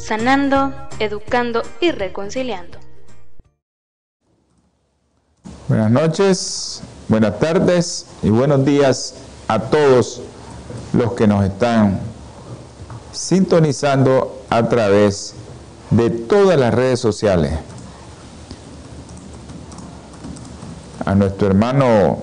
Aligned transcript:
sanando, 0.00 0.72
educando 0.98 1.62
y 1.80 1.92
reconciliando. 1.92 2.78
Buenas 5.68 5.90
noches, 5.90 6.82
buenas 7.08 7.38
tardes 7.38 8.06
y 8.22 8.30
buenos 8.30 8.64
días 8.64 9.14
a 9.46 9.60
todos 9.60 10.22
los 10.92 11.12
que 11.12 11.26
nos 11.26 11.44
están 11.44 12.00
sintonizando 13.12 14.42
a 14.50 14.68
través 14.68 15.34
de 15.90 16.10
todas 16.10 16.58
las 16.58 16.74
redes 16.74 16.98
sociales. 16.98 17.52
A 21.04 21.14
nuestro 21.14 21.48
hermano 21.48 22.18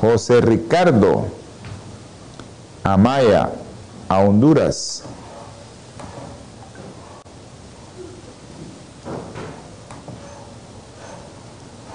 José 0.00 0.40
Ricardo 0.40 1.26
Amaya, 2.84 3.50
a 4.08 4.18
Honduras. 4.20 5.02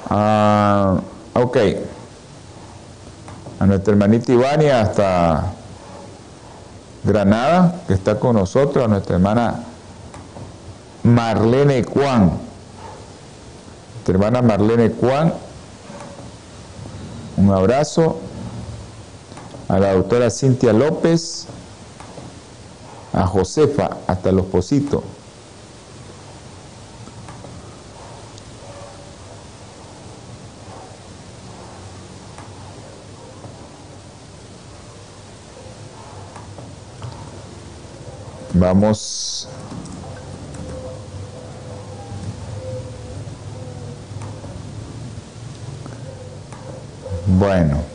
Ah, 0.10 1.00
ok. 1.34 1.58
A 3.60 3.66
nuestra 3.66 3.94
hermanita 3.94 4.32
Ivania 4.32 4.82
hasta 4.82 5.54
Granada, 7.04 7.82
que 7.88 7.94
está 7.94 8.20
con 8.20 8.36
nosotros, 8.36 8.86
a 8.86 8.88
nuestra 8.88 9.16
hermana 9.16 9.64
Marlene 11.02 11.84
Juan. 11.84 12.32
Nuestra 13.94 14.14
hermana 14.14 14.42
Marlene 14.42 14.90
Juan. 14.90 15.34
Un 17.38 17.52
abrazo. 17.52 18.20
A 19.68 19.80
la 19.80 19.94
doctora 19.94 20.30
Cintia 20.30 20.74
López. 20.74 21.48
A 23.14 23.28
Josefa 23.28 23.98
hasta 24.08 24.32
Los 24.32 24.46
Positos. 24.48 25.04
Vamos 38.56 39.48
Bueno. 47.28 47.93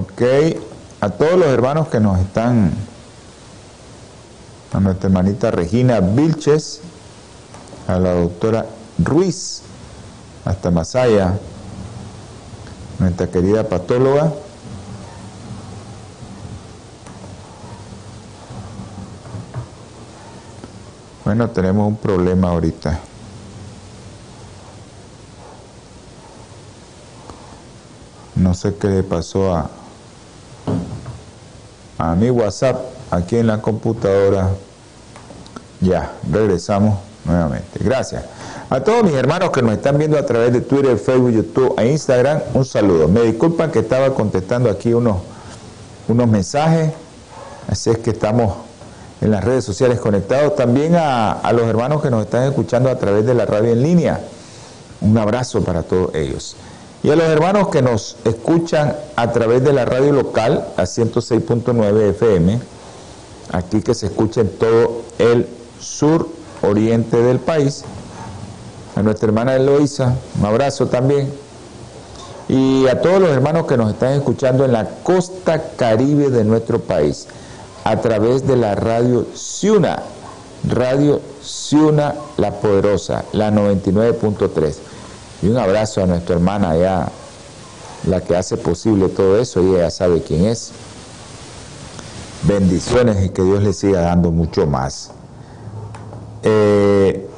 Ok, 0.00 0.22
a 1.02 1.10
todos 1.10 1.38
los 1.38 1.48
hermanos 1.48 1.88
que 1.88 2.00
nos 2.00 2.18
están, 2.18 2.72
a 4.72 4.80
nuestra 4.80 5.08
hermanita 5.08 5.50
Regina 5.50 6.00
Vilches, 6.00 6.80
a 7.86 7.98
la 7.98 8.14
doctora 8.14 8.64
Ruiz, 8.96 9.60
hasta 10.46 10.70
Masaya, 10.70 11.38
nuestra 12.98 13.26
querida 13.26 13.68
patóloga. 13.68 14.32
Bueno, 21.26 21.50
tenemos 21.50 21.86
un 21.86 21.96
problema 21.96 22.48
ahorita. 22.48 23.00
No 28.36 28.54
sé 28.54 28.74
qué 28.76 28.88
le 28.88 29.02
pasó 29.02 29.54
a, 29.54 29.70
a 32.00 32.14
mi 32.14 32.30
WhatsApp 32.30 32.80
aquí 33.10 33.36
en 33.36 33.46
la 33.46 33.60
computadora. 33.60 34.48
Ya, 35.80 36.12
regresamos 36.30 36.98
nuevamente. 37.24 37.78
Gracias. 37.80 38.24
A 38.70 38.80
todos 38.80 39.04
mis 39.04 39.14
hermanos 39.14 39.50
que 39.50 39.60
nos 39.62 39.72
están 39.72 39.98
viendo 39.98 40.16
a 40.18 40.24
través 40.24 40.52
de 40.52 40.62
Twitter, 40.62 40.96
Facebook, 40.96 41.30
YouTube 41.30 41.74
e 41.78 41.90
Instagram, 41.90 42.40
un 42.54 42.64
saludo. 42.64 43.08
Me 43.08 43.22
disculpan 43.22 43.70
que 43.70 43.80
estaba 43.80 44.14
contestando 44.14 44.70
aquí 44.70 44.94
unos, 44.94 45.18
unos 46.08 46.26
mensajes, 46.28 46.92
así 47.68 47.90
es 47.90 47.98
que 47.98 48.10
estamos 48.10 48.54
en 49.20 49.30
las 49.30 49.44
redes 49.44 49.64
sociales 49.64 50.00
conectados. 50.00 50.56
También 50.56 50.94
a, 50.94 51.32
a 51.32 51.52
los 51.52 51.66
hermanos 51.66 52.00
que 52.00 52.10
nos 52.10 52.24
están 52.24 52.44
escuchando 52.44 52.88
a 52.88 52.96
través 52.96 53.26
de 53.26 53.34
la 53.34 53.44
radio 53.44 53.72
en 53.72 53.82
línea, 53.82 54.20
un 55.02 55.18
abrazo 55.18 55.62
para 55.62 55.82
todos 55.82 56.14
ellos. 56.14 56.56
Y 57.02 57.10
a 57.10 57.16
los 57.16 57.26
hermanos 57.26 57.68
que 57.68 57.80
nos 57.80 58.16
escuchan 58.24 58.94
a 59.16 59.32
través 59.32 59.64
de 59.64 59.72
la 59.72 59.86
radio 59.86 60.12
local 60.12 60.66
a 60.76 60.82
106.9 60.82 62.10
FM, 62.10 62.60
aquí 63.52 63.80
que 63.80 63.94
se 63.94 64.06
escucha 64.06 64.42
en 64.42 64.50
todo 64.50 65.02
el 65.18 65.46
sur 65.80 66.28
oriente 66.62 67.16
del 67.16 67.38
país, 67.38 67.84
a 68.96 69.02
nuestra 69.02 69.28
hermana 69.28 69.56
Eloisa, 69.56 70.14
un 70.38 70.44
abrazo 70.44 70.88
también, 70.88 71.32
y 72.48 72.86
a 72.88 73.00
todos 73.00 73.20
los 73.20 73.30
hermanos 73.30 73.66
que 73.66 73.78
nos 73.78 73.92
están 73.92 74.12
escuchando 74.12 74.66
en 74.66 74.72
la 74.72 74.86
costa 75.02 75.70
caribe 75.76 76.28
de 76.28 76.44
nuestro 76.44 76.80
país, 76.80 77.28
a 77.84 77.96
través 78.02 78.46
de 78.46 78.56
la 78.56 78.74
radio 78.74 79.26
Ciuna, 79.34 80.02
Radio 80.68 81.22
Ciuna 81.42 82.14
La 82.36 82.60
Poderosa, 82.60 83.24
la 83.32 83.50
99.3. 83.50 84.89
Y 85.42 85.48
un 85.48 85.56
abrazo 85.56 86.02
a 86.02 86.06
nuestra 86.06 86.34
hermana 86.34 86.70
allá, 86.70 87.08
la 88.06 88.20
que 88.20 88.36
hace 88.36 88.56
posible 88.56 89.08
todo 89.08 89.38
eso, 89.38 89.62
y 89.62 89.74
ella 89.74 89.90
sabe 89.90 90.22
quién 90.22 90.44
es. 90.44 90.72
Bendiciones 92.42 93.24
y 93.24 93.30
que 93.30 93.42
Dios 93.42 93.62
le 93.62 93.72
siga 93.72 94.00
dando 94.02 94.30
mucho 94.30 94.66
más. 94.66 95.10
Eh, 96.42 97.28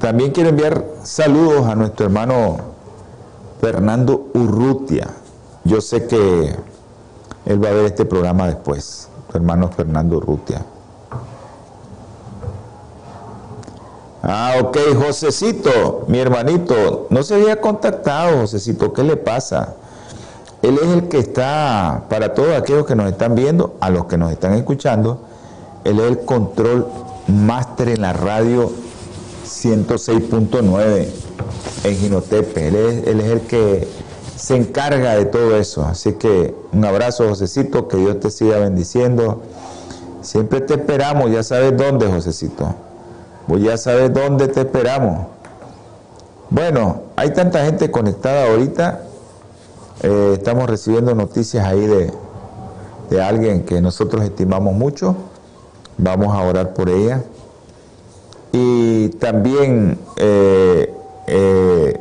también 0.00 0.32
quiero 0.32 0.50
enviar 0.50 0.84
saludos 1.02 1.66
a 1.66 1.74
nuestro 1.74 2.06
hermano 2.06 2.58
Fernando 3.60 4.28
Urrutia. 4.34 5.08
Yo 5.64 5.80
sé 5.80 6.06
que 6.06 6.54
él 7.46 7.64
va 7.64 7.68
a 7.68 7.72
ver 7.72 7.86
este 7.86 8.04
programa 8.04 8.46
después, 8.46 9.08
hermano 9.32 9.70
Fernando 9.70 10.18
Urrutia. 10.18 10.64
Ah, 14.26 14.54
ok, 14.58 14.78
Josecito, 14.96 16.06
mi 16.08 16.18
hermanito, 16.18 17.08
no 17.10 17.22
se 17.22 17.34
había 17.34 17.60
contactado, 17.60 18.38
Josecito, 18.38 18.94
¿qué 18.94 19.02
le 19.02 19.18
pasa? 19.18 19.74
Él 20.62 20.78
es 20.82 20.88
el 20.88 21.08
que 21.08 21.18
está, 21.18 22.04
para 22.08 22.32
todos 22.32 22.56
aquellos 22.56 22.86
que 22.86 22.94
nos 22.94 23.12
están 23.12 23.34
viendo, 23.34 23.74
a 23.80 23.90
los 23.90 24.06
que 24.06 24.16
nos 24.16 24.32
están 24.32 24.54
escuchando, 24.54 25.20
él 25.84 26.00
es 26.00 26.06
el 26.06 26.20
control 26.20 26.86
máster 27.26 27.90
en 27.90 28.00
la 28.00 28.14
radio 28.14 28.72
106.9 29.46 31.06
en 31.84 31.96
Ginotepe. 31.96 32.68
Él 32.68 32.76
es, 32.76 33.06
él 33.06 33.20
es 33.20 33.26
el 33.30 33.40
que 33.42 33.86
se 34.36 34.56
encarga 34.56 35.16
de 35.16 35.26
todo 35.26 35.54
eso. 35.58 35.84
Así 35.84 36.14
que 36.14 36.54
un 36.72 36.86
abrazo, 36.86 37.28
Josecito, 37.28 37.88
que 37.88 37.98
Dios 37.98 38.20
te 38.20 38.30
siga 38.30 38.56
bendiciendo. 38.56 39.42
Siempre 40.22 40.62
te 40.62 40.72
esperamos, 40.72 41.30
ya 41.30 41.42
sabes 41.42 41.76
dónde, 41.76 42.06
Josecito. 42.06 42.74
Vos 43.46 43.60
ya 43.60 43.76
sabes 43.76 44.12
dónde 44.12 44.48
te 44.48 44.60
esperamos. 44.60 45.26
Bueno, 46.48 47.02
hay 47.16 47.32
tanta 47.32 47.64
gente 47.64 47.90
conectada 47.90 48.48
ahorita. 48.48 49.02
Eh, 50.02 50.30
estamos 50.34 50.68
recibiendo 50.68 51.14
noticias 51.14 51.66
ahí 51.66 51.86
de, 51.86 52.12
de 53.10 53.22
alguien 53.22 53.64
que 53.64 53.80
nosotros 53.82 54.24
estimamos 54.24 54.74
mucho. 54.74 55.14
Vamos 55.98 56.34
a 56.34 56.42
orar 56.42 56.72
por 56.72 56.88
ella. 56.88 57.22
Y 58.52 59.08
también 59.10 59.98
eh, 60.16 60.94
eh, 61.26 62.00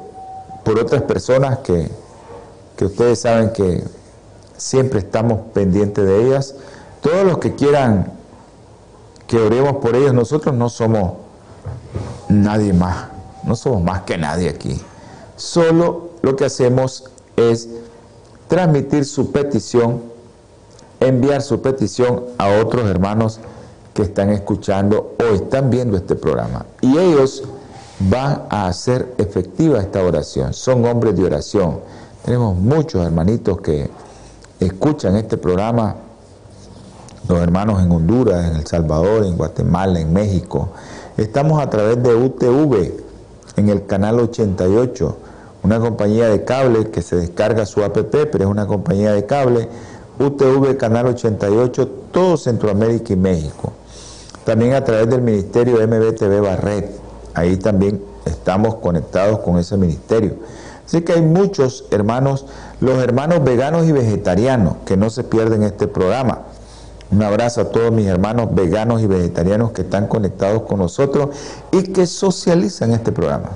por 0.63 0.80
otras 0.80 1.01
personas 1.01 1.60
que, 1.60 1.89
que 2.78 2.86
ustedes 2.86 3.19
saben 3.19 3.51
que 3.51 3.84
siempre 4.56 5.00
estamos 5.00 5.39
pendientes 5.54 6.06
de 6.06 6.25
ellas. 6.25 6.56
Todos 7.01 7.25
los 7.25 7.39
que 7.39 7.56
quieran 7.56 8.13
que 9.28 9.38
oremos 9.39 9.78
por 9.78 9.96
ellos. 9.96 10.13
Nosotros 10.13 10.56
no 10.56 10.69
somos 10.69 11.23
nadie 12.41 12.74
más, 12.74 13.07
no 13.44 13.56
somos 13.56 13.83
más 13.83 14.01
que 14.01 14.18
nadie 14.18 14.50
aquí. 14.50 14.80
Solo 15.35 16.09
lo 16.21 16.35
que 16.35 16.45
hacemos 16.45 17.06
es 17.35 17.69
transmitir 18.47 19.06
su 19.06 19.31
petición, 19.31 20.01
enviar 21.00 21.41
su 21.41 21.62
petición 21.62 22.24
a 22.38 22.50
otros 22.62 22.89
hermanos 22.89 23.39
que 23.94 24.03
están 24.03 24.30
escuchando 24.30 25.15
o 25.19 25.33
están 25.33 25.69
viendo 25.69 25.97
este 25.97 26.15
programa. 26.15 26.65
Y 26.81 26.97
ellos 26.97 27.44
van 28.00 28.44
a 28.50 28.68
hacer 28.68 29.13
efectiva 29.18 29.79
esta 29.79 30.03
oración. 30.03 30.53
Son 30.53 30.86
hombres 30.86 31.15
de 31.15 31.24
oración. 31.24 31.79
Tenemos 32.25 32.57
muchos 32.57 33.06
hermanitos 33.06 33.62
que 33.62 33.89
escuchan 34.59 35.15
este 35.15 35.38
programa, 35.38 35.95
los 37.27 37.39
hermanos 37.39 37.81
en 37.81 37.91
Honduras, 37.91 38.50
en 38.50 38.57
El 38.57 38.68
Salvador, 38.68 39.25
en 39.25 39.38
Guatemala, 39.38 40.00
en 40.00 40.12
México. 40.12 40.69
Estamos 41.18 41.62
a 41.62 41.69
través 41.69 42.01
de 42.01 42.15
UTV 42.15 42.92
en 43.57 43.69
el 43.69 43.86
canal 43.86 44.19
88, 44.19 45.15
una 45.62 45.80
compañía 45.80 46.27
de 46.27 46.44
cable 46.44 46.89
que 46.89 47.04
se 47.04 47.15
descarga 47.15 47.68
su 47.68 47.83
app, 47.83 47.95
pero 48.10 48.39
es 48.39 48.45
una 48.45 48.65
compañía 48.65 49.13
de 49.13 49.27
cable. 49.27 49.69
UTV 50.18 50.75
Canal 50.77 51.07
88, 51.07 51.88
todo 52.12 52.36
Centroamérica 52.36 53.13
y 53.13 53.15
México. 53.15 53.74
También 54.44 54.74
a 54.74 54.83
través 54.83 55.07
del 55.07 55.21
Ministerio 55.21 55.88
MBTV 55.88 56.42
Barret. 56.42 56.89
Ahí 57.36 57.57
también 57.57 58.01
estamos 58.25 58.75
conectados 58.75 59.39
con 59.39 59.60
ese 59.60 59.77
ministerio. 59.77 60.33
Así 60.83 61.01
que 61.01 61.13
hay 61.13 61.21
muchos 61.21 61.86
hermanos, 61.92 62.48
los 62.80 62.98
hermanos 62.98 63.44
veganos 63.44 63.88
y 63.88 63.92
vegetarianos, 63.92 64.77
que 64.86 64.98
no 64.98 65.12
se 65.12 65.24
pierden 65.24 65.62
este 65.62 65.88
programa. 65.88 66.42
Un 67.13 67.21
abrazo 67.21 67.62
a 67.62 67.65
todos 67.65 67.92
mis 67.92 68.07
hermanos 68.07 68.56
veganos 68.56 69.01
y 69.01 69.07
vegetarianos 69.07 69.71
que 69.71 69.83
están 69.83 70.07
conectados 70.07 70.63
con 70.63 70.80
nosotros 70.80 71.30
y 71.71 71.83
que 71.83 72.07
socializan 72.07 72.92
este 72.92 73.12
programa. 73.12 73.51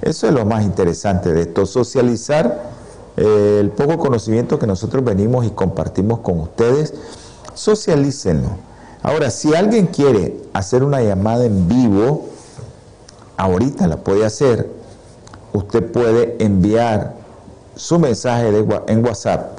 Eso 0.00 0.26
es 0.26 0.32
lo 0.32 0.46
más 0.46 0.64
interesante 0.64 1.32
de 1.32 1.42
esto, 1.42 1.66
socializar 1.66 2.70
eh, 3.16 3.58
el 3.60 3.70
poco 3.70 3.98
conocimiento 3.98 4.58
que 4.58 4.66
nosotros 4.66 5.04
venimos 5.04 5.44
y 5.44 5.50
compartimos 5.50 6.20
con 6.20 6.40
ustedes. 6.40 6.94
Socialícenlo. 7.52 8.48
Ahora, 9.02 9.30
si 9.30 9.54
alguien 9.54 9.86
quiere 9.88 10.40
hacer 10.54 10.82
una 10.82 11.02
llamada 11.02 11.44
en 11.44 11.68
vivo, 11.68 12.26
ahorita 13.36 13.86
la 13.86 13.98
puede 13.98 14.24
hacer 14.24 14.68
usted 15.54 15.90
puede 15.90 16.36
enviar 16.44 17.14
su 17.76 17.98
mensaje 17.98 18.48
en 18.88 19.04
WhatsApp 19.04 19.58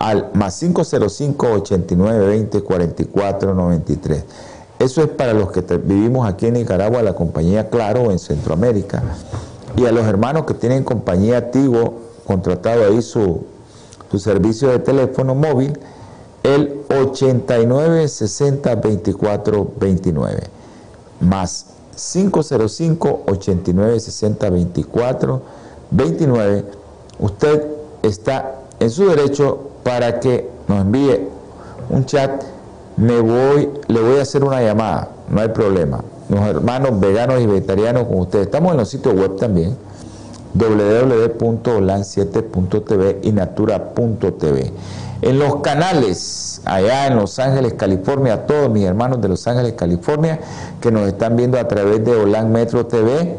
al 0.00 0.30
más 0.32 0.58
505 0.58 1.46
89 1.46 2.26
20 2.26 2.62
44 2.62 3.54
93. 3.54 4.24
Eso 4.78 5.02
es 5.02 5.08
para 5.08 5.34
los 5.34 5.52
que 5.52 5.60
vivimos 5.60 6.26
aquí 6.26 6.46
en 6.46 6.54
Nicaragua, 6.54 7.02
la 7.02 7.14
compañía 7.14 7.68
Claro 7.68 8.10
en 8.10 8.18
Centroamérica. 8.18 9.02
Y 9.76 9.84
a 9.84 9.92
los 9.92 10.06
hermanos 10.06 10.46
que 10.46 10.54
tienen 10.54 10.84
compañía 10.84 11.50
Tigo, 11.50 11.98
contratado 12.26 12.86
ahí 12.86 13.02
su, 13.02 13.44
su 14.10 14.18
servicio 14.18 14.70
de 14.70 14.78
teléfono 14.78 15.34
móvil, 15.34 15.78
el 16.44 16.80
89 16.88 18.08
60 18.08 18.74
24 18.76 19.72
29. 19.78 20.40
Más 21.20 21.66
505 21.94 23.24
89 23.26 24.00
60 24.00 24.48
24 24.48 25.42
29. 25.90 26.64
Usted 27.18 27.66
está 28.02 28.60
en 28.80 28.88
su 28.88 29.06
derecho 29.06 29.69
para 29.82 30.20
que 30.20 30.48
nos 30.68 30.82
envíe 30.82 31.26
un 31.88 32.06
chat. 32.06 32.44
Me 32.96 33.20
voy, 33.20 33.68
le 33.88 34.00
voy 34.00 34.18
a 34.18 34.22
hacer 34.22 34.44
una 34.44 34.62
llamada, 34.62 35.08
no 35.28 35.40
hay 35.40 35.48
problema. 35.48 36.04
Los 36.28 36.40
hermanos 36.40 37.00
veganos 37.00 37.40
y 37.40 37.46
vegetarianos 37.46 38.04
con 38.04 38.20
ustedes. 38.20 38.46
Estamos 38.46 38.70
en 38.72 38.78
los 38.78 38.88
sitios 38.88 39.14
web 39.14 39.36
también 39.36 39.76
www.olan7.tv 40.54 43.18
y 43.22 43.32
natura.tv 43.32 44.72
en 45.22 45.38
los 45.38 45.56
canales 45.56 46.62
allá 46.64 47.06
en 47.06 47.16
Los 47.16 47.38
Ángeles, 47.38 47.74
California, 47.74 48.32
a 48.34 48.46
todos 48.46 48.70
mis 48.70 48.84
hermanos 48.84 49.20
de 49.20 49.28
Los 49.28 49.46
Ángeles, 49.46 49.74
California, 49.74 50.40
que 50.80 50.90
nos 50.90 51.06
están 51.06 51.36
viendo 51.36 51.58
a 51.58 51.68
través 51.68 52.02
de 52.04 52.16
Olan 52.16 52.50
Metro 52.50 52.86
TV 52.86 53.36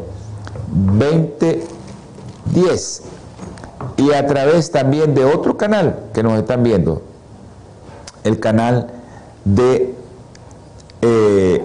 2010 0.70 3.02
y 3.96 4.12
a 4.12 4.26
través 4.26 4.70
también 4.70 5.14
de 5.14 5.24
otro 5.24 5.56
canal 5.56 5.96
que 6.12 6.22
nos 6.22 6.38
están 6.38 6.62
viendo, 6.62 7.02
el 8.24 8.38
canal 8.40 8.88
de... 9.44 9.94
Eh, 11.02 11.62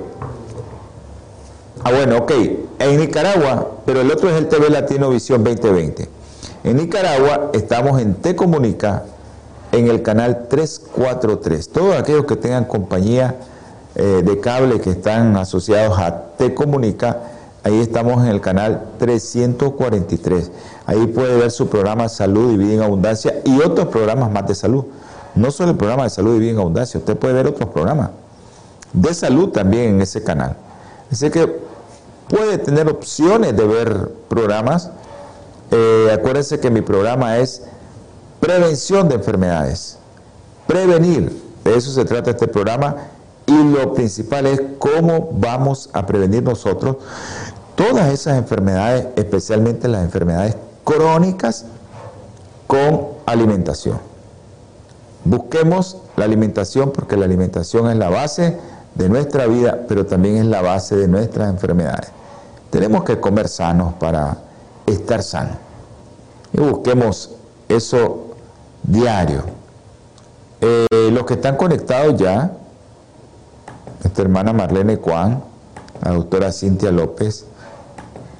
ah, 1.83 1.91
bueno, 1.91 2.17
ok, 2.17 2.31
en 2.79 2.99
Nicaragua, 2.99 3.67
pero 3.85 4.01
el 4.01 4.11
otro 4.11 4.29
es 4.29 4.35
el 4.35 4.47
TV 4.47 4.69
Latino 4.69 5.09
Visión 5.09 5.43
2020. 5.43 6.09
En 6.63 6.77
Nicaragua 6.77 7.51
estamos 7.53 8.01
en 8.01 8.15
Te 8.15 8.35
Comunica 8.35 9.03
en 9.71 9.87
el 9.87 10.01
canal 10.01 10.47
343. 10.49 11.69
Todos 11.69 11.95
aquellos 11.95 12.25
que 12.25 12.35
tengan 12.35 12.65
compañía 12.65 13.35
eh, 13.95 14.21
de 14.23 14.39
cable 14.39 14.79
que 14.79 14.91
están 14.91 15.35
asociados 15.37 15.97
a 15.97 16.35
Te 16.37 16.53
Comunica, 16.53 17.17
ahí 17.63 17.79
estamos 17.79 18.23
en 18.23 18.29
el 18.29 18.41
canal 18.41 18.83
343. 18.99 20.51
Ahí 20.87 21.05
puede 21.07 21.37
ver 21.37 21.51
su 21.51 21.67
programa 21.67 22.07
Salud 22.07 22.53
y 22.53 22.57
Vida 22.57 22.75
en 22.75 22.81
Abundancia 22.81 23.41
y 23.43 23.59
otros 23.59 23.87
programas 23.87 24.31
más 24.31 24.47
de 24.47 24.55
salud. 24.55 24.85
No 25.35 25.51
solo 25.51 25.71
el 25.71 25.77
programa 25.77 26.03
de 26.03 26.09
Salud 26.09 26.37
y 26.37 26.39
Vida 26.39 26.51
en 26.51 26.59
Abundancia, 26.59 26.97
usted 26.97 27.15
puede 27.17 27.33
ver 27.33 27.45
otros 27.45 27.69
programas 27.69 28.09
de 28.93 29.13
salud 29.13 29.49
también 29.49 29.95
en 29.95 30.01
ese 30.01 30.23
canal. 30.23 30.55
Así 31.11 31.29
que 31.29 31.59
puede 32.29 32.57
tener 32.57 32.87
opciones 32.87 33.55
de 33.55 33.67
ver 33.67 34.09
programas. 34.29 34.89
Eh, 35.71 36.09
acuérdense 36.13 36.59
que 36.59 36.71
mi 36.71 36.81
programa 36.81 37.37
es 37.37 37.63
Prevención 38.39 39.09
de 39.09 39.15
enfermedades. 39.15 39.97
Prevenir. 40.67 41.35
De 41.65 41.75
eso 41.75 41.91
se 41.91 42.05
trata 42.05 42.31
este 42.31 42.47
programa. 42.47 42.95
Y 43.45 43.63
lo 43.63 43.93
principal 43.93 44.45
es 44.45 44.61
cómo 44.79 45.31
vamos 45.33 45.89
a 45.91 46.05
prevenir 46.05 46.43
nosotros 46.43 46.97
todas 47.75 48.11
esas 48.11 48.37
enfermedades, 48.37 49.07
especialmente 49.15 49.87
las 49.87 50.03
enfermedades 50.03 50.55
crónicas, 50.87 51.65
con 52.65 53.09
alimentación. 53.25 53.99
Busquemos 55.25 55.97
la 56.15 56.23
alimentación 56.23 56.93
porque 56.93 57.17
la 57.17 57.25
alimentación 57.25 57.89
es 57.91 57.97
la 57.97 58.09
base 58.09 58.57
de 58.95 59.09
nuestra 59.09 59.47
vida, 59.47 59.83
pero 59.89 60.05
también 60.05 60.37
es 60.37 60.45
la 60.45 60.61
base 60.61 60.95
de 60.95 61.09
nuestras 61.09 61.49
enfermedades. 61.49 62.09
Tenemos 62.69 63.03
que 63.03 63.19
comer 63.19 63.49
sanos 63.49 63.95
para 63.95 64.37
estar 64.85 65.21
sanos. 65.23 65.57
Y 66.53 66.61
busquemos 66.61 67.31
eso 67.67 68.35
diario. 68.83 69.43
Eh, 70.61 71.09
los 71.11 71.25
que 71.25 71.33
están 71.33 71.57
conectados 71.57 72.15
ya, 72.15 72.53
nuestra 74.03 74.23
hermana 74.23 74.53
Marlene 74.53 74.95
Juan, 74.95 75.43
la 76.01 76.11
doctora 76.11 76.53
Cintia 76.53 76.91
López, 76.91 77.45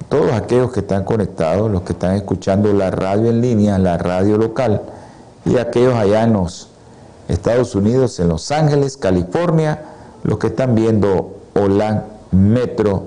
todos 0.08 0.32
aquellos 0.32 0.72
que 0.72 0.80
están 0.80 1.04
conectados, 1.04 1.70
los 1.70 1.82
que 1.82 1.92
están 1.92 2.14
escuchando 2.14 2.72
la 2.72 2.90
radio 2.90 3.30
en 3.30 3.40
línea, 3.40 3.78
la 3.78 3.98
radio 3.98 4.38
local, 4.38 4.82
y 5.44 5.58
aquellos 5.58 5.94
allá 5.94 6.24
en 6.24 6.32
los 6.34 6.68
Estados 7.28 7.74
Unidos, 7.74 8.18
en 8.20 8.28
Los 8.28 8.50
Ángeles, 8.50 8.96
California, 8.96 9.82
los 10.24 10.38
que 10.38 10.48
están 10.48 10.74
viendo 10.74 11.36
Holan 11.54 12.04
Metro 12.30 13.06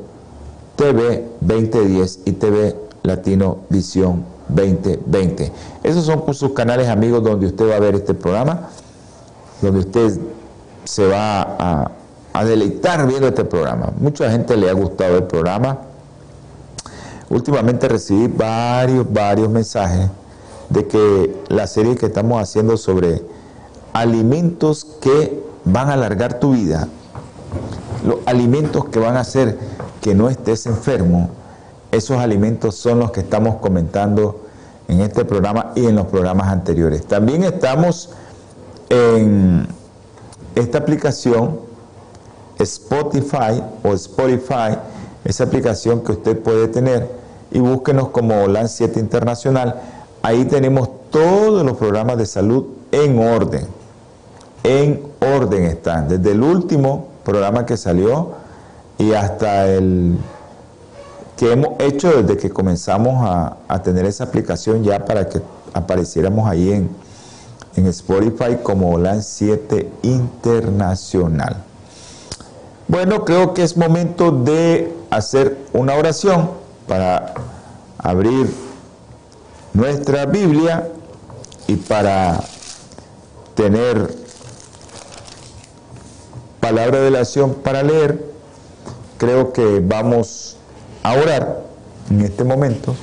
TV 0.76 1.28
2010 1.42 2.20
y 2.26 2.32
TV 2.34 2.76
Latino 3.04 3.60
Visión 3.70 4.24
2020. 4.50 5.52
Esos 5.84 6.06
son 6.06 6.34
sus 6.34 6.52
canales 6.54 6.88
amigos 6.88 7.24
donde 7.24 7.48
usted 7.48 7.70
va 7.70 7.76
a 7.76 7.80
ver 7.80 7.96
este 7.96 8.14
programa, 8.14 8.70
donde 9.62 9.80
usted 9.80 10.20
se 10.84 11.08
va 11.08 11.42
a, 11.42 11.92
a 12.34 12.46
deleitar 12.46 13.08
viendo 13.08 13.28
este 13.28 13.44
programa. 13.44 13.92
Mucha 14.00 14.30
gente 14.32 14.56
le 14.56 14.70
ha 14.70 14.74
gustado 14.74 15.18
el 15.18 15.24
programa. 15.24 15.80
Últimamente 17.32 17.88
recibí 17.88 18.28
varios, 18.28 19.06
varios 19.12 19.50
mensajes 19.50 20.10
de 20.68 20.86
que 20.86 21.34
la 21.48 21.66
serie 21.66 21.96
que 21.96 22.08
estamos 22.08 22.42
haciendo 22.42 22.76
sobre 22.76 23.22
alimentos 23.94 24.86
que 25.00 25.42
van 25.64 25.90
a 25.90 25.94
alargar 25.94 26.42
tu 26.42 26.52
vida, 26.52 26.90
los 28.06 28.18
alimentos 28.26 28.84
que 28.90 29.00
van 29.00 29.16
a 29.16 29.22
hacer 29.22 29.58
que 30.02 30.14
no 30.14 30.30
estés 30.30 30.66
enfermo, 30.66 31.30
esos 31.94 32.18
alimentos 32.18 32.76
son 32.76 33.00
los 33.00 33.12
que 33.12 33.22
estamos 33.22 33.56
comentando 33.62 34.42
en 34.90 35.00
este 35.00 35.24
programa 35.24 35.72
y 35.74 35.86
en 35.86 35.96
los 35.96 36.08
programas 36.08 36.50
anteriores. 36.50 37.06
También 37.06 37.46
estamos 37.46 38.10
en 38.90 39.70
esta 40.56 40.80
aplicación 40.80 41.62
Spotify 42.60 43.64
o 43.84 43.94
Spotify, 43.94 44.78
esa 45.24 45.46
aplicación 45.46 46.02
que 46.02 46.12
usted 46.12 46.38
puede 46.38 46.68
tener 46.68 47.21
y 47.52 47.60
búsquenos 47.60 48.10
como 48.10 48.48
LAN 48.48 48.70
7 48.70 49.00
Internacional. 49.00 49.82
Ahí 50.22 50.46
tenemos 50.46 50.90
todos 51.10 51.66
los 51.66 51.78
programas 51.78 52.18
de 52.18 52.26
salud 52.26 52.66
en 52.92 53.20
orden. 53.20 53.68
En 54.64 55.02
orden 55.20 55.66
están, 55.66 56.08
desde 56.08 56.32
el 56.32 56.42
último 56.42 57.08
programa 57.24 57.66
que 57.66 57.78
salió 57.78 58.32
y 58.98 59.14
hasta 59.14 59.68
el 59.68 60.18
que 61.36 61.52
hemos 61.52 61.80
hecho 61.80 62.22
desde 62.22 62.38
que 62.38 62.52
comenzamos 62.52 63.28
a, 63.68 63.82
tener 63.84 64.06
esa 64.06 64.26
aplicación 64.26 64.84
ya 64.84 65.04
para 65.06 65.28
que 65.28 65.42
apareciéramos 65.74 66.48
ahí 66.48 66.72
en, 66.72 66.90
en 67.76 67.88
Spotify 67.88 68.58
como 68.62 68.98
LAN 68.98 69.24
7 69.24 69.90
Internacional. 70.04 71.64
Bueno, 72.88 73.26
creo 73.26 73.54
que 73.54 73.64
es 73.64 73.76
momento 73.76 74.32
de 74.32 74.94
hacer 75.10 75.58
una 75.74 75.96
oración 75.96 76.61
para 76.92 77.34
abrir 78.00 78.54
nuestra 79.74 80.26
Biblia 80.26 80.90
y 81.66 81.78
para 81.78 82.44
tener 83.56 84.14
palabra 86.60 87.00
de 87.00 87.08
oración 87.08 87.54
para 87.54 87.82
leer, 87.82 88.22
creo 89.18 89.54
que 89.54 89.80
vamos 89.80 90.58
a 91.02 91.14
orar 91.14 91.62
en 92.10 92.20
este 92.24 92.44
momento 92.44 92.94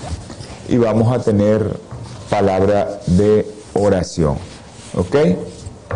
y 0.68 0.76
vamos 0.76 1.10
a 1.10 1.20
tener 1.20 1.80
palabra 2.28 3.00
de 3.06 3.50
oración. 3.72 4.36
¿Ok? 4.94 5.16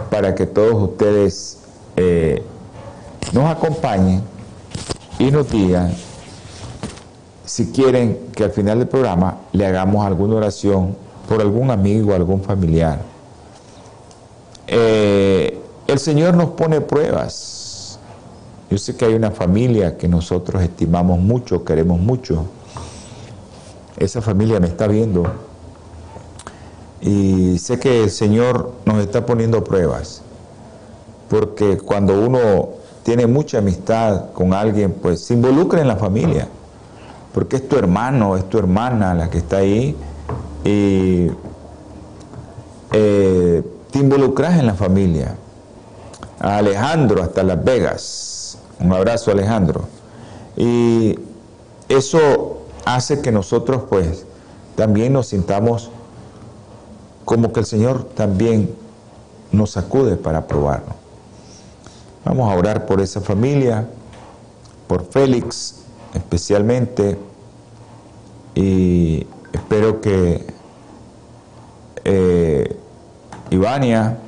Para 0.08 0.34
que 0.34 0.46
todos 0.46 0.82
ustedes 0.92 1.58
eh, 1.96 2.42
nos 3.34 3.50
acompañen 3.50 4.22
y 5.18 5.30
nos 5.30 5.50
digan 5.50 5.94
si 7.52 7.66
quieren 7.66 8.30
que 8.34 8.44
al 8.44 8.50
final 8.50 8.78
del 8.78 8.88
programa 8.88 9.40
le 9.52 9.66
hagamos 9.66 10.06
alguna 10.06 10.36
oración 10.36 10.96
por 11.28 11.42
algún 11.42 11.70
amigo, 11.70 12.14
algún 12.14 12.40
familiar. 12.40 13.02
Eh, 14.66 15.60
el 15.86 15.98
Señor 15.98 16.32
nos 16.32 16.52
pone 16.52 16.80
pruebas. 16.80 17.98
Yo 18.70 18.78
sé 18.78 18.96
que 18.96 19.04
hay 19.04 19.12
una 19.12 19.32
familia 19.32 19.98
que 19.98 20.08
nosotros 20.08 20.62
estimamos 20.62 21.18
mucho, 21.18 21.62
queremos 21.62 22.00
mucho. 22.00 22.46
Esa 23.98 24.22
familia 24.22 24.58
me 24.58 24.68
está 24.68 24.86
viendo 24.86 25.24
y 27.02 27.58
sé 27.58 27.78
que 27.78 28.04
el 28.04 28.10
Señor 28.10 28.72
nos 28.86 28.96
está 28.96 29.26
poniendo 29.26 29.62
pruebas. 29.62 30.22
Porque 31.28 31.76
cuando 31.76 32.18
uno 32.18 32.70
tiene 33.02 33.26
mucha 33.26 33.58
amistad 33.58 34.32
con 34.32 34.54
alguien, 34.54 34.92
pues 34.92 35.20
se 35.20 35.34
involucra 35.34 35.82
en 35.82 35.88
la 35.88 35.96
familia. 35.96 36.48
Porque 37.32 37.56
es 37.56 37.68
tu 37.68 37.76
hermano, 37.76 38.36
es 38.36 38.48
tu 38.48 38.58
hermana 38.58 39.14
la 39.14 39.30
que 39.30 39.38
está 39.38 39.58
ahí. 39.58 39.96
Y 40.64 41.28
eh, 42.92 43.62
te 43.90 43.98
involucras 43.98 44.58
en 44.58 44.66
la 44.66 44.74
familia. 44.74 45.36
A 46.38 46.58
Alejandro 46.58 47.22
hasta 47.22 47.42
Las 47.42 47.62
Vegas. 47.62 48.58
Un 48.80 48.92
abrazo 48.92 49.30
Alejandro. 49.30 49.84
Y 50.56 51.18
eso 51.88 52.62
hace 52.84 53.20
que 53.20 53.32
nosotros 53.32 53.84
pues 53.88 54.24
también 54.76 55.12
nos 55.12 55.28
sintamos 55.28 55.90
como 57.24 57.52
que 57.52 57.60
el 57.60 57.66
Señor 57.66 58.04
también 58.04 58.74
nos 59.52 59.76
acude 59.76 60.16
para 60.16 60.46
probarnos. 60.46 60.96
Vamos 62.24 62.50
a 62.50 62.56
orar 62.56 62.86
por 62.86 63.00
esa 63.00 63.20
familia, 63.20 63.88
por 64.86 65.04
Félix 65.04 65.81
especialmente, 66.14 67.16
y 68.54 69.26
espero 69.52 70.00
que 70.00 70.46
eh, 72.04 72.76
Ivania 73.50 74.18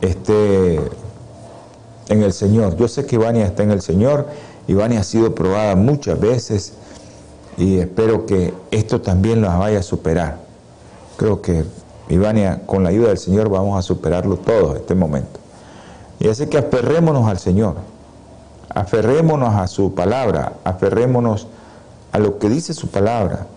esté 0.00 0.80
en 2.08 2.22
el 2.22 2.32
Señor. 2.32 2.76
Yo 2.76 2.88
sé 2.88 3.06
que 3.06 3.16
Ivania 3.16 3.46
está 3.46 3.62
en 3.62 3.70
el 3.70 3.82
Señor, 3.82 4.26
Ivania 4.66 5.00
ha 5.00 5.04
sido 5.04 5.34
probada 5.34 5.74
muchas 5.74 6.18
veces 6.20 6.74
y 7.56 7.78
espero 7.78 8.26
que 8.26 8.54
esto 8.70 9.00
también 9.00 9.40
la 9.40 9.56
vaya 9.56 9.80
a 9.80 9.82
superar. 9.82 10.38
Creo 11.16 11.42
que 11.42 11.64
Ivania, 12.08 12.62
con 12.66 12.84
la 12.84 12.90
ayuda 12.90 13.08
del 13.08 13.18
Señor, 13.18 13.48
vamos 13.48 13.78
a 13.78 13.82
superarlo 13.82 14.36
todo 14.36 14.76
este 14.76 14.94
momento. 14.94 15.40
Y 16.20 16.28
así 16.28 16.46
que 16.46 16.58
aferrémonos 16.58 17.28
al 17.28 17.38
Señor, 17.38 17.76
aferrémonos 18.78 19.56
a 19.56 19.66
su 19.66 19.92
palabra, 19.92 20.52
aferrémonos 20.62 21.48
a 22.12 22.20
lo 22.20 22.38
que 22.38 22.48
dice 22.48 22.74
su 22.74 22.88
palabra, 22.88 23.48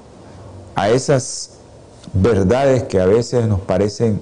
a 0.74 0.90
esas 0.90 1.52
verdades 2.12 2.84
que 2.84 3.00
a 3.00 3.06
veces 3.06 3.46
nos 3.48 3.60
parecen 3.60 4.20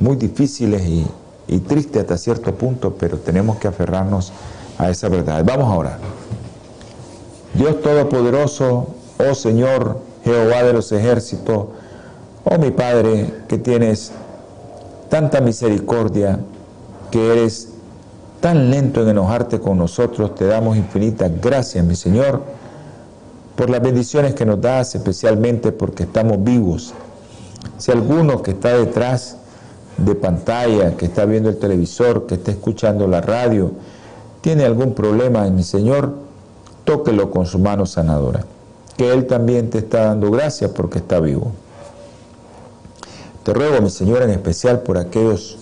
muy 0.00 0.16
difíciles 0.16 0.82
y, 0.86 1.06
tristes 1.68 2.00
hasta 2.00 2.16
cierto 2.16 2.54
punto, 2.54 2.94
pero 2.98 3.18
tenemos 3.18 3.58
que 3.58 3.68
aferrarnos 3.68 4.32
a 4.78 4.88
esa 4.88 5.10
verdad. 5.10 5.44
Vamos 5.44 5.70
a 5.70 5.76
orar. 5.76 5.98
Dios 7.52 7.82
Todopoderoso, 7.82 8.86
oh 9.18 9.34
Señor, 9.34 9.98
Jehová 10.24 10.62
de 10.62 10.72
los 10.72 10.90
ejércitos, 10.92 11.66
oh 12.44 12.58
mi 12.58 12.70
Padre, 12.70 13.42
que 13.48 13.58
tienes 13.58 14.12
tanta 15.10 15.42
misericordia, 15.42 16.40
que 17.10 17.32
eres 17.32 17.71
tan 18.42 18.72
lento 18.72 19.02
en 19.02 19.10
enojarte 19.10 19.60
con 19.60 19.78
nosotros, 19.78 20.34
te 20.34 20.44
damos 20.46 20.76
infinitas 20.76 21.30
gracias, 21.40 21.86
mi 21.86 21.94
Señor, 21.94 22.42
por 23.54 23.70
las 23.70 23.80
bendiciones 23.80 24.34
que 24.34 24.44
nos 24.44 24.60
das, 24.60 24.96
especialmente 24.96 25.70
porque 25.70 26.02
estamos 26.02 26.42
vivos. 26.42 26.92
Si 27.78 27.92
alguno 27.92 28.42
que 28.42 28.50
está 28.50 28.76
detrás 28.76 29.36
de 29.96 30.16
pantalla, 30.16 30.96
que 30.96 31.06
está 31.06 31.24
viendo 31.24 31.50
el 31.50 31.58
televisor, 31.58 32.26
que 32.26 32.34
está 32.34 32.50
escuchando 32.50 33.06
la 33.06 33.20
radio, 33.20 33.70
tiene 34.40 34.64
algún 34.64 34.92
problema, 34.92 35.48
mi 35.48 35.62
Señor, 35.62 36.12
tóquelo 36.82 37.30
con 37.30 37.46
su 37.46 37.60
mano 37.60 37.86
sanadora, 37.86 38.44
que 38.96 39.12
Él 39.12 39.28
también 39.28 39.70
te 39.70 39.78
está 39.78 40.06
dando 40.06 40.32
gracias 40.32 40.72
porque 40.72 40.98
está 40.98 41.20
vivo. 41.20 41.52
Te 43.44 43.54
ruego, 43.54 43.80
mi 43.80 43.90
Señor, 43.90 44.22
en 44.22 44.30
especial 44.30 44.80
por 44.80 44.98
aquellos 44.98 45.58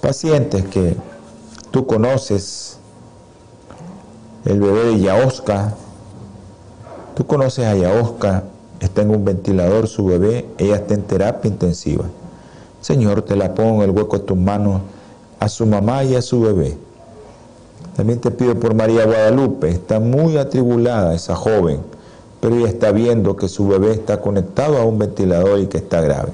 pacientes 0.00 0.64
que 0.66 0.96
tú 1.76 1.84
conoces, 1.84 2.78
el 4.46 4.60
bebé 4.60 4.84
de 4.84 5.00
Yaosca, 5.00 5.74
tú 7.14 7.26
conoces 7.26 7.66
a 7.66 7.76
Yaosca, 7.76 8.44
está 8.80 9.02
en 9.02 9.10
un 9.10 9.26
ventilador 9.26 9.86
su 9.86 10.06
bebé, 10.06 10.46
ella 10.56 10.76
está 10.76 10.94
en 10.94 11.02
terapia 11.02 11.50
intensiva. 11.50 12.06
Señor, 12.80 13.20
te 13.20 13.36
la 13.36 13.52
pongo 13.52 13.82
en 13.82 13.90
el 13.90 13.94
hueco 13.94 14.16
de 14.16 14.24
tus 14.24 14.38
manos 14.38 14.80
a 15.38 15.50
su 15.50 15.66
mamá 15.66 16.02
y 16.04 16.14
a 16.14 16.22
su 16.22 16.40
bebé. 16.40 16.78
También 17.94 18.22
te 18.22 18.30
pido 18.30 18.58
por 18.58 18.72
María 18.72 19.04
Guadalupe, 19.04 19.68
está 19.68 20.00
muy 20.00 20.38
atribulada 20.38 21.14
esa 21.14 21.36
joven, 21.36 21.80
pero 22.40 22.56
ella 22.56 22.68
está 22.68 22.90
viendo 22.90 23.36
que 23.36 23.48
su 23.48 23.68
bebé 23.68 23.90
está 23.90 24.22
conectado 24.22 24.78
a 24.78 24.86
un 24.86 24.98
ventilador 24.98 25.58
y 25.58 25.66
que 25.66 25.76
está 25.76 26.00
grave. 26.00 26.32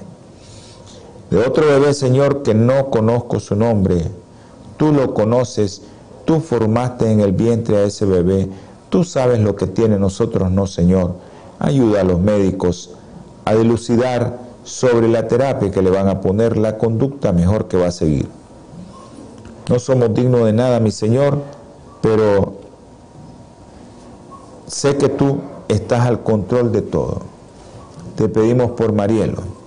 De 1.31 1.39
otro 1.39 1.67
bebé, 1.67 1.95
Señor, 1.95 2.45
que 2.45 2.55
no 2.55 2.91
conozco 2.91 3.41
su 3.41 3.57
nombre, 3.57 4.22
tú 4.83 4.91
lo 4.91 5.15
conoces, 5.15 5.83
tú 6.25 6.41
formaste 6.41 7.09
en 7.09 7.21
el 7.21 7.31
vientre 7.31 7.77
a 7.77 7.85
ese 7.85 8.05
bebé, 8.05 8.49
tú 8.91 9.05
sabes 9.05 9.39
lo 9.39 9.55
que 9.55 9.69
tiene, 9.69 9.97
nosotros 9.97 10.51
no, 10.51 10.67
Señor. 10.67 11.13
Ayuda 11.61 12.01
a 12.01 12.05
los 12.05 12.19
médicos 12.19 12.91
a 13.45 13.55
dilucidar 13.55 14.41
sobre 14.65 15.07
la 15.07 15.29
terapia 15.29 15.71
que 15.71 15.83
le 15.83 15.91
van 15.91 16.09
a 16.09 16.21
poner, 16.21 16.57
la 16.57 16.79
conducta 16.79 17.31
mejor 17.31 17.69
que 17.69 17.77
va 17.77 17.87
a 17.87 17.93
seguir. 17.93 18.27
No 19.69 19.79
somos 19.79 20.13
dignos 20.15 20.47
de 20.47 20.53
nada, 20.53 20.81
mi 20.81 20.91
Señor, 20.91 21.39
pero 22.01 22.55
sé 24.67 24.97
que 24.97 25.09
tú 25.09 25.43
estás 25.69 26.01
al 26.09 26.25
control 26.25 26.73
de 26.73 26.83
todo. 26.83 27.23
Te 28.17 28.29
pedimos 28.29 28.73
por 28.73 28.93
Marielo 28.93 29.62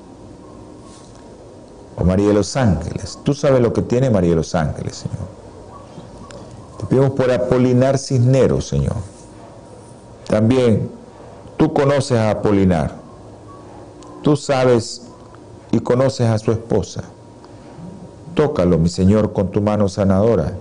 o 1.97 2.03
María 2.03 2.27
de 2.27 2.33
los 2.33 2.55
Ángeles. 2.57 3.19
Tú 3.23 3.33
sabes 3.33 3.61
lo 3.61 3.73
que 3.73 3.81
tiene 3.81 4.09
María 4.09 4.31
de 4.31 4.35
los 4.37 4.55
Ángeles, 4.55 4.95
Señor. 4.97 5.27
Te 6.77 6.85
pedimos 6.85 7.11
por 7.11 7.31
Apolinar 7.31 7.97
Cisneros, 7.97 8.67
Señor. 8.67 8.95
También 10.27 10.89
tú 11.57 11.73
conoces 11.73 12.17
a 12.17 12.31
Apolinar. 12.31 12.95
Tú 14.21 14.35
sabes 14.35 15.03
y 15.71 15.79
conoces 15.79 16.27
a 16.27 16.37
su 16.37 16.51
esposa. 16.51 17.03
Tócalo, 18.33 18.77
mi 18.77 18.89
Señor, 18.89 19.31
con 19.31 19.51
tu 19.51 19.61
mano 19.61 19.87
sanadora, 19.87 20.53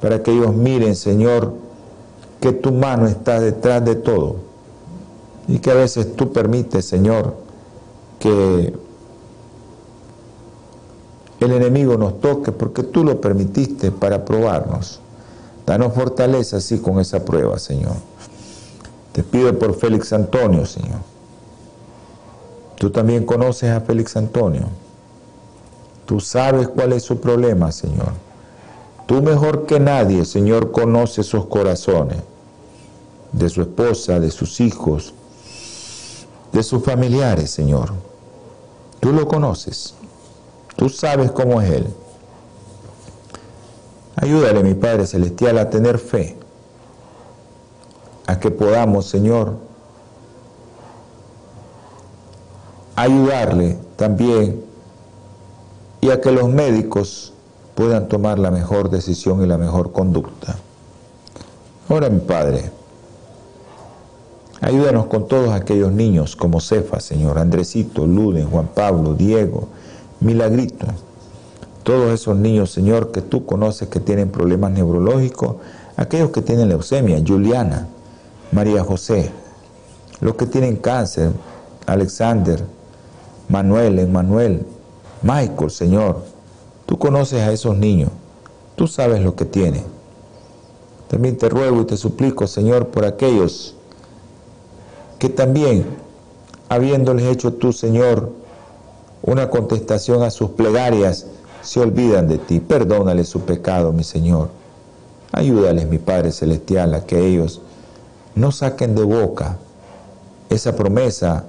para 0.00 0.22
que 0.22 0.30
ellos 0.30 0.54
miren, 0.54 0.96
Señor, 0.96 1.52
que 2.40 2.52
tu 2.52 2.72
mano 2.72 3.06
está 3.06 3.38
detrás 3.40 3.84
de 3.84 3.96
todo 3.96 4.36
y 5.46 5.58
que 5.58 5.70
a 5.70 5.74
veces 5.74 6.16
tú 6.16 6.32
permites, 6.32 6.86
Señor, 6.86 7.34
que 8.18 8.74
el 11.40 11.52
enemigo 11.52 11.96
nos 11.96 12.20
toque 12.20 12.52
porque 12.52 12.82
tú 12.82 13.02
lo 13.02 13.20
permitiste 13.20 13.90
para 13.90 14.24
probarnos. 14.24 15.00
Danos 15.66 15.94
fortaleza 15.94 16.58
así 16.58 16.78
con 16.78 17.00
esa 17.00 17.24
prueba, 17.24 17.58
Señor. 17.58 17.94
Te 19.12 19.22
pido 19.22 19.58
por 19.58 19.74
Félix 19.74 20.12
Antonio, 20.12 20.66
Señor. 20.66 20.98
Tú 22.76 22.90
también 22.90 23.24
conoces 23.24 23.70
a 23.70 23.80
Félix 23.80 24.16
Antonio. 24.16 24.66
Tú 26.06 26.20
sabes 26.20 26.68
cuál 26.68 26.92
es 26.92 27.02
su 27.02 27.20
problema, 27.20 27.72
Señor. 27.72 28.12
Tú 29.06 29.22
mejor 29.22 29.66
que 29.66 29.80
nadie, 29.80 30.24
Señor, 30.24 30.70
conoces 30.72 31.26
esos 31.26 31.46
corazones 31.46 32.18
de 33.32 33.48
su 33.48 33.62
esposa, 33.62 34.20
de 34.20 34.30
sus 34.30 34.60
hijos, 34.60 35.14
de 36.52 36.62
sus 36.62 36.82
familiares, 36.82 37.50
Señor. 37.50 37.92
Tú 39.00 39.12
lo 39.12 39.26
conoces. 39.26 39.94
Tú 40.76 40.88
sabes 40.88 41.30
cómo 41.30 41.60
es 41.60 41.70
Él. 41.70 41.86
Ayúdale, 44.16 44.62
mi 44.62 44.74
Padre 44.74 45.06
Celestial, 45.06 45.58
a 45.58 45.70
tener 45.70 45.98
fe, 45.98 46.36
a 48.26 48.38
que 48.38 48.50
podamos, 48.50 49.06
Señor, 49.06 49.54
ayudarle 52.96 53.78
también 53.96 54.62
y 56.02 56.10
a 56.10 56.20
que 56.20 56.30
los 56.32 56.48
médicos 56.48 57.32
puedan 57.74 58.08
tomar 58.08 58.38
la 58.38 58.50
mejor 58.50 58.90
decisión 58.90 59.42
y 59.42 59.46
la 59.46 59.56
mejor 59.56 59.92
conducta. 59.92 60.56
Ahora, 61.88 62.10
mi 62.10 62.20
Padre, 62.20 62.70
ayúdanos 64.60 65.06
con 65.06 65.26
todos 65.26 65.50
aquellos 65.50 65.92
niños 65.92 66.36
como 66.36 66.60
Cefa, 66.60 67.00
Señor, 67.00 67.38
Andresito, 67.38 68.06
Luden, 68.06 68.50
Juan 68.50 68.68
Pablo, 68.74 69.14
Diego, 69.14 69.68
Milagrito, 70.20 70.86
todos 71.82 72.12
esos 72.12 72.36
niños, 72.36 72.70
Señor, 72.70 73.10
que 73.10 73.22
tú 73.22 73.46
conoces 73.46 73.88
que 73.88 74.00
tienen 74.00 74.30
problemas 74.30 74.70
neurológicos, 74.72 75.56
aquellos 75.96 76.30
que 76.30 76.42
tienen 76.42 76.68
leucemia, 76.68 77.22
Juliana, 77.26 77.88
María 78.52 78.84
José, 78.84 79.30
los 80.20 80.34
que 80.34 80.46
tienen 80.46 80.76
cáncer, 80.76 81.32
Alexander, 81.86 82.62
Manuel, 83.48 83.98
Emmanuel, 83.98 84.66
Michael, 85.22 85.70
Señor, 85.70 86.22
tú 86.84 86.98
conoces 86.98 87.40
a 87.40 87.52
esos 87.52 87.76
niños, 87.76 88.10
tú 88.76 88.86
sabes 88.86 89.22
lo 89.22 89.34
que 89.34 89.46
tienen. 89.46 89.84
También 91.08 91.38
te 91.38 91.48
ruego 91.48 91.80
y 91.80 91.86
te 91.86 91.96
suplico, 91.96 92.46
Señor, 92.46 92.88
por 92.88 93.04
aquellos 93.04 93.74
que 95.18 95.28
también, 95.28 95.84
habiéndoles 96.68 97.26
hecho 97.26 97.54
tú, 97.54 97.72
Señor, 97.72 98.39
una 99.22 99.50
contestación 99.50 100.22
a 100.22 100.30
sus 100.30 100.50
plegarias, 100.50 101.26
se 101.62 101.80
olvidan 101.80 102.28
de 102.28 102.38
ti. 102.38 102.60
Perdónales 102.60 103.28
su 103.28 103.40
pecado, 103.40 103.92
mi 103.92 104.04
Señor. 104.04 104.48
Ayúdales, 105.32 105.88
mi 105.88 105.98
Padre 105.98 106.32
Celestial, 106.32 106.94
a 106.94 107.04
que 107.04 107.26
ellos 107.26 107.60
no 108.34 108.50
saquen 108.52 108.94
de 108.94 109.02
boca 109.02 109.58
esa 110.48 110.74
promesa 110.74 111.44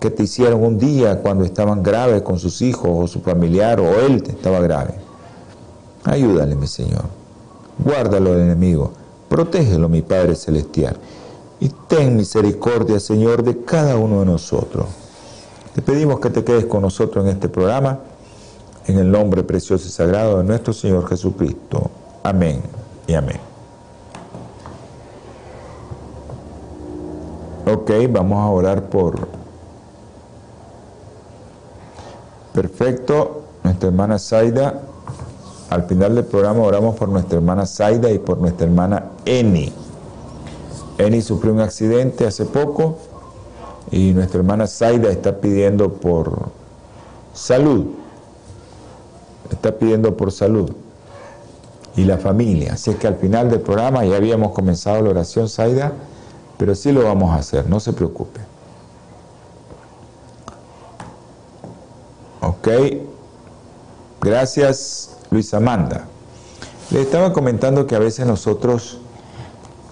que 0.00 0.10
te 0.10 0.24
hicieron 0.24 0.62
un 0.62 0.78
día 0.78 1.22
cuando 1.22 1.44
estaban 1.44 1.82
graves 1.82 2.22
con 2.22 2.38
sus 2.38 2.60
hijos 2.60 2.90
o 2.92 3.06
su 3.06 3.20
familiar 3.20 3.80
o 3.80 4.00
él 4.00 4.22
estaba 4.26 4.60
grave. 4.60 4.94
Ayúdale, 6.04 6.54
mi 6.54 6.66
Señor. 6.66 7.04
Guárdalo 7.78 8.32
del 8.32 8.42
enemigo. 8.42 8.92
Protégelo, 9.28 9.88
mi 9.88 10.02
Padre 10.02 10.34
Celestial. 10.34 10.96
Y 11.60 11.70
ten 11.88 12.16
misericordia, 12.16 13.00
Señor, 13.00 13.42
de 13.42 13.64
cada 13.64 13.96
uno 13.96 14.20
de 14.20 14.26
nosotros. 14.26 14.86
Te 15.76 15.82
pedimos 15.82 16.20
que 16.20 16.30
te 16.30 16.42
quedes 16.42 16.64
con 16.64 16.80
nosotros 16.80 17.22
en 17.26 17.32
este 17.32 17.50
programa 17.50 17.98
en 18.86 18.98
el 18.98 19.10
nombre 19.10 19.42
precioso 19.42 19.86
y 19.86 19.90
sagrado 19.90 20.38
de 20.38 20.44
nuestro 20.44 20.72
Señor 20.72 21.06
Jesucristo. 21.06 21.90
Amén 22.22 22.62
y 23.06 23.12
amén. 23.12 23.36
Ok, 27.70 27.90
vamos 28.08 28.38
a 28.38 28.48
orar 28.48 28.84
por... 28.84 29.28
Perfecto, 32.54 33.42
nuestra 33.62 33.88
hermana 33.88 34.18
Zaida. 34.18 34.80
Al 35.68 35.82
final 35.82 36.14
del 36.14 36.24
programa 36.24 36.62
oramos 36.62 36.96
por 36.96 37.10
nuestra 37.10 37.36
hermana 37.36 37.66
Zaida 37.66 38.10
y 38.10 38.18
por 38.18 38.38
nuestra 38.38 38.64
hermana 38.66 39.10
Eni. 39.26 39.70
Eni 40.96 41.20
sufrió 41.20 41.52
un 41.52 41.60
accidente 41.60 42.26
hace 42.26 42.46
poco 42.46 42.96
y 43.90 44.12
nuestra 44.12 44.38
hermana 44.38 44.66
Zaida 44.66 45.10
está 45.10 45.40
pidiendo 45.40 45.92
por 45.92 46.50
salud 47.32 47.86
está 49.52 49.72
pidiendo 49.72 50.16
por 50.16 50.32
salud 50.32 50.72
y 51.96 52.04
la 52.04 52.18
familia. 52.18 52.74
Así 52.74 52.90
es 52.90 52.96
que 52.96 53.06
al 53.06 53.16
final 53.16 53.50
del 53.50 53.60
programa 53.60 54.04
ya 54.04 54.16
habíamos 54.16 54.52
comenzado 54.52 55.02
la 55.02 55.10
oración, 55.10 55.48
Saida, 55.48 55.92
pero 56.58 56.74
sí 56.74 56.92
lo 56.92 57.04
vamos 57.04 57.30
a 57.30 57.36
hacer, 57.36 57.68
no 57.68 57.80
se 57.80 57.92
preocupe. 57.92 58.40
Ok, 62.40 62.68
gracias 64.20 65.16
Luis 65.30 65.52
Amanda. 65.54 66.04
Le 66.90 67.02
estaba 67.02 67.32
comentando 67.32 67.86
que 67.86 67.96
a 67.96 67.98
veces 67.98 68.26
nosotros 68.26 68.98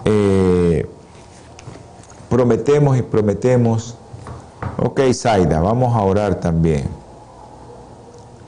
eh, 0.05 0.87
prometemos 2.35 2.97
y 2.97 3.01
prometemos. 3.01 3.95
Ok, 4.77 4.99
Zaida, 5.13 5.61
vamos 5.61 5.95
a 5.95 6.01
orar 6.01 6.35
también. 6.35 6.83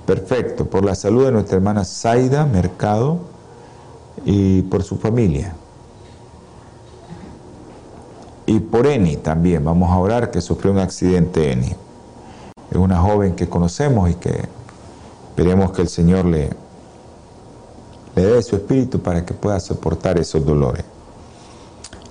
Perfecto, 0.05 0.65
por 0.65 0.83
la 0.83 0.93
salud 0.93 1.23
de 1.23 1.31
nuestra 1.31 1.55
hermana 1.55 1.85
Zaida 1.85 2.45
Mercado 2.45 3.17
y 4.25 4.63
por 4.63 4.83
su 4.83 4.97
familia. 4.97 5.53
Y 8.45 8.59
por 8.59 8.87
Eni 8.87 9.15
también, 9.15 9.63
vamos 9.63 9.89
a 9.89 9.97
orar 9.97 10.31
que 10.31 10.41
sufrió 10.41 10.73
un 10.73 10.79
accidente 10.79 11.53
Eni. 11.53 11.73
Es 12.69 12.77
una 12.77 12.99
joven 12.99 13.35
que 13.35 13.47
conocemos 13.47 14.09
y 14.09 14.15
que 14.15 14.49
esperemos 15.29 15.71
que 15.71 15.83
el 15.83 15.87
Señor 15.87 16.25
le, 16.25 16.49
le 18.17 18.25
dé 18.25 18.43
su 18.43 18.57
espíritu 18.57 18.99
para 18.99 19.25
que 19.25 19.33
pueda 19.33 19.61
soportar 19.61 20.19
esos 20.19 20.45
dolores. 20.45 20.83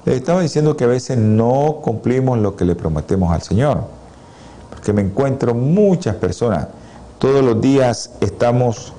Estaba 0.06 0.40
diciendo 0.40 0.76
que 0.76 0.84
a 0.84 0.86
veces 0.86 1.18
no 1.18 1.80
cumplimos 1.82 2.38
lo 2.38 2.54
que 2.54 2.64
le 2.64 2.76
prometemos 2.76 3.32
al 3.32 3.42
Señor, 3.42 3.80
porque 4.70 4.92
me 4.92 5.02
encuentro 5.02 5.52
muchas 5.52 6.14
personas, 6.14 6.68
todos 7.18 7.44
los 7.44 7.60
días 7.60 8.12
estamos 8.20 8.92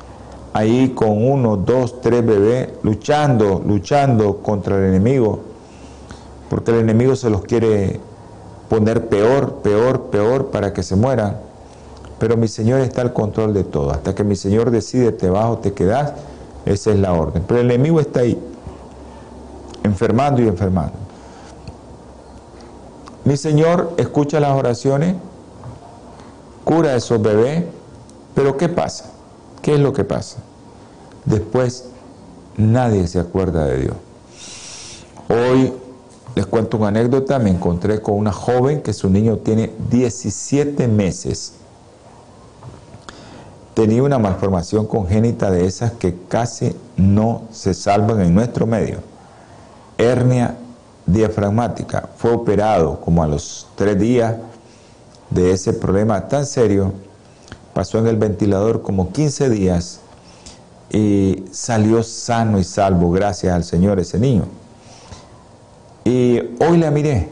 ahí 0.51 0.89
con 0.89 1.25
uno, 1.25 1.55
dos, 1.55 2.01
tres 2.01 2.25
bebés, 2.25 2.69
luchando, 2.83 3.63
luchando 3.65 4.39
contra 4.39 4.77
el 4.77 4.85
enemigo, 4.85 5.39
porque 6.49 6.71
el 6.71 6.79
enemigo 6.79 7.15
se 7.15 7.29
los 7.29 7.43
quiere 7.43 8.01
poner 8.67 9.07
peor, 9.07 9.59
peor, 9.63 10.07
peor 10.07 10.47
para 10.47 10.73
que 10.73 10.83
se 10.83 10.97
mueran. 10.97 11.37
Pero 12.19 12.35
mi 12.35 12.49
Señor 12.49 12.81
está 12.81 13.01
al 13.01 13.13
control 13.13 13.53
de 13.53 13.63
todo. 13.63 13.91
Hasta 13.91 14.13
que 14.15 14.23
mi 14.23 14.35
Señor 14.35 14.71
decide 14.71 15.11
te 15.11 15.29
vas 15.29 15.45
o 15.45 15.59
te 15.59 15.71
quedas, 15.71 16.13
esa 16.65 16.91
es 16.91 16.99
la 16.99 17.13
orden. 17.13 17.43
Pero 17.47 17.61
el 17.61 17.71
enemigo 17.71 17.99
está 17.99 18.21
ahí, 18.21 18.37
enfermando 19.87 20.41
y 20.41 20.47
enfermando. 20.47 20.93
Mi 23.25 23.35
Señor 23.35 23.93
escucha 23.97 24.39
las 24.39 24.51
oraciones, 24.51 25.15
cura 26.63 26.91
a 26.91 26.95
esos 26.95 27.21
bebés, 27.21 27.65
pero 28.35 28.55
¿qué 28.55 28.69
pasa? 28.69 29.11
¿Qué 29.61 29.73
es 29.73 29.79
lo 29.79 29.91
que 29.91 30.03
pasa? 30.03 30.37
Después 31.25 31.89
nadie 32.55 33.07
se 33.07 33.19
acuerda 33.19 33.65
de 33.65 33.79
Dios. 33.79 33.95
Hoy 35.27 35.73
les 36.35 36.45
cuento 36.45 36.77
una 36.77 36.87
anécdota, 36.89 37.39
me 37.39 37.49
encontré 37.49 38.01
con 38.01 38.15
una 38.15 38.31
joven 38.31 38.81
que 38.81 38.93
su 38.93 39.09
niño 39.09 39.37
tiene 39.37 39.73
17 39.89 40.87
meses. 40.87 41.53
Tenía 43.73 44.03
una 44.03 44.19
malformación 44.19 44.85
congénita 44.85 45.51
de 45.51 45.65
esas 45.65 45.91
que 45.91 46.15
casi 46.29 46.75
no 46.95 47.41
se 47.51 47.73
salvan 47.73 48.21
en 48.21 48.33
nuestro 48.33 48.65
medio. 48.65 48.99
Hernia 49.97 50.55
diafragmática. 51.05 52.09
Fue 52.17 52.31
operado 52.31 52.99
como 53.01 53.23
a 53.23 53.27
los 53.27 53.67
tres 53.75 53.99
días 53.99 54.35
de 55.29 55.51
ese 55.51 55.73
problema 55.73 56.27
tan 56.27 56.45
serio 56.45 56.93
pasó 57.77 57.99
en 57.99 58.07
el 58.07 58.15
ventilador 58.15 58.81
como 58.81 59.11
15 59.11 59.51
días 59.51 59.99
y 60.89 61.45
salió 61.51 62.01
sano 62.01 62.57
y 62.57 62.63
salvo, 62.63 63.11
gracias 63.11 63.53
al 63.53 63.63
Señor, 63.63 63.99
ese 63.99 64.17
niño. 64.17 64.45
Y 66.03 66.39
hoy 66.59 66.77
la 66.79 66.89
miré, 66.89 67.29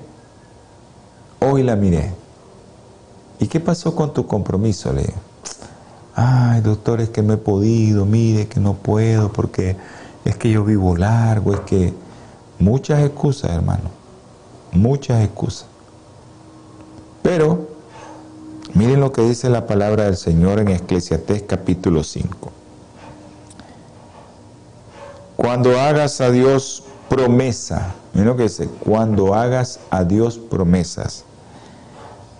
hoy 1.40 1.64
la 1.64 1.76
miré. 1.76 2.12
¿Y 3.40 3.48
qué 3.48 3.60
pasó 3.60 3.96
con 3.96 4.14
tu 4.14 4.28
compromiso? 4.28 4.94
Le 4.94 5.12
ay 6.14 6.62
doctor, 6.62 7.02
es 7.02 7.10
que 7.10 7.24
no 7.24 7.34
he 7.34 7.38
podido, 7.38 8.06
mire 8.06 8.48
que 8.48 8.60
no 8.60 8.76
puedo, 8.76 9.32
porque 9.34 9.76
es 10.26 10.36
que 10.36 10.52
yo 10.52 10.64
vivo 10.64 10.96
largo, 10.96 11.56
es 11.56 11.62
que 11.62 11.92
muchas 12.60 13.04
excusas, 13.04 13.52
hermano, 13.52 13.90
muchas 14.72 15.24
excusas. 15.24 15.68
Pero 17.22 17.76
Miren 18.76 19.00
lo 19.00 19.14
que 19.14 19.22
dice 19.22 19.50
la 19.50 19.68
palabra 19.68 20.04
del 20.04 20.18
Señor 20.18 20.60
en 20.60 20.68
Eclesiastés 20.68 21.44
capítulo 21.48 22.04
5. 22.04 22.52
Cuando 25.38 25.80
hagas 25.80 26.20
a 26.20 26.30
Dios 26.30 26.84
promesa, 27.08 27.96
miren 28.12 28.28
lo 28.28 28.36
que 28.36 28.44
dice, 28.44 28.68
cuando 28.68 29.34
hagas 29.34 29.80
a 29.92 30.04
Dios 30.04 30.38
promesas, 30.38 31.24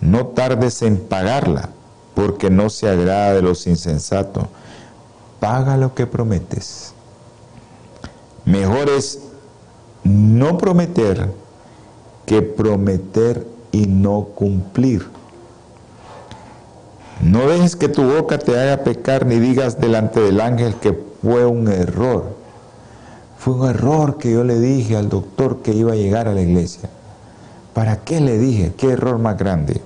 no 0.02 0.26
tardes 0.26 0.82
en 0.82 0.98
pagarla, 0.98 1.70
porque 2.14 2.50
no 2.50 2.68
se 2.68 2.86
agrada 2.90 3.32
de 3.32 3.40
los 3.40 3.66
insensatos. 3.66 4.44
paga 5.40 5.78
lo 5.78 5.94
que 5.94 6.06
prometes. 6.06 6.92
Mejor 8.44 8.90
es 8.90 9.20
no 10.06 10.56
prometer 10.56 11.30
que 12.26 12.42
prometer 12.42 13.46
y 13.72 13.86
no 13.86 14.28
cumplir. 14.34 15.06
No 17.22 17.48
dejes 17.48 17.76
que 17.76 17.88
tu 17.88 18.02
boca 18.02 18.38
te 18.38 18.58
haga 18.58 18.84
pecar 18.84 19.26
ni 19.26 19.38
digas 19.38 19.80
delante 19.80 20.20
del 20.20 20.40
ángel 20.40 20.74
que 20.76 20.92
fue 21.22 21.46
un 21.46 21.68
error. 21.68 22.36
Fue 23.38 23.54
un 23.54 23.68
error 23.68 24.18
que 24.18 24.32
yo 24.32 24.44
le 24.44 24.58
dije 24.58 24.96
al 24.96 25.08
doctor 25.08 25.62
que 25.62 25.72
iba 25.72 25.92
a 25.92 25.96
llegar 25.96 26.28
a 26.28 26.34
la 26.34 26.40
iglesia. 26.40 26.88
¿Para 27.74 27.98
qué 28.04 28.20
le 28.20 28.38
dije? 28.38 28.72
¿Qué 28.76 28.92
error 28.92 29.18
más 29.18 29.36
grande? 29.36 29.80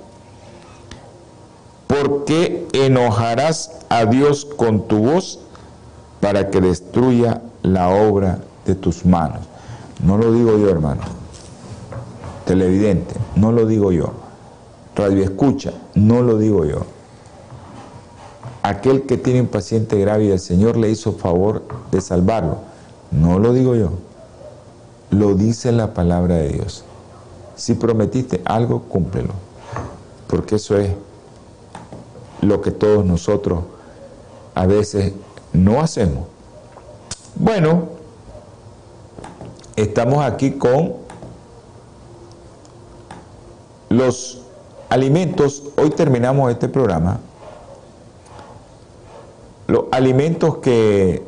¿Por 1.87 2.25
qué 2.25 2.69
enojarás 2.73 3.73
a 3.89 4.05
Dios 4.05 4.45
con 4.45 4.87
tu 4.87 4.99
voz 4.99 5.41
para 6.21 6.51
que 6.51 6.61
destruya 6.61 7.43
la 7.63 7.89
obra 7.89 8.39
de 8.67 8.75
tus 8.75 9.05
manos? 9.05 9.50
No 10.05 10.17
lo 10.17 10.33
digo 10.33 10.59
yo, 10.59 10.71
hermano. 10.71 11.03
Televidente, 12.47 13.15
no 13.37 13.53
lo 13.53 13.67
digo 13.67 13.93
yo. 13.93 14.13
Radio 14.97 15.23
escucha, 15.23 15.73
no 15.95 16.23
lo 16.23 16.39
digo 16.39 16.65
yo. 16.65 16.85
Aquel 18.63 19.03
que 19.03 19.17
tiene 19.17 19.41
un 19.41 19.47
paciente 19.47 19.99
grave 19.99 20.25
y 20.25 20.31
el 20.31 20.41
Señor 20.41 20.77
le 20.77 20.91
hizo 20.91 21.13
favor 21.13 21.63
de 21.91 22.01
salvarlo, 22.01 22.59
no 23.11 23.39
lo 23.39 23.53
digo 23.53 23.75
yo. 23.75 23.91
Lo 25.11 25.35
dice 25.35 25.73
la 25.73 25.95
palabra 25.95 26.37
de 26.37 26.51
Dios. 26.51 26.85
Si 27.57 27.75
prometiste 27.75 28.43
algo, 28.45 28.83
cúmplelo. 28.83 29.33
Porque 30.27 30.57
eso 30.57 30.77
es 30.77 30.93
lo 32.41 32.61
que 32.61 32.71
todos 32.71 33.05
nosotros 33.05 33.61
a 34.55 34.67
veces 34.67 35.13
no 35.53 35.81
hacemos. 35.81 36.25
Bueno, 37.37 38.00
estamos 39.83 40.25
aquí 40.25 40.53
con 40.53 40.95
los 43.89 44.43
alimentos. 44.89 45.63
Hoy 45.77 45.91
terminamos 45.91 46.51
este 46.51 46.69
programa. 46.69 47.21
Los 49.67 49.85
alimentos 49.93 50.59
que, 50.59 51.23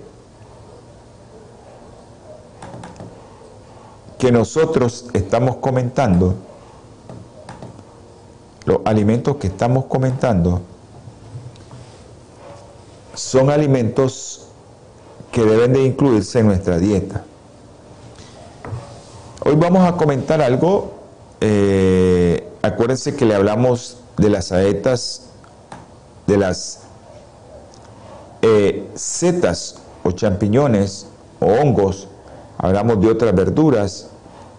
que 4.19 4.33
nosotros 4.33 5.07
estamos 5.13 5.57
comentando, 5.57 6.35
los 8.65 8.81
alimentos 8.85 9.37
que 9.37 9.47
estamos 9.47 9.85
comentando, 9.87 10.61
son 13.15 13.51
alimentos 13.51 14.49
que 15.31 15.45
deben 15.45 15.73
de 15.73 15.85
incluirse 15.85 16.41
en 16.41 16.47
nuestra 16.47 16.79
dieta. 16.79 17.25
Hoy 19.45 19.57
vamos 19.57 19.85
a 19.89 19.97
comentar 19.97 20.41
algo, 20.41 20.93
eh, 21.41 22.49
acuérdense 22.63 23.17
que 23.17 23.25
le 23.25 23.35
hablamos 23.35 23.97
de 24.17 24.31
las 24.31 24.47
saetas, 24.47 25.31
de 26.29 26.37
las 26.37 26.83
eh, 28.41 28.89
setas 28.95 29.81
o 30.05 30.13
champiñones 30.13 31.09
o 31.41 31.47
hongos, 31.47 32.07
hablamos 32.57 33.01
de 33.01 33.09
otras 33.11 33.35
verduras, 33.35 34.11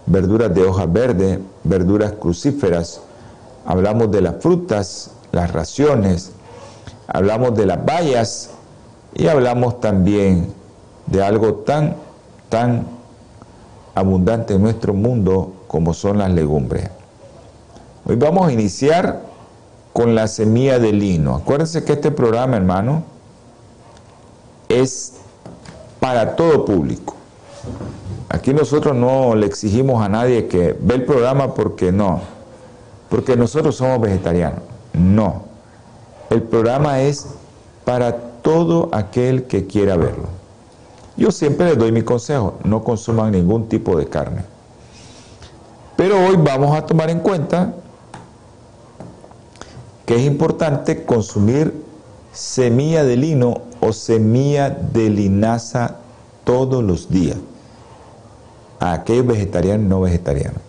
verduras 0.05 0.53
de 0.53 0.65
hoja 0.65 0.85
verde, 0.85 1.39
verduras 1.63 2.11
crucíferas, 2.19 2.99
hablamos 3.65 4.11
de 4.11 4.19
las 4.19 4.35
frutas, 4.41 5.11
las 5.31 5.53
raciones, 5.53 6.33
hablamos 7.07 7.55
de 7.55 7.67
las 7.67 7.85
bayas 7.85 8.49
y 9.13 9.27
hablamos 9.27 9.79
también 9.79 10.53
de 11.05 11.23
algo 11.23 11.53
tan, 11.53 11.95
tan 12.49 12.85
abundante 13.95 14.55
en 14.55 14.61
nuestro 14.61 14.93
mundo 14.93 15.53
como 15.67 15.93
son 15.93 16.19
las 16.19 16.31
legumbres. 16.31 16.89
Hoy 18.05 18.15
vamos 18.15 18.47
a 18.47 18.51
iniciar 18.51 19.21
con 19.93 20.15
la 20.15 20.27
semilla 20.27 20.79
de 20.79 20.91
lino. 20.91 21.35
Acuérdense 21.35 21.83
que 21.83 21.93
este 21.93 22.11
programa, 22.11 22.57
hermano, 22.57 23.03
es 24.67 25.13
para 25.99 26.35
todo 26.35 26.65
público. 26.65 27.15
Aquí 28.29 28.53
nosotros 28.53 28.95
no 28.95 29.35
le 29.35 29.45
exigimos 29.45 30.03
a 30.03 30.09
nadie 30.09 30.47
que 30.47 30.75
ve 30.79 30.95
el 30.95 31.05
programa 31.05 31.53
porque 31.53 31.91
no, 31.91 32.21
porque 33.09 33.35
nosotros 33.35 33.75
somos 33.75 34.01
vegetarianos. 34.01 34.59
No. 34.93 35.43
El 36.29 36.41
programa 36.41 37.01
es 37.01 37.27
para 37.85 38.17
todo 38.41 38.89
aquel 38.91 39.43
que 39.43 39.67
quiera 39.67 39.95
verlo. 39.95 40.42
Yo 41.15 41.31
siempre 41.31 41.67
les 41.67 41.77
doy 41.77 41.91
mi 41.91 42.01
consejo, 42.01 42.55
no 42.63 42.83
consuman 42.83 43.31
ningún 43.31 43.69
tipo 43.69 43.97
de 43.97 44.07
carne. 44.07 44.43
Pero 45.95 46.17
hoy 46.25 46.35
vamos 46.37 46.75
a 46.75 46.85
tomar 46.85 47.09
en 47.09 47.19
cuenta 47.19 47.73
que 50.05 50.15
es 50.15 50.21
importante 50.23 51.05
consumir 51.05 51.73
semilla 52.31 53.03
de 53.03 53.15
lino 53.15 53.61
o 53.79 53.93
semilla 53.93 54.69
de 54.69 55.09
linaza 55.09 55.97
todos 56.43 56.83
los 56.83 57.09
días 57.09 57.37
a 58.79 58.93
aquellos 58.93 59.25
vegetarianos 59.27 59.87
no 59.87 60.01
vegetarianos. 60.01 60.59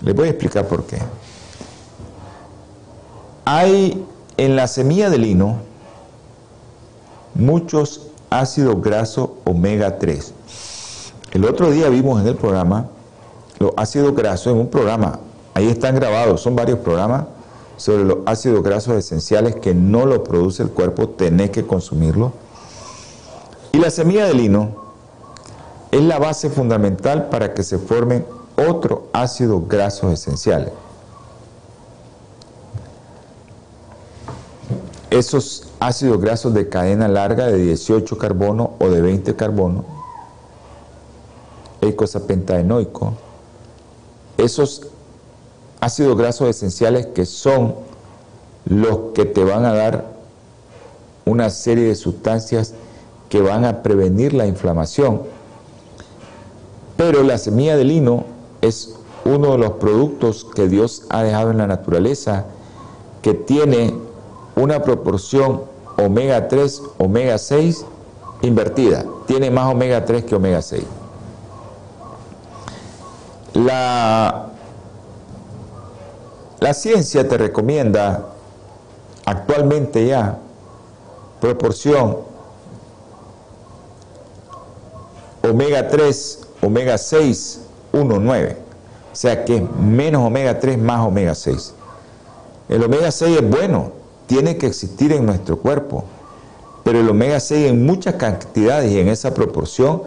Les 0.00 0.14
voy 0.14 0.28
a 0.28 0.30
explicar 0.30 0.66
por 0.66 0.86
qué. 0.86 0.98
Hay 3.44 4.04
en 4.36 4.56
la 4.56 4.66
semilla 4.66 5.10
de 5.10 5.18
lino, 5.18 5.56
muchos 7.34 8.05
ácidos 8.30 8.80
grasos 8.80 9.30
omega 9.44 9.98
3. 9.98 10.32
El 11.32 11.44
otro 11.44 11.70
día 11.70 11.88
vimos 11.88 12.20
en 12.20 12.28
el 12.28 12.36
programa 12.36 12.86
los 13.58 13.72
ácidos 13.76 14.14
grasos 14.14 14.52
en 14.52 14.58
un 14.58 14.68
programa, 14.68 15.18
ahí 15.54 15.68
están 15.68 15.94
grabados, 15.94 16.42
son 16.42 16.54
varios 16.54 16.78
programas 16.80 17.24
sobre 17.78 18.04
los 18.04 18.18
ácidos 18.26 18.62
grasos 18.62 18.94
esenciales 18.94 19.56
que 19.56 19.74
no 19.74 20.04
lo 20.04 20.24
produce 20.24 20.62
el 20.62 20.70
cuerpo, 20.70 21.08
tenés 21.08 21.50
que 21.50 21.66
consumirlo. 21.66 22.32
Y 23.72 23.78
la 23.78 23.90
semilla 23.90 24.26
de 24.26 24.34
lino 24.34 24.68
es 25.90 26.02
la 26.02 26.18
base 26.18 26.50
fundamental 26.50 27.28
para 27.30 27.54
que 27.54 27.62
se 27.62 27.78
formen 27.78 28.26
otros 28.56 29.00
ácidos 29.12 29.66
grasos 29.68 30.12
esenciales. 30.12 30.72
esos 35.10 35.65
ácidos 35.80 36.20
grasos 36.20 36.54
de 36.54 36.68
cadena 36.68 37.08
larga 37.08 37.46
de 37.46 37.58
18 37.58 38.18
carbono 38.18 38.72
o 38.78 38.88
de 38.88 39.00
20 39.00 39.36
carbono, 39.36 39.84
eicosapentaenoico, 41.80 43.14
esos 44.38 44.88
ácidos 45.80 46.16
grasos 46.16 46.48
esenciales 46.48 47.06
que 47.06 47.26
son 47.26 47.74
los 48.64 49.12
que 49.14 49.24
te 49.24 49.44
van 49.44 49.64
a 49.64 49.72
dar 49.72 50.16
una 51.24 51.50
serie 51.50 51.84
de 51.84 51.94
sustancias 51.94 52.74
que 53.28 53.40
van 53.40 53.64
a 53.64 53.82
prevenir 53.82 54.32
la 54.32 54.46
inflamación. 54.46 55.22
Pero 56.96 57.22
la 57.22 57.38
semilla 57.38 57.76
de 57.76 57.84
lino 57.84 58.24
es 58.62 58.94
uno 59.24 59.52
de 59.52 59.58
los 59.58 59.72
productos 59.72 60.46
que 60.54 60.68
Dios 60.68 61.04
ha 61.10 61.22
dejado 61.22 61.50
en 61.50 61.58
la 61.58 61.66
naturaleza 61.66 62.46
que 63.22 63.34
tiene 63.34 64.05
una 64.56 64.82
proporción 64.82 65.62
omega 65.96 66.48
3, 66.48 66.82
omega 66.98 67.38
6 67.38 67.84
invertida. 68.42 69.04
Tiene 69.26 69.50
más 69.50 69.72
omega 69.72 70.04
3 70.04 70.24
que 70.24 70.34
omega 70.34 70.60
6. 70.62 70.82
La, 73.54 74.42
ciencia 76.74 77.26
te 77.26 77.38
recomienda 77.38 78.26
actualmente 79.24 80.04
ya 80.06 80.36
proporción 81.40 82.18
omega 85.42 85.88
3, 85.88 86.48
omega 86.60 86.98
6, 86.98 87.60
1, 87.92 88.18
9. 88.18 88.56
O 89.12 89.16
sea 89.16 89.44
que 89.44 89.60
menos 89.60 90.22
omega 90.26 90.58
3 90.58 90.76
más 90.76 91.06
omega 91.06 91.34
6. 91.34 91.72
El 92.68 92.82
omega 92.82 93.10
6 93.10 93.38
es 93.38 93.48
bueno, 93.48 93.92
tiene 94.26 94.56
que 94.58 94.66
existir 94.66 95.12
en 95.12 95.26
nuestro 95.26 95.58
cuerpo. 95.58 96.04
Pero 96.84 97.00
el 97.00 97.08
omega 97.08 97.40
6 97.40 97.70
en 97.70 97.84
muchas 97.84 98.14
cantidades 98.14 98.92
y 98.92 98.98
en 98.98 99.08
esa 99.08 99.34
proporción 99.34 100.02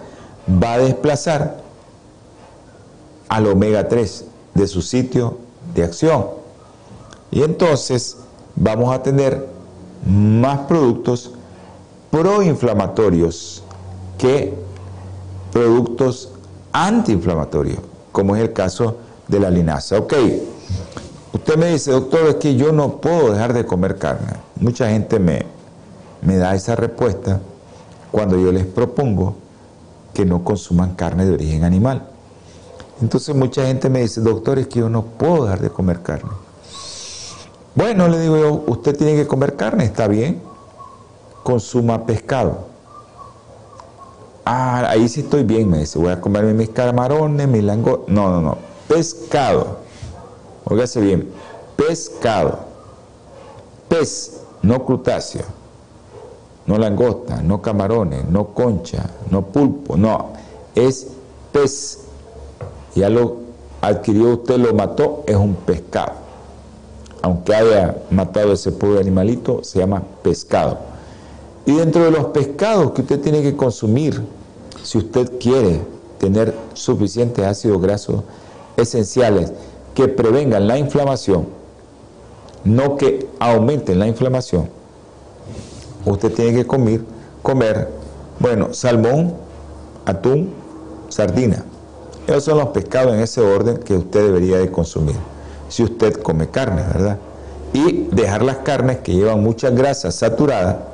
va 0.50 0.74
a 0.74 0.78
desplazar 0.80 1.62
al 3.28 3.48
omega 3.48 3.88
3 3.88 4.26
de 4.54 4.68
su 4.68 4.82
sitio 4.82 5.38
de 5.76 5.84
acción. 5.84 6.26
Y 7.32 7.44
entonces 7.44 8.18
vamos 8.56 8.94
a 8.94 9.04
tener 9.04 9.48
más 10.06 10.60
productos 10.62 11.32
proinflamatorios 12.12 13.64
que 14.18 14.54
productos 15.52 16.32
antiinflamatorios, 16.72 17.80
como 18.12 18.36
es 18.36 18.42
el 18.42 18.54
caso 18.54 18.98
de 19.28 19.40
la 19.40 19.50
linaza. 19.50 19.98
Ok, 19.98 20.14
Usted 21.34 21.58
me 21.58 21.68
dice, 21.68 21.92
doctor, 21.92 22.28
es 22.28 22.36
que 22.36 22.56
yo 22.56 22.72
no 22.72 22.98
puedo 22.98 23.32
dejar 23.32 23.54
de 23.54 23.66
comer 23.66 23.98
carne. 23.98 24.34
Mucha 24.56 24.90
gente 24.90 25.20
me, 25.20 25.46
me 26.22 26.38
da 26.38 26.56
esa 26.56 26.76
respuesta. 26.76 27.40
cuando 28.12 28.38
yo 28.40 28.52
les 28.52 28.66
propongo 28.66 29.36
que 30.14 30.26
no 30.26 30.44
consuman 30.44 30.96
carne 30.96 31.26
de 31.26 31.34
origen 31.34 31.64
animal. 31.64 32.08
Entonces 33.02 33.36
mucha 33.36 33.66
gente 33.66 33.90
me 33.90 34.02
dice, 34.02 34.20
doctor, 34.22 34.58
es 34.58 34.68
que 34.68 34.80
yo 34.80 34.90
no 34.90 35.04
puedo 35.04 35.44
dejar 35.44 35.62
de 35.62 35.70
comer 35.70 36.02
carne. 36.02 36.32
Bueno, 37.76 38.08
le 38.08 38.20
digo 38.20 38.38
yo, 38.38 38.64
usted 38.68 38.98
tiene 38.98 39.16
que 39.16 39.28
comer 39.28 39.56
carne, 39.56 39.86
está 39.86 40.08
bien, 40.08 40.42
consuma 41.44 42.06
pescado. 42.06 42.68
Ah, 44.44 44.90
ahí 44.90 45.08
sí 45.08 45.22
estoy 45.22 45.44
bien, 45.44 45.70
me 45.70 45.78
dice, 45.78 46.00
voy 46.00 46.12
a 46.12 46.20
comerme 46.20 46.54
mis 46.54 46.70
camarones, 46.70 47.48
mis 47.48 47.64
langostas. 47.64 48.10
No, 48.10 48.32
no, 48.32 48.42
no, 48.42 48.58
pescado. 48.88 49.78
Óigase 50.70 51.02
bien, 51.02 51.28
pescado. 51.76 52.60
Pez, 53.88 54.42
no 54.62 54.86
crutáceo, 54.86 55.46
no 56.68 56.78
langosta, 56.78 57.42
no 57.42 57.62
camarones, 57.62 58.26
no 58.26 58.54
concha, 58.54 59.10
no 59.32 59.48
pulpo, 59.48 59.98
no, 59.98 60.34
es 60.76 61.08
pez. 61.52 62.02
Ya 62.96 63.10
lo 63.10 63.38
adquirió 63.82 64.34
usted, 64.34 64.58
lo 64.58 64.74
mató, 64.74 65.24
es 65.26 65.36
un 65.36 65.56
pescado. 65.56 66.14
Aunque 67.22 67.56
haya 67.56 67.98
matado 68.12 68.54
ese 68.54 68.72
pobre 68.72 69.00
animalito, 69.00 69.64
se 69.64 69.80
llama 69.80 70.04
pescado. 70.22 70.78
Y 71.66 71.74
dentro 71.76 72.04
de 72.04 72.12
los 72.12 72.26
pescados 72.26 72.92
que 72.92 73.02
usted 73.02 73.20
tiene 73.20 73.42
que 73.42 73.56
consumir, 73.56 74.22
si 74.84 75.00
usted 75.00 75.40
quiere 75.40 75.82
tener 76.20 76.54
suficientes 76.74 77.44
ácidos 77.46 77.82
grasos 77.82 78.24
esenciales 78.78 79.52
que 80.00 80.08
prevengan 80.08 80.66
la 80.66 80.78
inflamación, 80.78 81.50
no 82.64 82.96
que 82.96 83.28
aumenten 83.38 84.00
la 84.00 84.08
inflamación, 84.08 84.70
usted 86.06 86.32
tiene 86.32 86.54
que 86.54 86.66
comer, 86.66 87.02
comer, 87.44 87.90
bueno, 88.40 88.74
salmón, 88.74 89.34
atún, 90.06 90.54
sardina. 91.10 91.66
Esos 92.28 92.46
son 92.46 92.60
los 92.60 92.70
pescados 92.70 93.14
en 93.14 93.20
ese 93.20 93.42
orden 93.42 93.76
que 93.80 93.96
usted 93.96 94.24
debería 94.24 94.60
de 94.60 94.72
consumir, 94.72 95.18
si 95.68 95.84
usted 95.84 96.14
come 96.22 96.48
carne, 96.48 96.82
¿verdad? 96.94 97.18
Y 97.74 98.08
dejar 98.14 98.44
las 98.44 98.60
carnes 98.60 99.00
que 99.00 99.14
llevan 99.14 99.44
mucha 99.44 99.70
grasa 99.70 100.12
saturada, 100.14 100.88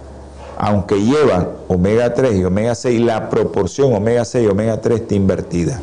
aunque 0.58 0.96
llevan 0.96 1.50
omega 1.68 2.12
3 2.12 2.38
y 2.38 2.44
omega 2.44 2.74
6, 2.74 3.02
la 3.02 3.30
proporción 3.30 3.94
omega 3.94 4.26
6 4.26 4.48
y 4.48 4.50
omega 4.50 4.82
3 4.82 5.02
está 5.02 5.14
invertida 5.14 5.80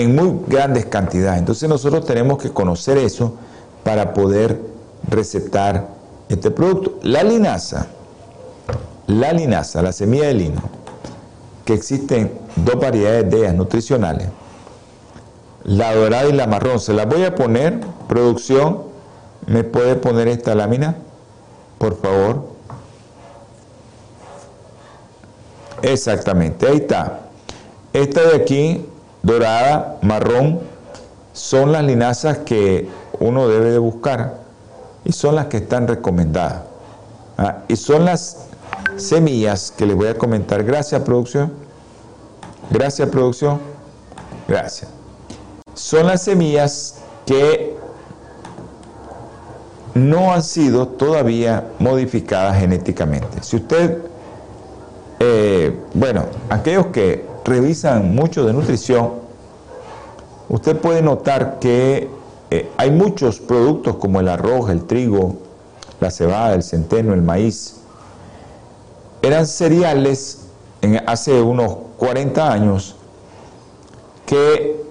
en 0.00 0.14
muy 0.14 0.40
grandes 0.46 0.86
cantidades. 0.86 1.38
Entonces 1.38 1.68
nosotros 1.68 2.04
tenemos 2.04 2.38
que 2.38 2.50
conocer 2.50 2.98
eso 2.98 3.34
para 3.82 4.12
poder 4.14 4.60
recetar 5.08 5.88
este 6.28 6.50
producto. 6.50 6.98
La 7.02 7.22
linaza, 7.22 7.88
la 9.06 9.32
linaza, 9.32 9.82
la 9.82 9.92
semilla 9.92 10.26
de 10.26 10.34
lino, 10.34 10.62
que 11.64 11.74
existen 11.74 12.32
dos 12.56 12.80
variedades 12.80 13.30
de 13.30 13.38
ellas 13.38 13.54
nutricionales, 13.54 14.28
la 15.64 15.94
dorada 15.94 16.28
y 16.28 16.32
la 16.32 16.46
marrón. 16.46 16.80
Se 16.80 16.92
las 16.92 17.06
voy 17.06 17.24
a 17.24 17.34
poner, 17.34 17.80
producción, 18.08 18.82
¿me 19.46 19.64
puede 19.64 19.96
poner 19.96 20.28
esta 20.28 20.54
lámina? 20.54 20.96
Por 21.78 22.00
favor. 22.00 22.54
Exactamente, 25.82 26.66
ahí 26.66 26.76
está. 26.76 27.20
Esta 27.92 28.22
de 28.22 28.36
aquí 28.36 28.86
dorada, 29.24 29.96
marrón, 30.02 30.60
son 31.32 31.72
las 31.72 31.82
linazas 31.82 32.38
que 32.38 32.88
uno 33.18 33.48
debe 33.48 33.70
de 33.70 33.78
buscar 33.78 34.38
y 35.04 35.12
son 35.12 35.34
las 35.34 35.46
que 35.46 35.56
están 35.56 35.88
recomendadas. 35.88 36.62
Ah, 37.36 37.62
y 37.66 37.74
son 37.74 38.04
las 38.04 38.46
semillas 38.96 39.72
que 39.76 39.86
les 39.86 39.96
voy 39.96 40.08
a 40.08 40.14
comentar. 40.16 40.62
Gracias, 40.62 41.02
producción. 41.02 41.52
Gracias, 42.70 43.08
producción. 43.08 43.60
Gracias. 44.46 44.90
Son 45.74 46.06
las 46.06 46.22
semillas 46.22 46.96
que 47.26 47.76
no 49.94 50.32
han 50.32 50.42
sido 50.42 50.86
todavía 50.88 51.68
modificadas 51.78 52.58
genéticamente. 52.58 53.42
Si 53.42 53.56
usted, 53.56 53.98
eh, 55.18 55.76
bueno, 55.94 56.26
aquellos 56.50 56.86
que 56.86 57.33
revisan 57.44 58.14
mucho 58.14 58.44
de 58.44 58.52
nutrición, 58.52 59.12
usted 60.48 60.76
puede 60.76 61.02
notar 61.02 61.58
que 61.58 62.08
eh, 62.50 62.70
hay 62.76 62.90
muchos 62.90 63.40
productos 63.40 63.96
como 63.96 64.20
el 64.20 64.28
arroz, 64.28 64.70
el 64.70 64.84
trigo, 64.84 65.36
la 66.00 66.10
cebada, 66.10 66.54
el 66.54 66.62
centeno, 66.62 67.14
el 67.14 67.22
maíz. 67.22 67.76
Eran 69.22 69.46
cereales 69.46 70.46
en, 70.82 71.02
hace 71.08 71.40
unos 71.40 71.76
40 71.98 72.52
años 72.52 72.96
que 74.26 74.82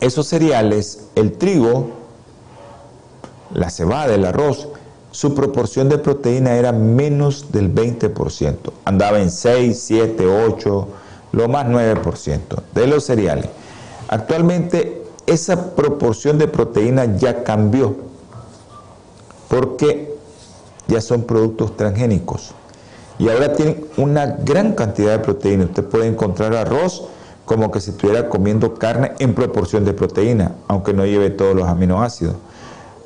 esos 0.00 0.26
cereales, 0.26 1.08
el 1.14 1.32
trigo, 1.36 1.90
la 3.52 3.70
cebada, 3.70 4.14
el 4.14 4.24
arroz, 4.24 4.68
su 5.12 5.34
proporción 5.34 5.88
de 5.88 5.98
proteína 5.98 6.54
era 6.54 6.72
menos 6.72 7.52
del 7.52 7.74
20%. 7.74 8.56
Andaba 8.84 9.20
en 9.20 9.30
6, 9.30 9.78
7, 9.78 10.26
8, 10.26 10.88
lo 11.32 11.48
más 11.48 11.66
9% 11.66 12.40
de 12.74 12.86
los 12.86 13.04
cereales. 13.04 13.46
Actualmente 14.08 15.02
esa 15.26 15.74
proporción 15.74 16.38
de 16.38 16.48
proteína 16.48 17.16
ya 17.16 17.44
cambió 17.44 17.96
porque 19.48 20.14
ya 20.88 21.00
son 21.00 21.22
productos 21.22 21.76
transgénicos 21.76 22.52
y 23.18 23.28
ahora 23.28 23.52
tienen 23.52 23.84
una 23.96 24.26
gran 24.26 24.72
cantidad 24.72 25.12
de 25.12 25.18
proteína. 25.18 25.64
Usted 25.64 25.84
puede 25.84 26.06
encontrar 26.06 26.54
arroz 26.54 27.04
como 27.44 27.70
que 27.70 27.80
si 27.80 27.90
estuviera 27.90 28.28
comiendo 28.28 28.74
carne 28.74 29.12
en 29.18 29.34
proporción 29.34 29.84
de 29.84 29.92
proteína, 29.92 30.52
aunque 30.68 30.94
no 30.94 31.04
lleve 31.04 31.30
todos 31.30 31.54
los 31.54 31.68
aminoácidos 31.68 32.36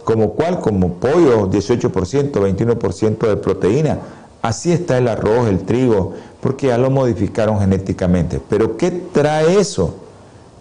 como 0.05 0.35
cual, 0.35 0.61
como 0.61 0.95
pollo, 0.95 1.51
18%, 1.51 2.31
21% 2.31 3.27
de 3.27 3.37
proteína. 3.37 3.99
Así 4.43 4.71
está 4.71 4.99
el 4.99 5.09
arroz, 5.09 5.49
el 5.49 5.61
trigo, 5.65 6.13
porque 6.41 6.67
ya 6.67 6.79
lo 6.79 6.91
modificaron 6.91 7.59
genéticamente. 7.59 8.41
Pero 8.49 8.77
¿qué 8.77 8.91
trae 8.91 9.59
eso? 9.59 9.95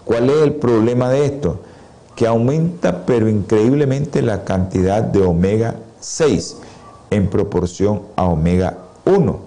¿Cuál 0.05 0.29
es 0.29 0.41
el 0.41 0.53
problema 0.55 1.09
de 1.09 1.25
esto? 1.25 1.59
Que 2.15 2.25
aumenta 2.25 3.05
pero 3.05 3.27
increíblemente 3.27 4.21
la 4.21 4.45
cantidad 4.45 5.01
de 5.01 5.21
omega 5.21 5.75
6 5.99 6.57
en 7.09 7.29
proporción 7.29 8.03
a 8.15 8.25
omega 8.25 8.77
1, 9.05 9.39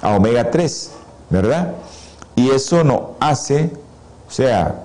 a 0.00 0.16
omega 0.16 0.50
3, 0.50 0.90
¿verdad? 1.28 1.74
Y 2.34 2.50
eso 2.50 2.82
no 2.82 3.10
hace, 3.20 3.70
o 4.26 4.30
sea, 4.30 4.84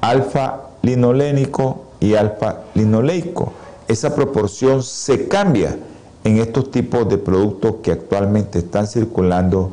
alfa 0.00 0.60
linolénico 0.82 1.82
y 2.00 2.14
alfa 2.14 2.60
linoleico 2.74 3.52
esa 3.92 4.14
proporción 4.14 4.82
se 4.82 5.28
cambia 5.28 5.76
en 6.24 6.38
estos 6.38 6.70
tipos 6.70 7.08
de 7.08 7.18
productos 7.18 7.76
que 7.82 7.92
actualmente 7.92 8.60
están 8.60 8.86
circulando 8.86 9.72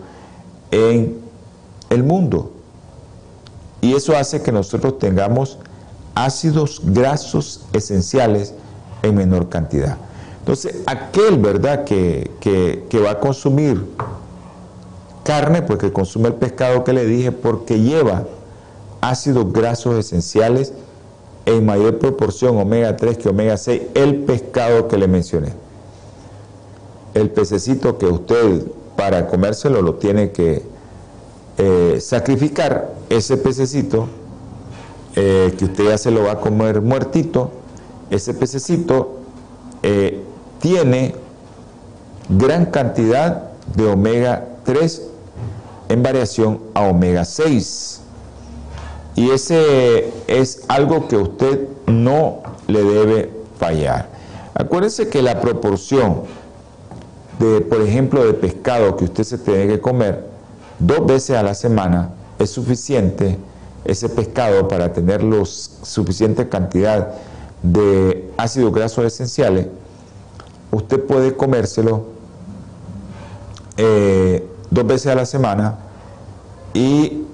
en 0.71 1.17
el 1.89 2.03
mundo. 2.03 2.51
Y 3.82 3.93
eso 3.93 4.15
hace 4.17 4.41
que 4.41 4.51
nosotros 4.51 4.99
tengamos 4.99 5.58
ácidos 6.15 6.82
grasos 6.84 7.65
esenciales 7.71 8.53
en 9.03 9.15
menor 9.15 9.49
cantidad. 9.49 9.97
Entonces, 10.39 10.77
aquel, 10.86 11.38
¿verdad?, 11.38 11.86
que, 11.86 12.32
que 12.41 12.99
va 12.99 13.12
a 13.12 13.19
consumir 13.19 13.86
carne, 15.23 15.62
pues 15.62 15.79
que 15.79 15.93
consume 15.93 16.29
el 16.29 16.34
pescado 16.34 16.84
que 16.84 16.91
le 16.91 17.05
dije, 17.05 17.32
porque 17.32 17.79
lleva 17.79 18.25
ácidos 19.01 19.53
grasos 19.53 19.97
esenciales 19.97 20.73
en 21.49 21.65
mayor 21.65 21.97
proporción 21.97 22.57
omega 22.57 22.95
3 22.95 23.17
que 23.17 23.29
omega 23.29 23.57
6 23.57 23.81
el 23.95 24.17
pescado 24.17 24.88
que 24.88 24.97
le 24.97 25.07
mencioné. 25.07 25.53
El 27.15 27.31
pececito 27.31 27.97
que 27.97 28.05
usted 28.05 28.65
para 28.95 29.27
comérselo 29.27 29.81
lo 29.81 29.95
tiene 29.95 30.31
que 30.31 30.62
eh, 31.57 31.97
sacrificar, 31.99 32.93
ese 33.09 33.38
pececito 33.38 34.07
eh, 35.15 35.55
que 35.57 35.65
usted 35.65 35.85
ya 35.85 35.97
se 35.97 36.12
lo 36.12 36.23
va 36.23 36.33
a 36.33 36.39
comer 36.39 36.81
muertito, 36.81 37.49
ese 38.12 38.35
pececito 38.35 39.17
eh, 39.81 40.21
tiene 40.59 41.15
gran 42.29 42.67
cantidad 42.67 43.49
de 43.75 43.88
omega 43.88 44.45
3 44.65 45.07
en 45.89 46.03
variación 46.03 46.59
a 46.75 46.83
omega 46.83 47.25
6. 47.25 48.01
Y 49.19 49.32
ese 49.32 50.13
es 50.27 50.63
algo 50.69 51.10
que 51.10 51.17
usted 51.17 51.67
no 51.88 52.41
le 52.67 52.82
debe 52.82 53.29
fallar. 53.60 54.08
Acuérdese 54.53 55.10
que 55.10 55.21
la 55.21 55.41
proporción 55.41 56.21
de, 57.38 57.60
por 57.60 57.82
ejemplo, 57.82 58.23
de 58.25 58.34
pescado 58.34 58.95
que 58.95 59.03
usted 59.03 59.25
se 59.25 59.38
tiene 59.38 59.67
que 59.67 59.82
comer 59.82 60.23
dos 60.79 61.05
veces 61.05 61.36
a 61.36 61.43
la 61.43 61.53
semana 61.53 62.12
es 62.39 62.49
suficiente 62.49 63.38
ese 63.84 64.08
pescado 64.08 64.69
para 64.69 64.93
tener 64.93 65.21
los 65.21 65.69
suficiente 65.84 66.47
cantidad 66.47 67.10
de 67.62 68.32
ácidos 68.38 68.73
grasos 68.73 69.03
esenciales. 69.03 69.67
Usted 70.71 70.97
puede 71.03 71.36
comérselo 71.36 72.05
eh, 73.75 74.47
dos 74.71 74.88
veces 74.88 75.08
a 75.08 75.15
la 75.15 75.25
semana 75.25 75.77
y 76.73 77.25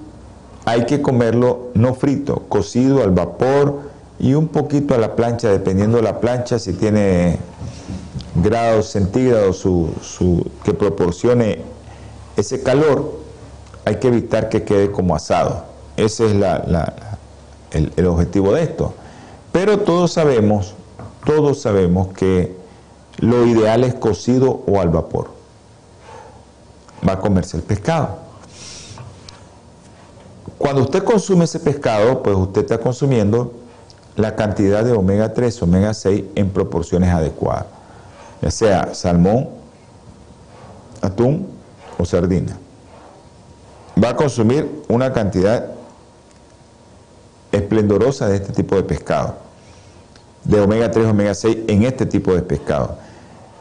hay 0.66 0.84
que 0.84 1.00
comerlo 1.00 1.68
no 1.74 1.94
frito, 1.94 2.42
cocido 2.48 3.02
al 3.02 3.12
vapor 3.12 3.82
y 4.18 4.34
un 4.34 4.48
poquito 4.48 4.94
a 4.94 4.98
la 4.98 5.14
plancha, 5.14 5.48
dependiendo 5.48 5.98
de 5.98 6.02
la 6.02 6.18
plancha, 6.18 6.58
si 6.58 6.72
tiene 6.72 7.38
grados 8.34 8.86
centígrados 8.86 9.58
su, 9.58 10.50
que 10.64 10.74
proporcione 10.74 11.60
ese 12.36 12.64
calor, 12.64 13.20
hay 13.84 13.96
que 13.96 14.08
evitar 14.08 14.48
que 14.48 14.64
quede 14.64 14.90
como 14.90 15.14
asado. 15.14 15.64
Ese 15.96 16.26
es 16.26 16.32
el, 16.32 17.92
el 17.96 18.06
objetivo 18.06 18.52
de 18.52 18.64
esto. 18.64 18.92
Pero 19.52 19.78
todos 19.78 20.12
sabemos, 20.12 20.74
todos 21.24 21.62
sabemos 21.62 22.08
que 22.08 22.56
lo 23.18 23.46
ideal 23.46 23.84
es 23.84 23.94
cocido 23.94 24.64
o 24.66 24.80
al 24.80 24.88
vapor. 24.88 25.28
Va 27.08 27.12
a 27.12 27.20
comerse 27.20 27.56
el 27.56 27.62
pescado. 27.62 28.25
Cuando 30.66 30.82
usted 30.82 31.04
consume 31.04 31.44
ese 31.44 31.60
pescado, 31.60 32.24
pues 32.24 32.34
usted 32.36 32.62
está 32.62 32.78
consumiendo 32.78 33.52
la 34.16 34.34
cantidad 34.34 34.82
de 34.82 34.90
omega 34.90 35.32
3, 35.32 35.62
omega 35.62 35.94
6 35.94 36.24
en 36.34 36.50
proporciones 36.50 37.08
adecuadas, 37.10 37.66
ya 38.42 38.50
sea 38.50 38.92
salmón, 38.92 39.48
atún 41.02 41.46
o 41.96 42.04
sardina. 42.04 42.58
Va 44.02 44.08
a 44.08 44.16
consumir 44.16 44.82
una 44.88 45.12
cantidad 45.12 45.66
esplendorosa 47.52 48.26
de 48.26 48.34
este 48.34 48.52
tipo 48.52 48.74
de 48.74 48.82
pescado, 48.82 49.36
de 50.42 50.60
omega 50.60 50.90
3, 50.90 51.06
omega 51.06 51.34
6 51.34 51.58
en 51.68 51.84
este 51.84 52.06
tipo 52.06 52.34
de 52.34 52.42
pescado. 52.42 52.98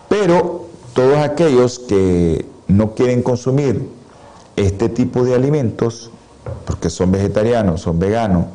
Pero 0.09 0.65
todos 0.95 1.19
aquellos 1.19 1.77
que 1.77 2.47
no 2.67 2.95
quieren 2.95 3.21
consumir 3.21 3.91
este 4.55 4.89
tipo 4.89 5.23
de 5.23 5.35
alimentos, 5.35 6.09
porque 6.65 6.89
son 6.89 7.11
vegetarianos, 7.11 7.81
son 7.81 7.99
veganos, 7.99 8.45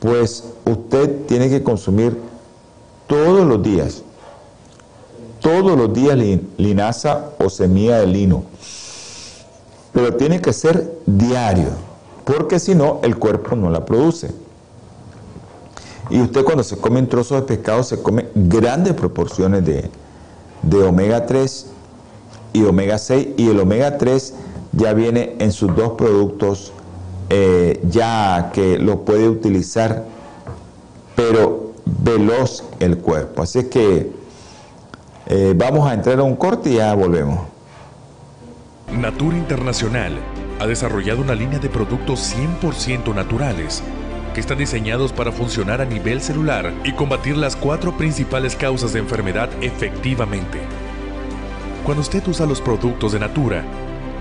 pues 0.00 0.44
usted 0.64 1.26
tiene 1.26 1.48
que 1.48 1.62
consumir 1.62 2.18
todos 3.06 3.46
los 3.46 3.62
días, 3.62 4.02
todos 5.40 5.76
los 5.76 5.92
días 5.92 6.18
linaza 6.56 7.30
o 7.38 7.48
semilla 7.50 7.98
de 7.98 8.06
lino. 8.06 8.44
Pero 9.92 10.14
tiene 10.14 10.40
que 10.40 10.52
ser 10.52 10.98
diario, 11.06 11.68
porque 12.24 12.58
si 12.58 12.74
no, 12.74 13.00
el 13.02 13.16
cuerpo 13.16 13.54
no 13.54 13.70
la 13.70 13.84
produce. 13.84 14.30
Y 16.10 16.20
usted 16.20 16.44
cuando 16.44 16.62
se 16.62 16.76
come 16.76 17.00
un 17.00 17.06
trozo 17.06 17.36
de 17.36 17.42
pescado 17.42 17.82
se 17.82 18.02
come 18.02 18.26
grandes 18.34 18.94
proporciones 18.94 19.64
de, 19.64 19.90
de 20.62 20.82
omega 20.82 21.24
3 21.26 21.66
y 22.52 22.64
omega 22.64 22.98
6, 22.98 23.28
y 23.36 23.48
el 23.48 23.58
omega 23.58 23.96
3 23.96 24.34
ya 24.72 24.92
viene 24.92 25.36
en 25.38 25.52
sus 25.52 25.74
dos 25.74 25.92
productos 25.92 26.72
eh, 27.36 27.80
ya 27.90 28.52
que 28.54 28.78
lo 28.78 29.04
puede 29.04 29.28
utilizar, 29.28 30.04
pero 31.16 31.72
veloz 31.84 32.62
el 32.78 32.98
cuerpo. 32.98 33.42
Así 33.42 33.64
que 33.64 34.12
eh, 35.26 35.52
vamos 35.56 35.90
a 35.90 35.94
entrar 35.94 36.20
a 36.20 36.22
un 36.22 36.36
corte 36.36 36.70
y 36.70 36.74
ya 36.76 36.94
volvemos. 36.94 37.40
Natura 38.92 39.36
Internacional 39.36 40.12
ha 40.60 40.66
desarrollado 40.68 41.22
una 41.22 41.34
línea 41.34 41.58
de 41.58 41.68
productos 41.68 42.32
100% 42.36 43.12
naturales 43.12 43.82
que 44.32 44.38
están 44.38 44.58
diseñados 44.58 45.12
para 45.12 45.32
funcionar 45.32 45.80
a 45.80 45.86
nivel 45.86 46.20
celular 46.20 46.72
y 46.84 46.92
combatir 46.92 47.36
las 47.36 47.56
cuatro 47.56 47.96
principales 47.96 48.54
causas 48.54 48.92
de 48.92 49.00
enfermedad 49.00 49.50
efectivamente. 49.60 50.60
Cuando 51.84 52.02
usted 52.02 52.22
usa 52.28 52.46
los 52.46 52.60
productos 52.60 53.10
de 53.10 53.18
Natura, 53.18 53.64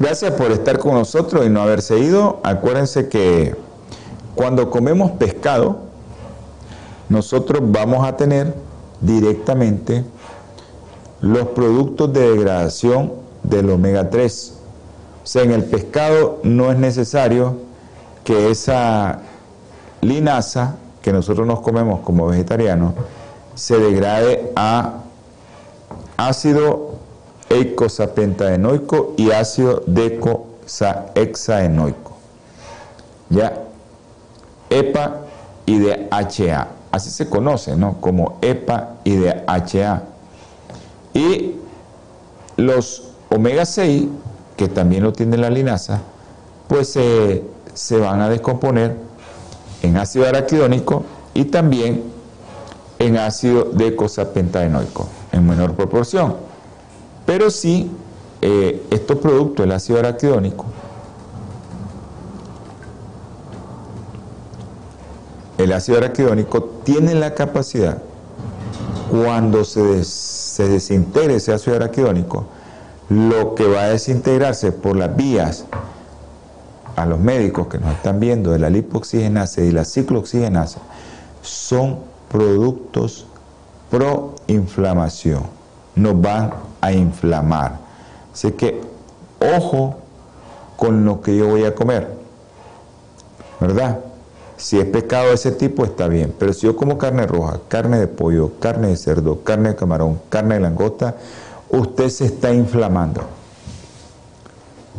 Gracias 0.00 0.32
por 0.32 0.50
estar 0.50 0.78
con 0.78 0.94
nosotros 0.94 1.44
y 1.44 1.50
no 1.50 1.60
haberse 1.60 1.98
ido. 1.98 2.40
Acuérdense 2.42 3.10
que 3.10 3.54
cuando 4.34 4.70
comemos 4.70 5.10
pescado, 5.10 5.80
nosotros 7.10 7.60
vamos 7.70 8.08
a 8.08 8.16
tener 8.16 8.54
directamente 9.02 10.02
los 11.20 11.48
productos 11.48 12.14
de 12.14 12.30
degradación 12.30 13.12
del 13.42 13.68
omega 13.68 14.08
3. 14.08 14.54
O 15.22 15.26
sea, 15.26 15.42
en 15.42 15.50
el 15.50 15.64
pescado 15.64 16.40
no 16.44 16.72
es 16.72 16.78
necesario 16.78 17.56
que 18.24 18.50
esa 18.50 19.20
linaza 20.00 20.76
que 21.02 21.12
nosotros 21.12 21.46
nos 21.46 21.60
comemos 21.60 22.00
como 22.00 22.26
vegetarianos 22.26 22.94
se 23.54 23.78
degrade 23.78 24.50
a 24.56 24.94
ácido 26.16 26.89
eicosapentaenoico 27.50 29.12
y 29.18 29.32
ácido 29.32 29.82
decohexaenoico. 29.86 32.16
¿Ya? 33.28 33.64
EPA 34.70 35.20
y 35.66 35.80
DHA. 35.80 36.68
Así 36.92 37.10
se 37.10 37.28
conoce, 37.28 37.76
¿no? 37.76 38.00
Como 38.00 38.38
EPA 38.40 38.94
y 39.04 39.16
DHA. 39.16 40.04
Y 41.12 41.56
los 42.56 43.10
omega 43.28 43.66
6, 43.66 44.06
que 44.56 44.68
también 44.68 45.02
lo 45.02 45.12
tiene 45.12 45.36
la 45.36 45.50
linaza, 45.50 46.00
pues 46.68 46.90
se 46.90 47.42
van 47.98 48.20
a 48.20 48.28
descomponer 48.28 48.96
en 49.82 49.96
ácido 49.96 50.28
araquidónico 50.28 51.02
y 51.34 51.46
también 51.46 52.04
en 52.98 53.16
ácido 53.16 53.64
decosapentaenoico 53.64 55.08
en 55.32 55.48
menor 55.48 55.74
proporción. 55.74 56.49
Pero 57.30 57.48
sí, 57.48 57.88
eh, 58.42 58.84
estos 58.90 59.18
productos, 59.18 59.64
el 59.64 59.70
ácido 59.70 60.00
araquidónico, 60.00 60.64
el 65.56 65.72
ácido 65.72 65.98
araquidónico 65.98 66.64
tiene 66.82 67.14
la 67.14 67.36
capacidad, 67.36 67.98
cuando 69.12 69.62
se, 69.62 70.02
se 70.02 70.68
desintegre 70.68 71.36
ese 71.36 71.52
ácido 71.52 71.76
araquidónico, 71.76 72.46
lo 73.08 73.54
que 73.54 73.68
va 73.68 73.82
a 73.82 73.88
desintegrarse 73.90 74.72
por 74.72 74.96
las 74.96 75.14
vías 75.14 75.66
a 76.96 77.06
los 77.06 77.20
médicos 77.20 77.68
que 77.68 77.78
nos 77.78 77.92
están 77.92 78.18
viendo 78.18 78.50
de 78.50 78.58
la 78.58 78.70
lipoxigenasa 78.70 79.60
y 79.60 79.70
la 79.70 79.84
ciclooxigenasa 79.84 80.80
son 81.42 82.00
productos 82.28 83.24
pro 83.88 84.34
inflamación. 84.48 85.44
Nos 85.94 86.20
van 86.20 86.69
a 86.80 86.92
inflamar. 86.92 87.78
Así 88.32 88.52
que 88.52 88.80
ojo 89.56 89.96
con 90.76 91.04
lo 91.04 91.20
que 91.20 91.36
yo 91.36 91.48
voy 91.48 91.64
a 91.64 91.74
comer, 91.74 92.08
¿verdad? 93.60 93.98
Si 94.56 94.78
es 94.78 94.86
pecado 94.86 95.28
de 95.28 95.34
ese 95.34 95.52
tipo 95.52 95.84
está 95.84 96.06
bien, 96.08 96.34
pero 96.38 96.52
si 96.52 96.66
yo 96.66 96.76
como 96.76 96.98
carne 96.98 97.26
roja, 97.26 97.60
carne 97.68 97.98
de 97.98 98.06
pollo, 98.06 98.52
carne 98.60 98.88
de 98.88 98.96
cerdo, 98.96 99.42
carne 99.42 99.70
de 99.70 99.76
camarón, 99.76 100.20
carne 100.28 100.56
de 100.56 100.60
langosta, 100.60 101.16
usted 101.70 102.08
se 102.10 102.26
está 102.26 102.52
inflamando. 102.52 103.22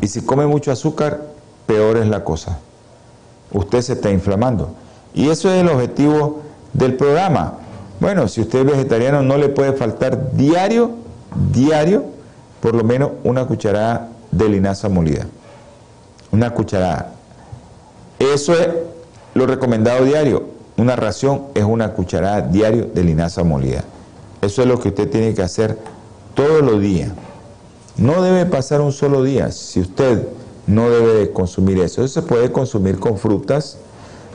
Y 0.01 0.07
si 0.07 0.21
come 0.21 0.47
mucho 0.47 0.71
azúcar, 0.71 1.21
peor 1.67 1.97
es 1.97 2.07
la 2.07 2.23
cosa. 2.23 2.57
Usted 3.51 3.81
se 3.81 3.93
está 3.93 4.09
inflamando. 4.09 4.71
Y 5.13 5.29
eso 5.29 5.51
es 5.51 5.61
el 5.61 5.69
objetivo 5.69 6.41
del 6.73 6.95
programa. 6.95 7.59
Bueno, 7.99 8.27
si 8.27 8.41
usted 8.41 8.59
es 8.59 8.65
vegetariano, 8.65 9.21
no 9.21 9.37
le 9.37 9.49
puede 9.49 9.73
faltar 9.73 10.31
diario 10.33 11.00
diario 11.51 12.05
por 12.61 12.75
lo 12.75 12.83
menos 12.83 13.11
una 13.23 13.45
cucharada 13.45 14.09
de 14.31 14.47
linaza 14.47 14.87
molida. 14.87 15.25
Una 16.31 16.51
cucharada. 16.53 17.13
Eso 18.19 18.53
es 18.53 18.69
lo 19.33 19.47
recomendado 19.47 20.05
diario. 20.05 20.43
Una 20.77 20.95
ración 20.95 21.47
es 21.53 21.63
una 21.63 21.93
cucharada 21.93 22.41
diario 22.41 22.85
de 22.93 23.03
linaza 23.03 23.43
molida. 23.43 23.83
Eso 24.41 24.61
es 24.61 24.67
lo 24.67 24.79
que 24.79 24.89
usted 24.89 25.09
tiene 25.09 25.33
que 25.33 25.41
hacer 25.41 25.77
todos 26.33 26.61
los 26.61 26.79
días. 26.79 27.11
No 27.97 28.21
debe 28.21 28.45
pasar 28.45 28.81
un 28.81 28.91
solo 28.91 29.23
día 29.23 29.51
si 29.51 29.81
usted 29.81 30.27
no 30.67 30.89
debe 30.89 31.31
consumir 31.31 31.79
eso. 31.79 32.03
Eso 32.03 32.21
se 32.21 32.27
puede 32.27 32.51
consumir 32.51 32.99
con 32.99 33.17
frutas, 33.17 33.77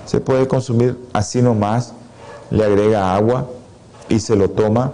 se 0.05 0.20
puede 0.20 0.47
consumir 0.47 0.99
así 1.12 1.40
nomás, 1.42 1.92
le 2.51 2.64
agrega 2.64 3.14
agua 3.14 3.49
y 4.09 4.20
se 4.20 4.36
lo 4.36 4.51
toma 4.51 4.92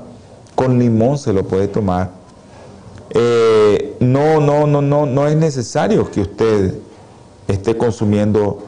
con 0.55 0.79
limón 0.79 1.19
se 1.19 1.33
lo 1.33 1.45
puede 1.45 1.69
tomar. 1.69 2.11
Eh, 3.11 3.97
no, 4.01 4.41
no, 4.41 4.67
no, 4.67 4.81
no, 4.81 5.07
no 5.07 5.27
es 5.27 5.37
necesario 5.37 6.11
que 6.11 6.23
usted 6.23 6.75
esté 7.49 7.77
consumiendo 7.77 8.61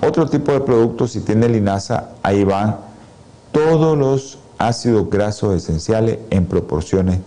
otro 0.00 0.28
tipo 0.28 0.52
de 0.52 0.60
productos, 0.60 1.12
si 1.12 1.20
tiene 1.20 1.48
linaza, 1.48 2.10
ahí 2.22 2.44
van 2.44 2.76
todos 3.52 3.96
los 3.96 4.38
ácidos 4.58 5.08
grasos 5.10 5.54
esenciales 5.54 6.18
en 6.30 6.46
proporciones 6.46 7.18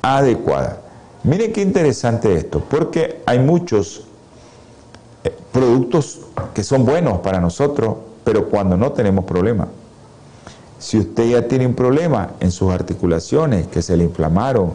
adecuadas. 0.00 0.76
Miren 1.24 1.52
qué 1.52 1.62
interesante 1.62 2.34
esto, 2.34 2.60
porque 2.68 3.22
hay 3.26 3.38
muchos 3.38 4.04
eh, 5.24 5.32
productos 5.52 6.20
que 6.54 6.64
son 6.64 6.84
buenos 6.84 7.20
para 7.20 7.40
nosotros, 7.40 7.96
pero 8.24 8.48
cuando 8.48 8.76
no 8.76 8.92
tenemos 8.92 9.24
problema. 9.24 9.68
Si 10.82 10.98
usted 10.98 11.30
ya 11.30 11.46
tiene 11.46 11.64
un 11.64 11.74
problema 11.74 12.32
en 12.40 12.50
sus 12.50 12.72
articulaciones, 12.72 13.68
que 13.68 13.82
se 13.82 13.96
le 13.96 14.02
inflamaron, 14.02 14.72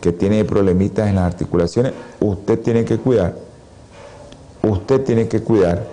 que 0.00 0.12
tiene 0.12 0.44
problemitas 0.44 1.08
en 1.08 1.16
las 1.16 1.24
articulaciones, 1.24 1.94
usted 2.20 2.60
tiene 2.60 2.84
que 2.84 2.96
cuidar, 2.98 3.34
usted 4.62 5.02
tiene 5.02 5.26
que 5.26 5.42
cuidar 5.42 5.84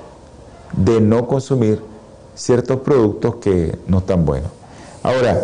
de 0.78 1.01
no 1.01 1.28
consumir 1.28 1.82
ciertos 2.36 2.82
productos 2.82 3.38
que 3.38 3.76
no 3.88 3.97
están 3.97 4.24
buenos. 4.24 4.51
Ahora, 5.01 5.43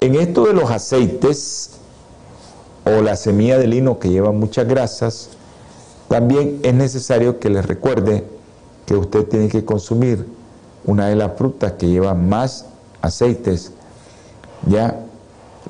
en 0.00 0.14
esto 0.14 0.46
de 0.46 0.52
los 0.52 0.70
aceites 0.70 1.72
o 2.84 3.02
la 3.02 3.16
semilla 3.16 3.58
de 3.58 3.66
lino 3.66 3.98
que 3.98 4.08
lleva 4.08 4.30
muchas 4.30 4.68
grasas, 4.68 5.30
también 6.06 6.60
es 6.62 6.74
necesario 6.74 7.40
que 7.40 7.50
les 7.50 7.66
recuerde 7.66 8.24
que 8.86 8.94
usted 8.94 9.24
tiene 9.24 9.48
que 9.48 9.64
consumir 9.64 10.28
una 10.84 11.08
de 11.08 11.16
las 11.16 11.32
frutas 11.36 11.72
que 11.72 11.88
lleva 11.88 12.14
más 12.14 12.66
aceites, 13.02 13.72
ya 14.66 15.00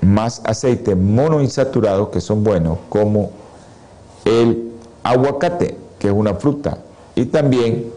más 0.01 0.41
aceites 0.45 0.97
monoinsaturados 0.97 2.09
que 2.09 2.21
son 2.21 2.45
buenos, 2.45 2.79
como 2.89 3.31
el 4.25 4.73
aguacate, 5.03 5.77
que 5.99 6.09
es 6.09 6.15
una 6.15 6.35
fruta, 6.35 6.79
y 7.15 7.27
también 7.27 7.91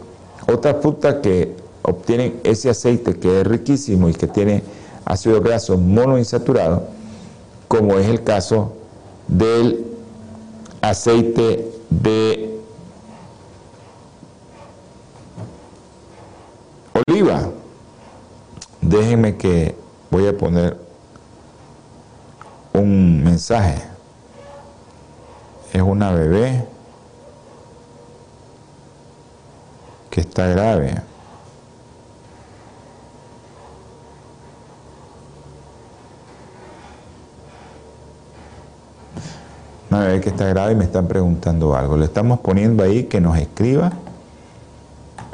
otra 0.46 0.74
fruta 0.74 1.20
que 1.20 1.54
obtienen 1.82 2.40
ese 2.44 2.70
aceite 2.70 3.18
que 3.18 3.40
es 3.40 3.46
riquísimo 3.46 4.08
y 4.08 4.14
que 4.14 4.26
tiene 4.26 4.62
ácido 5.04 5.40
graso 5.40 5.76
monoinsaturado, 5.76 6.84
como 7.68 7.98
es 7.98 8.08
el 8.08 8.22
caso 8.22 8.72
del 9.28 9.86
aceite 10.80 11.70
de 11.90 12.60
oliva. 17.06 17.50
Déjenme 18.82 19.36
que 19.36 19.74
voy 20.10 20.26
a 20.26 20.36
poner 20.36 20.76
un 22.72 23.22
mensaje. 23.22 23.82
Es 25.72 25.82
una 25.82 26.12
bebé 26.12 26.64
que 30.10 30.20
está 30.22 30.46
grave. 30.48 31.02
Una 39.90 40.00
bebé 40.00 40.20
que 40.20 40.30
está 40.30 40.46
grave 40.46 40.72
y 40.72 40.76
me 40.76 40.84
están 40.84 41.06
preguntando 41.06 41.76
algo. 41.76 41.96
Le 41.96 42.06
estamos 42.06 42.40
poniendo 42.40 42.82
ahí 42.82 43.04
que 43.04 43.20
nos 43.20 43.36
escriba, 43.36 43.92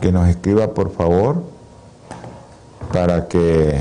que 0.01 0.11
nos 0.11 0.29
escriba 0.29 0.75
por 0.75 0.91
favor 0.91 1.56
para 2.93 3.27
que 3.29 3.79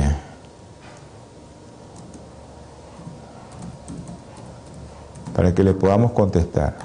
para 5.36 5.54
que 5.54 5.64
le 5.64 5.74
podamos 5.74 6.12
contestar. 6.12 6.76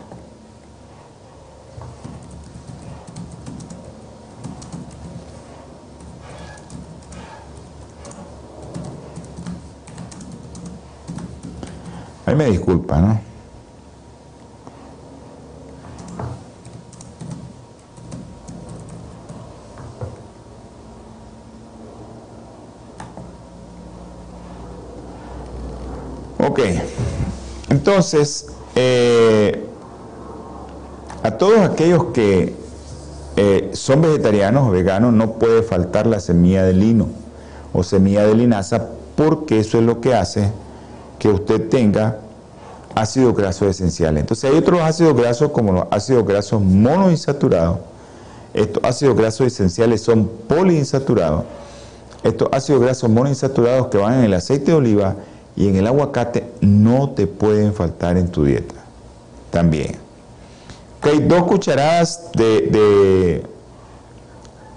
Ahí 12.27 12.35
me 12.35 12.47
disculpa, 12.47 13.01
¿no? 13.01 13.30
Ok, 26.47 26.61
entonces, 27.69 28.47
eh, 28.75 29.67
a 31.23 31.33
todos 31.33 31.59
aquellos 31.59 32.05
que 32.15 32.55
eh, 33.37 33.71
son 33.75 34.01
vegetarianos 34.01 34.69
o 34.69 34.71
veganos 34.71 35.13
no 35.13 35.33
puede 35.33 35.63
faltar 35.63 36.07
la 36.07 36.19
semilla 36.19 36.65
de 36.65 36.73
lino 36.73 37.09
o 37.73 37.83
semilla 37.83 38.27
de 38.27 38.35
linaza 38.35 38.89
porque 39.17 39.61
eso 39.61 39.79
es 39.79 39.85
lo 39.85 40.01
que 40.01 40.15
hace 40.15 40.51
que 41.19 41.29
usted 41.29 41.69
tenga 41.69 42.19
ácidos 42.95 43.37
grasos 43.37 43.69
esenciales. 43.69 44.23
Entonces 44.23 44.51
hay 44.51 44.57
otros 44.57 44.81
ácidos 44.81 45.15
grasos 45.15 45.51
como 45.51 45.73
los 45.73 45.85
ácidos 45.91 46.27
grasos 46.27 46.63
monoinsaturados. 46.63 47.79
Estos 48.55 48.83
ácidos 48.83 49.17
grasos 49.17 49.47
esenciales 49.47 50.01
son 50.01 50.29
poliinsaturados. 50.49 51.45
Estos 52.25 52.49
ácidos 52.51 52.81
grasos 52.81 53.11
monoinsaturados 53.11 53.89
que 53.89 53.99
van 53.99 54.21
en 54.21 54.25
el 54.25 54.35
aceite 54.35 54.73
de 54.73 54.77
oliva 54.79 55.17
y 55.61 55.69
en 55.69 55.77
el 55.77 55.87
aguacate 55.87 56.51
no 56.63 57.11
te 57.11 57.27
pueden 57.27 57.75
faltar 57.75 58.17
en 58.17 58.29
tu 58.29 58.45
dieta. 58.45 58.77
También. 59.51 59.97
hay 61.03 61.19
dos 61.19 61.43
cucharadas 61.43 62.31
de, 62.33 63.43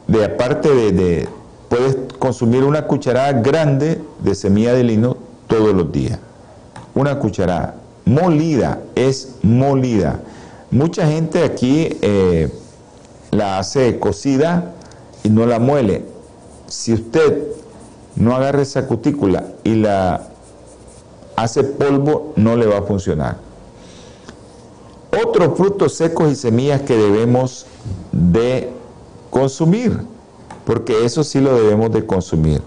de, 0.07 0.25
aparte 0.25 0.69
de, 0.69 0.91
de, 0.91 1.29
puedes 1.69 1.95
consumir 2.19 2.65
una 2.65 2.85
cucharada 2.85 3.31
grande 3.31 4.01
de 4.19 4.35
semilla 4.35 4.73
de 4.73 4.83
lino 4.83 5.15
todos 5.47 5.73
los 5.73 5.89
días. 5.89 6.19
Una 6.93 7.17
cucharada 7.17 7.75
molida, 8.03 8.81
es 8.95 9.35
molida. 9.41 10.19
Mucha 10.69 11.07
gente 11.07 11.45
aquí 11.45 11.97
eh, 12.01 12.51
la 13.31 13.59
hace 13.59 13.99
cocida 13.99 14.73
y 15.23 15.29
no 15.29 15.45
la 15.45 15.59
muele. 15.59 16.03
Si 16.67 16.91
usted 16.91 17.41
no 18.17 18.35
agarra 18.35 18.61
esa 18.61 18.85
cutícula 18.85 19.45
y 19.63 19.75
la 19.75 20.32
hace 21.35 21.63
polvo, 21.63 22.33
no 22.35 22.55
le 22.55 22.65
va 22.65 22.79
a 22.79 22.81
funcionar. 22.81 23.37
Otros 25.23 25.57
frutos 25.57 25.93
secos 25.93 26.31
y 26.31 26.35
semillas 26.35 26.81
que 26.81 26.95
debemos 26.95 27.65
de 28.11 28.71
consumir, 29.29 29.99
porque 30.65 31.05
eso 31.05 31.23
sí 31.23 31.39
lo 31.39 31.55
debemos 31.55 31.91
de 31.91 32.05
consumir. 32.05 32.61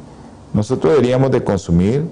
Nosotros 0.52 0.94
deberíamos 0.94 1.30
de 1.30 1.42
consumir 1.42 2.04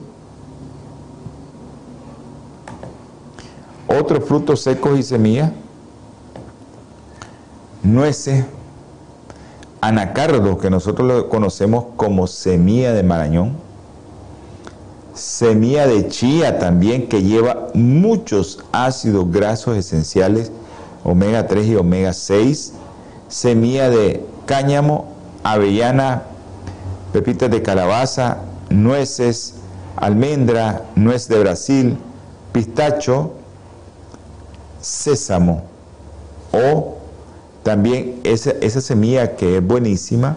otros 3.87 4.25
frutos 4.25 4.61
secos 4.61 4.99
y 4.99 5.03
semillas, 5.03 5.53
nueces, 7.83 8.45
anacardos, 9.81 10.59
que 10.59 10.71
nosotros 10.71 11.07
lo 11.07 11.29
conocemos 11.29 11.87
como 11.97 12.27
semilla 12.27 12.93
de 12.93 13.03
marañón, 13.03 13.64
semilla 15.15 15.87
de 15.87 16.09
chía 16.09 16.59
también 16.59 17.09
que 17.09 17.23
lleva 17.23 17.69
muchos 17.75 18.59
ácidos 18.73 19.31
grasos 19.31 19.77
esenciales, 19.77 20.51
omega 21.05 21.47
3 21.47 21.67
y 21.67 21.77
omega 21.77 22.13
6, 22.13 22.73
semilla 23.29 23.91
de 23.91 24.25
cáñamo, 24.47 25.13
avellana, 25.43 26.25
pepitas 27.13 27.51
de 27.51 27.63
calabaza, 27.63 28.39
nueces, 28.71 29.55
almendra, 29.97 30.85
nuez 30.97 31.29
de 31.29 31.39
Brasil, 31.39 31.97
pistacho, 32.53 33.33
sésamo. 34.81 35.65
O 36.53 36.99
también 37.63 38.21
esa, 38.25 38.51
esa 38.61 38.81
semilla 38.81 39.37
que 39.37 39.59
es 39.59 39.67
buenísima, 39.67 40.37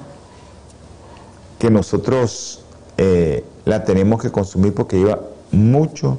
que 1.60 1.70
nosotros 1.72 2.64
eh, 2.98 3.44
la 3.68 3.84
tenemos 3.84 4.22
que 4.22 4.32
consumir 4.32 4.74
porque 4.74 4.98
lleva 4.98 5.20
mucho, 5.52 6.18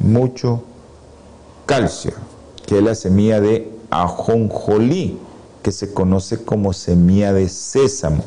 mucho 0.00 0.62
calcio, 1.64 2.12
que 2.66 2.78
es 2.78 2.82
la 2.82 2.96
semilla 2.96 3.40
de 3.40 3.70
ajonjolí, 3.90 5.16
que 5.62 5.70
se 5.70 5.94
conoce 5.94 6.44
como 6.44 6.72
semilla 6.72 7.32
de 7.32 7.48
sésamo. 7.48 8.24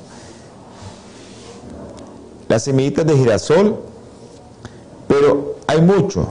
Las 2.47 2.63
semillitas 2.63 3.05
de 3.05 3.17
girasol, 3.17 3.77
pero 5.09 5.57
hay 5.67 5.81
mucho. 5.81 6.25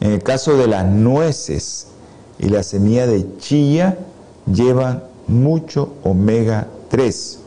En 0.00 0.12
el 0.12 0.22
caso 0.22 0.58
de 0.58 0.66
las 0.66 0.84
nueces 0.84 1.86
y 2.38 2.50
la 2.50 2.62
semilla 2.62 3.06
de 3.06 3.38
chía, 3.38 3.96
llevan 4.52 5.04
mucho 5.26 5.94
omega 6.04 6.66
3 6.90 7.37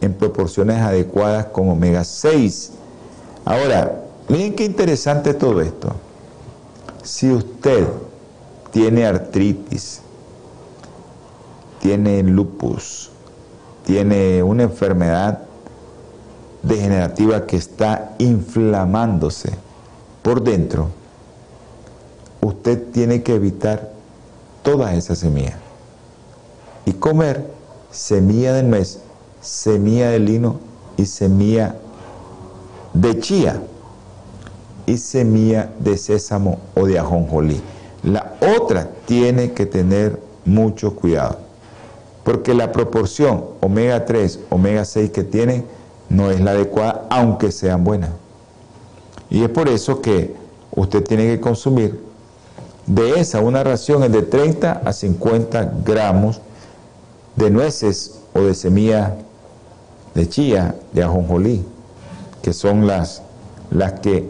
en 0.00 0.14
proporciones 0.14 0.78
adecuadas 0.78 1.46
con 1.46 1.68
omega 1.68 2.04
6. 2.04 2.72
Ahora, 3.44 4.02
miren 4.28 4.54
qué 4.54 4.64
interesante 4.64 5.34
todo 5.34 5.60
esto. 5.60 5.92
Si 7.02 7.30
usted 7.30 7.86
tiene 8.72 9.06
artritis 9.06 10.02
tiene 11.80 12.22
lupus, 12.22 13.10
tiene 13.84 14.42
una 14.42 14.64
enfermedad 14.64 15.40
degenerativa 16.62 17.46
que 17.46 17.56
está 17.56 18.14
inflamándose 18.18 19.50
por 20.22 20.42
dentro, 20.42 20.90
usted 22.42 22.90
tiene 22.92 23.22
que 23.22 23.34
evitar 23.34 23.92
todas 24.62 24.94
esas 24.94 25.18
semillas 25.18 25.56
y 26.84 26.92
comer 26.92 27.50
semilla 27.90 28.52
de 28.52 28.62
nuez, 28.62 29.00
semilla 29.40 30.10
de 30.10 30.20
lino 30.20 30.60
y 30.96 31.06
semilla 31.06 31.76
de 32.92 33.18
chía 33.20 33.62
y 34.86 34.98
semilla 34.98 35.70
de 35.78 35.96
sésamo 35.96 36.58
o 36.74 36.86
de 36.86 36.98
ajonjolí. 36.98 37.60
La 38.02 38.34
otra 38.56 38.88
tiene 39.06 39.52
que 39.52 39.66
tener 39.66 40.20
mucho 40.44 40.96
cuidado, 40.96 41.38
porque 42.24 42.54
la 42.54 42.72
proporción 42.72 43.44
omega 43.60 44.04
3, 44.04 44.40
omega 44.50 44.84
6 44.84 45.10
que 45.10 45.22
tiene 45.22 45.64
no 46.08 46.30
es 46.30 46.40
la 46.40 46.52
adecuada, 46.52 47.06
aunque 47.10 47.52
sean 47.52 47.84
buenas. 47.84 48.10
Y 49.28 49.42
es 49.42 49.48
por 49.50 49.68
eso 49.68 50.00
que 50.00 50.34
usted 50.74 51.04
tiene 51.04 51.26
que 51.26 51.40
consumir 51.40 52.00
de 52.86 53.20
esa 53.20 53.40
una 53.40 53.62
ración 53.62 54.02
es 54.02 54.10
de 54.10 54.22
30 54.22 54.82
a 54.84 54.92
50 54.92 55.74
gramos 55.84 56.40
de 57.36 57.50
nueces 57.50 58.18
o 58.32 58.40
de 58.40 58.54
semilla 58.54 59.16
de 60.14 60.28
chía, 60.28 60.74
de 60.92 61.02
ajonjolí, 61.02 61.64
que 62.42 62.52
son 62.52 62.86
las, 62.86 63.22
las 63.70 64.00
que 64.00 64.28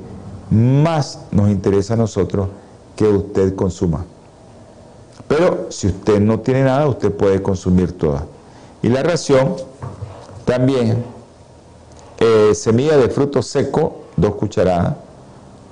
más 0.50 1.20
nos 1.30 1.48
interesa 1.48 1.94
a 1.94 1.96
nosotros 1.96 2.48
que 2.96 3.06
usted 3.08 3.54
consuma. 3.54 4.04
Pero 5.28 5.66
si 5.70 5.86
usted 5.86 6.20
no 6.20 6.40
tiene 6.40 6.64
nada, 6.64 6.88
usted 6.88 7.12
puede 7.12 7.40
consumir 7.40 7.96
toda. 7.96 8.26
Y 8.82 8.88
la 8.88 9.02
ración 9.02 9.54
también, 10.44 11.04
eh, 12.18 12.54
semilla 12.54 12.96
de 12.96 13.08
fruto 13.08 13.42
seco, 13.42 14.02
dos 14.16 14.34
cucharadas, 14.34 14.96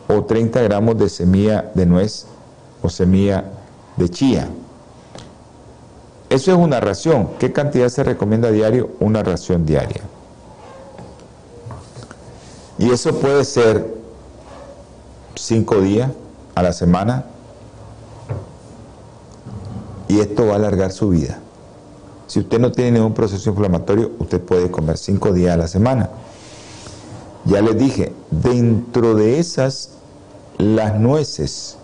o 0.09 0.25
30 0.25 0.63
gramos 0.63 0.97
de 0.97 1.09
semilla 1.09 1.71
de 1.75 1.85
nuez 1.85 2.27
o 2.83 2.89
semilla 2.89 3.45
de 3.97 4.09
chía. 4.09 4.49
Eso 6.31 6.53
es 6.53 6.59
una 6.59 6.81
ración. 6.81 7.31
¿Qué 7.39 7.53
cantidad 7.53 7.89
se 7.89 8.05
recomienda 8.05 8.51
diario? 8.51 8.91
Una 9.01 9.23
ración 9.23 9.65
diaria. 9.65 10.03
Y 12.79 12.91
eso 12.91 13.19
puede 13.19 13.45
ser 13.45 13.95
cinco 15.35 15.81
días 15.81 16.11
a 16.55 16.63
la 16.63 16.73
semana. 16.73 17.25
Y 20.07 20.21
esto 20.21 20.47
va 20.47 20.53
a 20.53 20.57
alargar 20.57 20.93
su 20.93 21.11
vida. 21.11 21.39
Si 22.27 22.41
usted 22.41 22.59
no 22.59 22.73
tiene 22.73 22.93
ningún 22.93 23.15
proceso 23.15 23.51
inflamatorio, 23.51 24.13
usted 24.19 24.41
puede 24.41 24.71
comer 24.71 24.99
cinco 24.99 25.33
días 25.33 25.55
a 25.55 25.57
la 25.57 25.67
semana. 25.67 26.11
Ya 27.47 27.63
les 27.63 27.79
dije, 27.79 28.13
dentro 28.31 29.15
de 29.15 29.39
esas, 29.39 29.91
las 30.59 30.99
nueces 31.01 31.79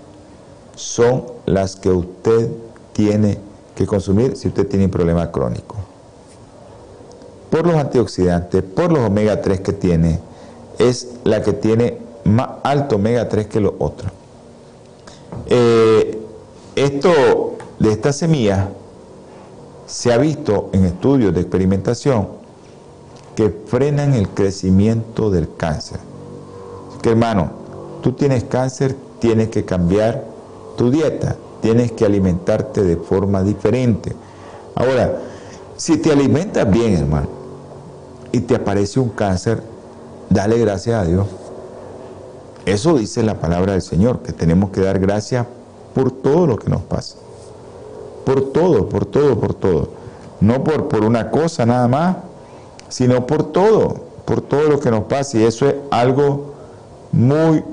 son 0.77 1.25
las 1.47 1.77
que 1.77 1.91
usted 1.91 2.51
tiene 2.93 3.39
que 3.75 3.87
consumir 3.87 4.37
si 4.37 4.49
usted 4.49 4.67
tiene 4.67 4.87
un 4.87 4.91
problema 4.91 5.31
crónico. 5.31 5.77
Por 7.51 7.67
los 7.67 7.77
antioxidantes, 7.77 8.63
por 8.63 8.93
los 8.93 9.07
omega 9.07 9.41
3 9.41 9.61
que 9.61 9.73
tiene, 9.73 10.21
es 10.79 11.09
la 11.25 11.43
que 11.43 11.53
tiene 11.53 11.99
más 12.25 12.49
alto 12.63 12.97
omega 12.97 13.29
3 13.29 13.47
que 13.47 13.61
los 13.61 13.75
otros. 13.79 14.11
Eh, 15.47 16.19
esto 16.75 17.57
de 17.79 17.93
esta 17.93 18.13
semilla 18.13 18.71
se 19.87 20.13
ha 20.13 20.19
visto 20.19 20.71
en 20.73 20.85
estudios 20.85 21.35
de 21.35 21.41
experimentación 21.41 22.29
que 23.35 23.51
frenan 23.67 24.15
el 24.15 24.29
crecimiento 24.29 25.31
del 25.31 25.55
cáncer. 25.57 25.99
que 27.03 27.11
hermano, 27.11 27.51
tú 28.03 28.13
tienes 28.13 28.45
cáncer, 28.45 28.97
tienes 29.19 29.51
que 29.51 29.65
cambiar 29.65 30.25
tu 30.77 30.91
dieta, 30.91 31.37
tienes 31.65 31.93
que 31.93 32.05
alimentarte 32.05 32.83
de 32.83 32.99
forma 32.99 33.43
diferente. 33.43 34.13
Ahora, 34.75 35.19
si 35.79 35.97
te 35.97 36.13
alimentas 36.13 36.71
bien, 36.71 36.93
hermano, 36.95 37.27
y 38.33 38.41
te 38.41 38.55
aparece 38.55 39.01
un 39.01 39.09
cáncer, 39.09 39.63
dale 40.29 40.59
gracias 40.59 41.01
a 41.01 41.07
Dios. 41.07 41.27
Eso 42.67 42.99
dice 42.99 43.23
la 43.23 43.41
palabra 43.41 43.73
del 43.73 43.81
Señor, 43.81 44.19
que 44.19 44.35
tenemos 44.35 44.73
que 44.73 44.83
dar 44.83 44.99
gracias 44.99 45.47
por 45.95 46.11
todo 46.11 46.47
lo 46.47 46.59
que 46.59 46.69
nos 46.69 46.83
pasa. 46.83 47.17
Por 48.27 48.53
todo, 48.53 48.91
por 48.91 49.07
todo, 49.07 49.41
por 49.41 49.55
todo. 49.55 49.89
No 50.43 50.63
por, 50.63 50.89
por 50.89 51.03
una 51.03 51.31
cosa 51.31 51.65
nada 51.65 51.89
más, 51.89 52.17
sino 52.91 53.27
por 53.27 53.53
todo, 53.53 54.05
por 54.27 54.43
todo 54.43 54.69
lo 54.69 54.81
que 54.81 54.91
nos 54.91 55.05
pasa. 55.05 55.39
Y 55.39 55.45
eso 55.45 55.67
es 55.67 55.77
algo 55.91 56.53
muy, 57.11 57.65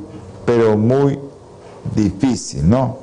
pero 0.45 0.77
muy 0.77 1.19
difícil, 1.93 2.69
¿no? 2.69 3.00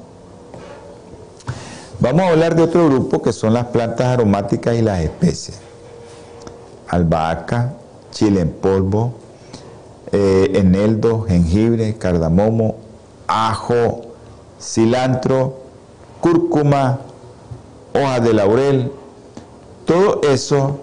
Vamos 2.01 2.22
a 2.22 2.28
hablar 2.28 2.55
de 2.55 2.62
otro 2.62 2.86
grupo 2.88 3.20
que 3.20 3.32
son 3.32 3.55
las 3.55 3.66
plantas 3.66 4.07
aromáticas 4.07 4.76
y 4.76 4.82
las 4.82 5.01
especies. 5.01 5.59
Albahaca, 6.88 7.72
chile 8.12 8.40
en 8.40 8.51
polvo, 8.51 9.14
eh, 10.12 10.53
eneldo, 10.55 11.22
jengibre, 11.22 11.96
cardamomo, 11.99 12.76
ajo, 13.26 14.12
cilantro, 14.61 15.57
cúrcuma, 16.20 17.01
hojas 17.92 18.22
de 18.22 18.32
laurel, 18.32 18.92
todo 19.84 20.20
eso, 20.22 20.78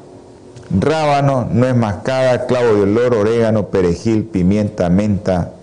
rábano, 0.70 1.47
nuez 1.49 1.78
mascada, 1.78 2.45
clavo 2.45 2.74
de 2.74 2.82
olor, 2.82 3.16
orégano, 3.16 3.68
perejil, 3.68 4.26
pimienta, 4.26 4.89
menta, 4.89 5.53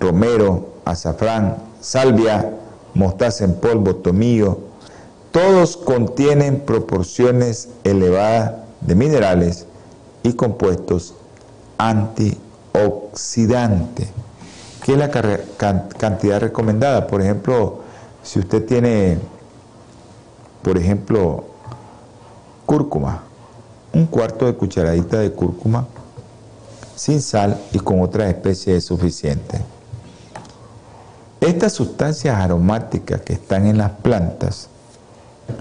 romero, 0.00 0.70
azafrán, 0.84 1.56
salvia, 1.80 2.50
mostaza 2.96 3.44
en 3.44 3.54
polvo, 3.54 3.94
tomillo, 3.96 4.58
todos 5.30 5.76
contienen 5.76 6.60
proporciones 6.60 7.68
elevadas 7.84 8.54
de 8.80 8.94
minerales 8.94 9.66
y 10.22 10.32
compuestos 10.32 11.14
antioxidantes. 11.76 14.08
¿Qué 14.82 14.92
es 14.92 14.98
la 14.98 15.10
cantidad 15.10 16.40
recomendada? 16.40 17.06
Por 17.06 17.20
ejemplo, 17.20 17.80
si 18.22 18.38
usted 18.38 18.64
tiene, 18.64 19.18
por 20.62 20.78
ejemplo, 20.78 21.44
cúrcuma, 22.64 23.24
un 23.92 24.06
cuarto 24.06 24.46
de 24.46 24.54
cucharadita 24.54 25.18
de 25.18 25.32
cúrcuma 25.32 25.86
sin 26.94 27.20
sal 27.20 27.60
y 27.72 27.78
con 27.78 28.00
otras 28.00 28.28
especies 28.28 28.78
es 28.78 28.84
suficiente. 28.84 29.75
Estas 31.46 31.74
sustancias 31.74 32.34
aromáticas 32.34 33.20
que 33.20 33.34
están 33.34 33.68
en 33.68 33.78
las 33.78 33.92
plantas, 33.92 34.66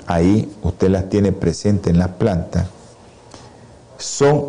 ahí 0.08 0.52
usted 0.64 0.90
las 0.90 1.10
tiene 1.10 1.32
presentes 1.32 1.94
en 1.94 2.00
las 2.00 2.08
plantas, 2.08 2.66
son 4.00 4.46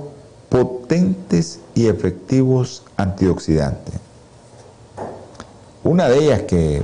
potentes 0.49 1.61
y 1.75 1.89
efectivos 1.89 2.85
antioxidantes. 2.97 3.97
Una 5.85 6.09
de 6.09 6.25
ellas 6.25 6.43
que 6.45 6.81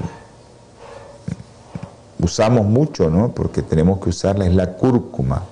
usamos 2.20 2.66
mucho, 2.66 3.08
¿no? 3.08 3.30
porque 3.32 3.62
tenemos 3.62 4.00
que 4.00 4.10
usarla, 4.10 4.44
es 4.44 4.54
la 4.54 4.74
cúrcuma. 4.74 5.44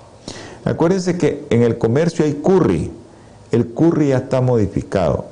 Acuérdense 0.67 1.17
que 1.17 1.47
en 1.49 1.63
el 1.63 1.79
comercio 1.79 2.23
hay 2.23 2.35
curry. 2.35 2.93
El 3.51 3.73
curry 3.73 4.09
ya 4.09 4.19
está 4.19 4.43
modificado. 4.43 5.25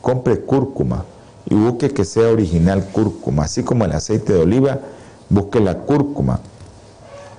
Compre 0.00 0.42
cúrcuma 0.42 1.04
y 1.48 1.54
busque 1.54 1.90
que 1.90 2.04
sea 2.04 2.28
original 2.28 2.86
cúrcuma, 2.92 3.44
así 3.44 3.62
como 3.62 3.84
el 3.84 3.92
aceite 3.92 4.32
de 4.32 4.40
oliva, 4.40 4.80
busque 5.28 5.60
la 5.60 5.78
cúrcuma. 5.78 6.40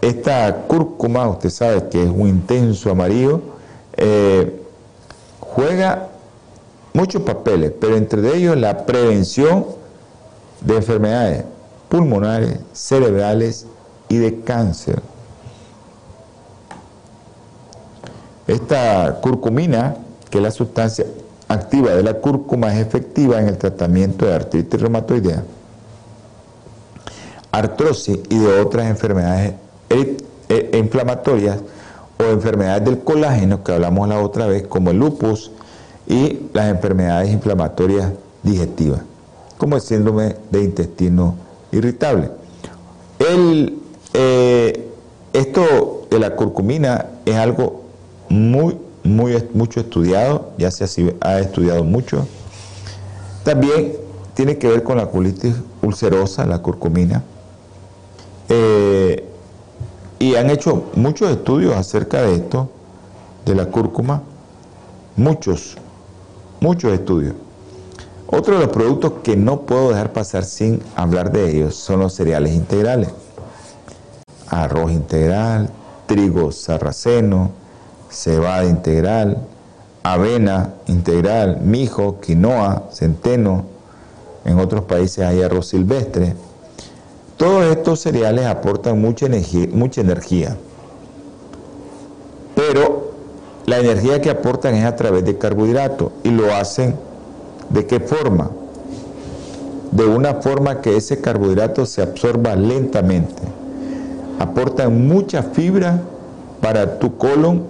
Esta 0.01 0.63
cúrcuma, 0.67 1.27
usted 1.27 1.49
sabe 1.49 1.89
que 1.89 2.03
es 2.03 2.09
un 2.09 2.27
intenso 2.27 2.89
amarillo, 2.89 3.41
eh, 3.97 4.61
juega 5.39 6.09
muchos 6.93 7.21
papeles, 7.23 7.73
pero 7.79 7.97
entre 7.97 8.35
ellos 8.35 8.55
la 8.57 8.85
prevención 8.85 9.65
de 10.61 10.77
enfermedades 10.77 11.43
pulmonares, 11.89 12.59
cerebrales 12.73 13.65
y 14.09 14.17
de 14.17 14.41
cáncer. 14.41 15.01
Esta 18.47 19.19
curcumina, 19.21 19.97
que 20.29 20.37
es 20.37 20.43
la 20.43 20.51
sustancia 20.51 21.05
activa 21.47 21.91
de 21.91 22.03
la 22.03 22.15
cúrcuma 22.15 22.73
es 22.73 22.85
efectiva 22.85 23.39
en 23.39 23.47
el 23.47 23.57
tratamiento 23.57 24.25
de 24.25 24.33
artritis 24.35 24.81
reumatoidea, 24.81 25.43
artrosis 27.51 28.19
y 28.29 28.37
de 28.37 28.59
otras 28.59 28.87
enfermedades 28.87 29.53
eh, 29.89 30.71
inflamatorias 30.73 31.59
o 32.19 32.23
enfermedades 32.23 32.85
del 32.85 32.99
colágeno 32.99 33.63
que 33.63 33.73
hablamos 33.73 34.09
la 34.09 34.19
otra 34.19 34.47
vez, 34.47 34.63
como 34.67 34.91
el 34.91 34.97
lupus 34.97 35.51
y 36.07 36.39
las 36.53 36.69
enfermedades 36.69 37.31
inflamatorias 37.31 38.11
digestivas, 38.43 39.01
como 39.57 39.75
el 39.75 39.81
síndrome 39.81 40.35
de 40.51 40.63
intestino 40.63 41.35
irritable. 41.71 42.31
Eh, 43.19 44.89
esto 45.33 46.07
de 46.09 46.19
la 46.19 46.35
curcumina 46.35 47.05
es 47.25 47.35
algo 47.35 47.83
muy, 48.29 48.77
muy, 49.07 49.43
mucho 49.53 49.79
estudiado, 49.79 50.51
ya 50.57 50.71
se 50.71 51.15
ha 51.21 51.39
estudiado 51.39 51.83
mucho. 51.83 52.27
También 53.43 53.93
tiene 54.33 54.57
que 54.57 54.67
ver 54.67 54.83
con 54.83 54.97
la 54.97 55.09
colitis 55.09 55.55
ulcerosa, 55.81 56.45
la 56.45 56.59
curcumina. 56.59 57.23
Eh, 58.49 59.23
y 60.19 60.35
han 60.35 60.49
hecho 60.49 60.91
muchos 60.95 61.31
estudios 61.31 61.75
acerca 61.75 62.21
de 62.21 62.35
esto, 62.35 62.69
de 63.45 63.55
la 63.55 63.65
cúrcuma, 63.65 64.21
muchos, 65.15 65.77
muchos 66.59 66.93
estudios. 66.93 67.35
Otro 68.27 68.55
de 68.55 68.65
los 68.65 68.73
productos 68.73 69.13
que 69.23 69.37
no 69.37 69.61
puedo 69.61 69.89
dejar 69.89 70.11
pasar 70.11 70.43
sin 70.43 70.81
hablar 70.95 71.31
de 71.31 71.49
ellos 71.49 71.75
son 71.75 72.01
los 72.01 72.13
cereales 72.13 72.53
integrales. 72.53 73.09
Arroz 74.47 74.91
integral, 74.91 75.69
trigo 76.07 76.51
sarraceno, 76.51 77.51
cebada 78.09 78.65
integral, 78.65 79.37
avena 80.03 80.73
integral, 80.87 81.59
mijo, 81.61 82.19
quinoa, 82.19 82.83
centeno. 82.91 83.65
En 84.45 84.59
otros 84.59 84.83
países 84.83 85.25
hay 85.25 85.41
arroz 85.41 85.67
silvestre. 85.67 86.33
Todos 87.35 87.65
estos 87.65 87.99
cereales 87.99 88.45
aportan 88.45 88.99
mucha 88.99 89.25
energía, 89.25 89.67
mucha 89.71 90.01
energía. 90.01 90.57
Pero 92.55 93.11
la 93.65 93.79
energía 93.79 94.21
que 94.21 94.29
aportan 94.29 94.75
es 94.75 94.85
a 94.85 94.95
través 94.95 95.25
de 95.25 95.37
carbohidratos 95.37 96.11
y 96.23 96.29
lo 96.29 96.53
hacen 96.55 96.95
de 97.69 97.85
qué 97.85 97.99
forma? 97.99 98.49
De 99.91 100.05
una 100.05 100.35
forma 100.35 100.81
que 100.81 100.95
ese 100.95 101.21
carbohidrato 101.21 101.85
se 101.85 102.01
absorba 102.01 102.55
lentamente. 102.55 103.41
Aportan 104.39 105.07
mucha 105.07 105.43
fibra 105.43 106.01
para 106.61 106.99
tu 106.99 107.17
colon, 107.17 107.63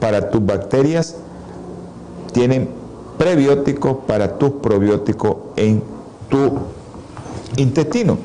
para 0.00 0.30
tus 0.30 0.44
bacterias. 0.44 1.16
Tienen 2.32 2.68
prebióticos 3.18 3.98
para 4.06 4.38
tus 4.38 4.52
probióticos 4.52 5.36
en 5.56 5.82
tu 6.28 6.52
intestino. 7.56 8.18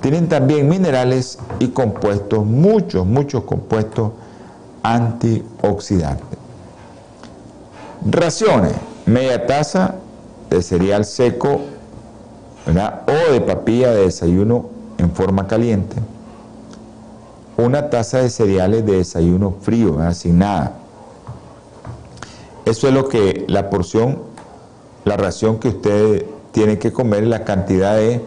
Tienen 0.00 0.28
también 0.28 0.68
minerales 0.68 1.38
y 1.58 1.68
compuestos, 1.68 2.44
muchos, 2.44 3.06
muchos 3.06 3.44
compuestos 3.44 4.12
antioxidantes. 4.82 6.38
Raciones, 8.08 8.74
media 9.06 9.46
taza 9.46 9.96
de 10.50 10.62
cereal 10.62 11.04
seco 11.04 11.60
o 12.66 13.32
de 13.32 13.40
papilla 13.40 13.90
de 13.92 14.02
desayuno 14.02 14.66
en 14.98 15.10
forma 15.10 15.46
caliente. 15.46 15.96
Una 17.56 17.88
taza 17.90 18.18
de 18.18 18.30
cereales 18.30 18.84
de 18.84 18.98
desayuno 18.98 19.54
frío, 19.62 19.98
sin 20.12 20.38
nada. 20.38 20.76
Eso 22.66 22.88
es 22.88 22.94
lo 22.94 23.08
que 23.08 23.44
la 23.48 23.70
porción, 23.70 24.18
la 25.04 25.16
ración 25.16 25.58
que 25.58 25.68
usted 25.68 26.26
tiene 26.52 26.78
que 26.78 26.92
comer, 26.92 27.26
la 27.26 27.44
cantidad 27.44 27.96
de, 27.96 28.20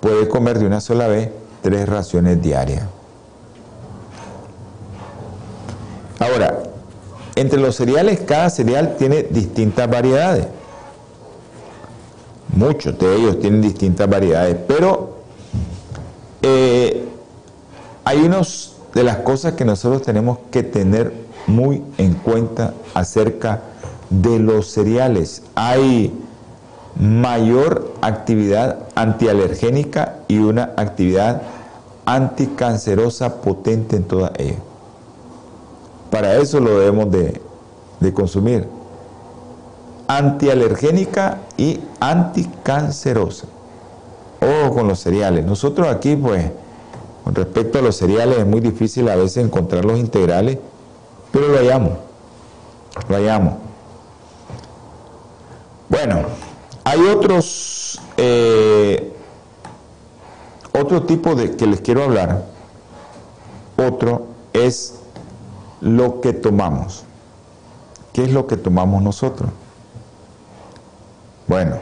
puede 0.00 0.28
comer 0.28 0.58
de 0.58 0.66
una 0.66 0.80
sola 0.80 1.08
vez 1.08 1.30
tres 1.62 1.88
raciones 1.88 2.40
diarias. 2.40 2.84
Ahora, 6.18 6.62
entre 7.34 7.58
los 7.58 7.76
cereales, 7.76 8.20
cada 8.20 8.50
cereal 8.50 8.96
tiene 8.98 9.22
distintas 9.24 9.88
variedades. 9.90 10.46
Muchos 12.54 12.98
de 12.98 13.16
ellos 13.16 13.40
tienen 13.40 13.62
distintas 13.62 14.08
variedades, 14.08 14.56
pero 14.68 15.16
eh, 16.42 17.08
hay 18.04 18.18
unos 18.18 18.69
de 18.94 19.04
las 19.04 19.18
cosas 19.18 19.54
que 19.54 19.64
nosotros 19.64 20.02
tenemos 20.02 20.38
que 20.50 20.62
tener 20.62 21.12
muy 21.46 21.82
en 21.98 22.14
cuenta 22.14 22.74
acerca 22.94 23.60
de 24.10 24.38
los 24.38 24.68
cereales. 24.70 25.42
Hay 25.54 26.12
mayor 26.98 27.94
actividad 28.02 28.78
antialergénica 28.94 30.16
y 30.28 30.38
una 30.38 30.72
actividad 30.76 31.42
anticancerosa 32.04 33.40
potente 33.40 33.96
en 33.96 34.04
toda 34.04 34.32
ellas. 34.36 34.58
Para 36.10 36.36
eso 36.36 36.58
lo 36.58 36.78
debemos 36.78 37.10
de, 37.10 37.40
consumir. 38.12 38.66
Antialergénica 40.08 41.38
y 41.56 41.80
anticancerosa. 42.00 43.46
Ojo 44.40 44.74
con 44.74 44.88
los 44.88 44.98
cereales. 44.98 45.44
Nosotros 45.44 45.86
aquí, 45.86 46.16
pues, 46.16 46.50
respecto 47.34 47.78
a 47.78 47.82
los 47.82 47.96
cereales, 47.96 48.38
es 48.38 48.46
muy 48.46 48.60
difícil 48.60 49.08
a 49.08 49.16
veces 49.16 49.44
encontrar 49.44 49.84
los 49.84 49.98
integrales, 49.98 50.58
pero 51.32 51.48
lo 51.48 51.56
hallamos. 51.56 51.92
Lo 53.08 53.16
hallamos. 53.16 53.54
Bueno, 55.88 56.22
hay 56.84 57.00
otros, 57.00 58.00
eh, 58.16 59.12
otro 60.72 61.02
tipo 61.04 61.34
de 61.34 61.56
que 61.56 61.66
les 61.66 61.80
quiero 61.80 62.04
hablar. 62.04 62.44
Otro 63.76 64.26
es 64.52 64.96
lo 65.80 66.20
que 66.20 66.32
tomamos. 66.32 67.04
¿Qué 68.12 68.24
es 68.24 68.32
lo 68.32 68.46
que 68.46 68.56
tomamos 68.56 69.02
nosotros? 69.02 69.50
Bueno, 71.46 71.76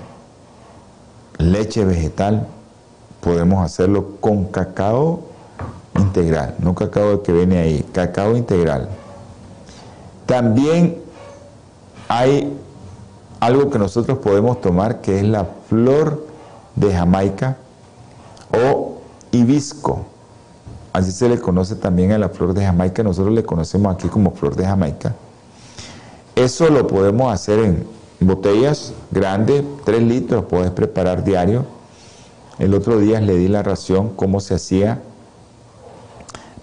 leche 1.38 1.84
vegetal 1.84 2.48
podemos 3.20 3.64
hacerlo 3.64 4.16
con 4.20 4.46
cacao 4.46 5.27
integral, 5.98 6.54
no 6.58 6.74
cacao 6.74 7.22
que 7.22 7.32
viene 7.32 7.58
ahí, 7.58 7.84
cacao 7.92 8.36
integral. 8.36 8.88
También 10.26 10.98
hay 12.08 12.56
algo 13.40 13.70
que 13.70 13.78
nosotros 13.78 14.18
podemos 14.18 14.60
tomar 14.60 15.00
que 15.00 15.18
es 15.18 15.24
la 15.24 15.46
flor 15.68 16.26
de 16.74 16.92
Jamaica 16.92 17.56
o 18.52 18.98
hibisco 19.30 20.06
así 20.98 21.12
se 21.12 21.28
le 21.28 21.38
conoce 21.38 21.76
también 21.76 22.12
a 22.12 22.18
la 22.18 22.28
flor 22.28 22.54
de 22.54 22.64
Jamaica, 22.64 23.02
nosotros 23.02 23.34
le 23.34 23.44
conocemos 23.44 23.94
aquí 23.94 24.08
como 24.08 24.32
flor 24.32 24.56
de 24.56 24.64
Jamaica. 24.64 25.14
Eso 26.34 26.68
lo 26.70 26.86
podemos 26.86 27.32
hacer 27.32 27.60
en 27.60 27.86
botellas 28.20 28.92
grandes, 29.10 29.64
3 29.84 30.02
litros, 30.02 30.44
puedes 30.44 30.70
preparar 30.70 31.24
diario. 31.24 31.64
El 32.58 32.74
otro 32.74 32.98
día 32.98 33.20
le 33.20 33.36
di 33.36 33.48
la 33.48 33.62
ración, 33.62 34.10
cómo 34.14 34.40
se 34.40 34.54
hacía, 34.54 35.00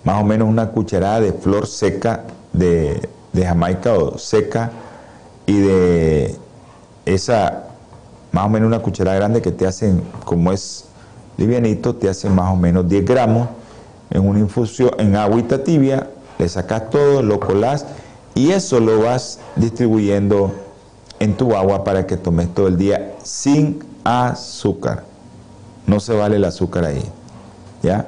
más 0.05 0.21
o 0.21 0.23
menos 0.23 0.47
una 0.47 0.69
cucharada 0.69 1.19
de 1.19 1.33
flor 1.33 1.67
seca 1.67 2.23
de, 2.53 3.09
de 3.33 3.45
Jamaica 3.45 3.93
o 3.93 4.17
seca 4.17 4.71
y 5.45 5.59
de 5.59 6.35
esa, 7.05 7.65
más 8.31 8.45
o 8.45 8.49
menos 8.49 8.67
una 8.67 8.79
cucharada 8.79 9.17
grande 9.17 9.41
que 9.41 9.51
te 9.51 9.67
hacen, 9.67 10.01
como 10.23 10.53
es 10.53 10.85
livianito, 11.37 11.95
te 11.95 12.07
hacen 12.07 12.33
más 12.33 12.53
o 12.53 12.55
menos 12.55 12.87
10 12.87 13.05
gramos 13.05 13.49
en 14.11 14.27
una 14.27 14.39
infusión, 14.39 14.91
en 14.97 15.15
agüita 15.15 15.63
tibia, 15.63 16.09
le 16.37 16.47
sacas 16.47 16.89
todo, 16.89 17.21
lo 17.21 17.39
colás 17.39 17.85
y 18.35 18.51
eso 18.51 18.79
lo 18.79 19.01
vas 19.01 19.39
distribuyendo 19.55 20.53
en 21.19 21.35
tu 21.35 21.55
agua 21.55 21.83
para 21.83 22.05
que 22.05 22.17
tomes 22.17 22.53
todo 22.53 22.67
el 22.67 22.77
día 22.77 23.15
sin 23.23 23.83
azúcar. 24.03 25.03
No 25.87 25.99
se 25.99 26.13
vale 26.13 26.35
el 26.35 26.45
azúcar 26.45 26.85
ahí. 26.85 27.03
¿Ya? 27.81 28.07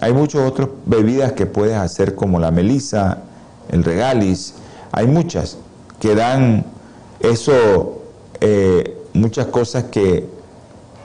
Hay 0.00 0.12
muchas 0.12 0.42
otras 0.42 0.68
bebidas 0.86 1.32
que 1.32 1.46
puedes 1.46 1.76
hacer 1.76 2.14
como 2.14 2.38
la 2.38 2.50
melisa, 2.50 3.18
el 3.70 3.84
regalis, 3.84 4.54
hay 4.92 5.06
muchas 5.06 5.56
que 6.00 6.14
dan 6.14 6.64
eso, 7.20 8.02
eh, 8.40 8.96
muchas 9.12 9.46
cosas 9.46 9.84
que 9.84 10.26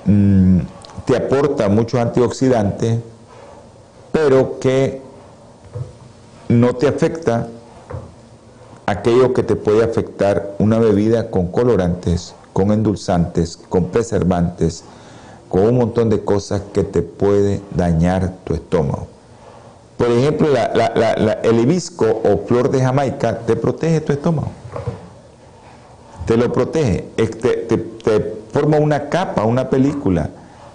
mm, 0.06 0.60
te 1.06 1.16
aportan 1.16 1.74
muchos 1.74 2.00
antioxidantes 2.00 3.00
pero 4.12 4.60
que 4.60 5.02
no 6.48 6.76
te 6.76 6.88
afecta 6.88 7.48
aquello 8.86 9.34
que 9.34 9.44
te 9.44 9.56
puede 9.56 9.84
afectar 9.84 10.56
una 10.58 10.80
bebida 10.80 11.30
con 11.30 11.52
colorantes, 11.52 12.34
con 12.54 12.72
endulzantes, 12.72 13.58
con 13.58 13.90
preservantes, 13.90 14.84
con 15.50 15.64
un 15.64 15.78
montón 15.78 16.10
de 16.10 16.24
cosas 16.24 16.62
que 16.74 16.84
te 16.84 17.02
puede 17.02 17.62
dañar 17.72 18.34
tu 18.44 18.54
estómago. 18.54 19.08
Por 19.98 20.12
ejemplo, 20.12 20.48
el 21.44 21.60
hibisco 21.60 22.06
o 22.24 22.46
flor 22.48 22.72
de 22.72 22.82
Jamaica 22.82 23.40
te 23.40 23.56
protege 23.56 24.00
tu 24.00 24.14
estómago. 24.14 24.50
Te 26.26 26.38
lo 26.38 26.54
protege, 26.54 27.08
te 27.18 28.40
forma 28.54 28.78
una 28.78 29.10
capa, 29.10 29.44
una 29.44 29.70
película 29.70 30.30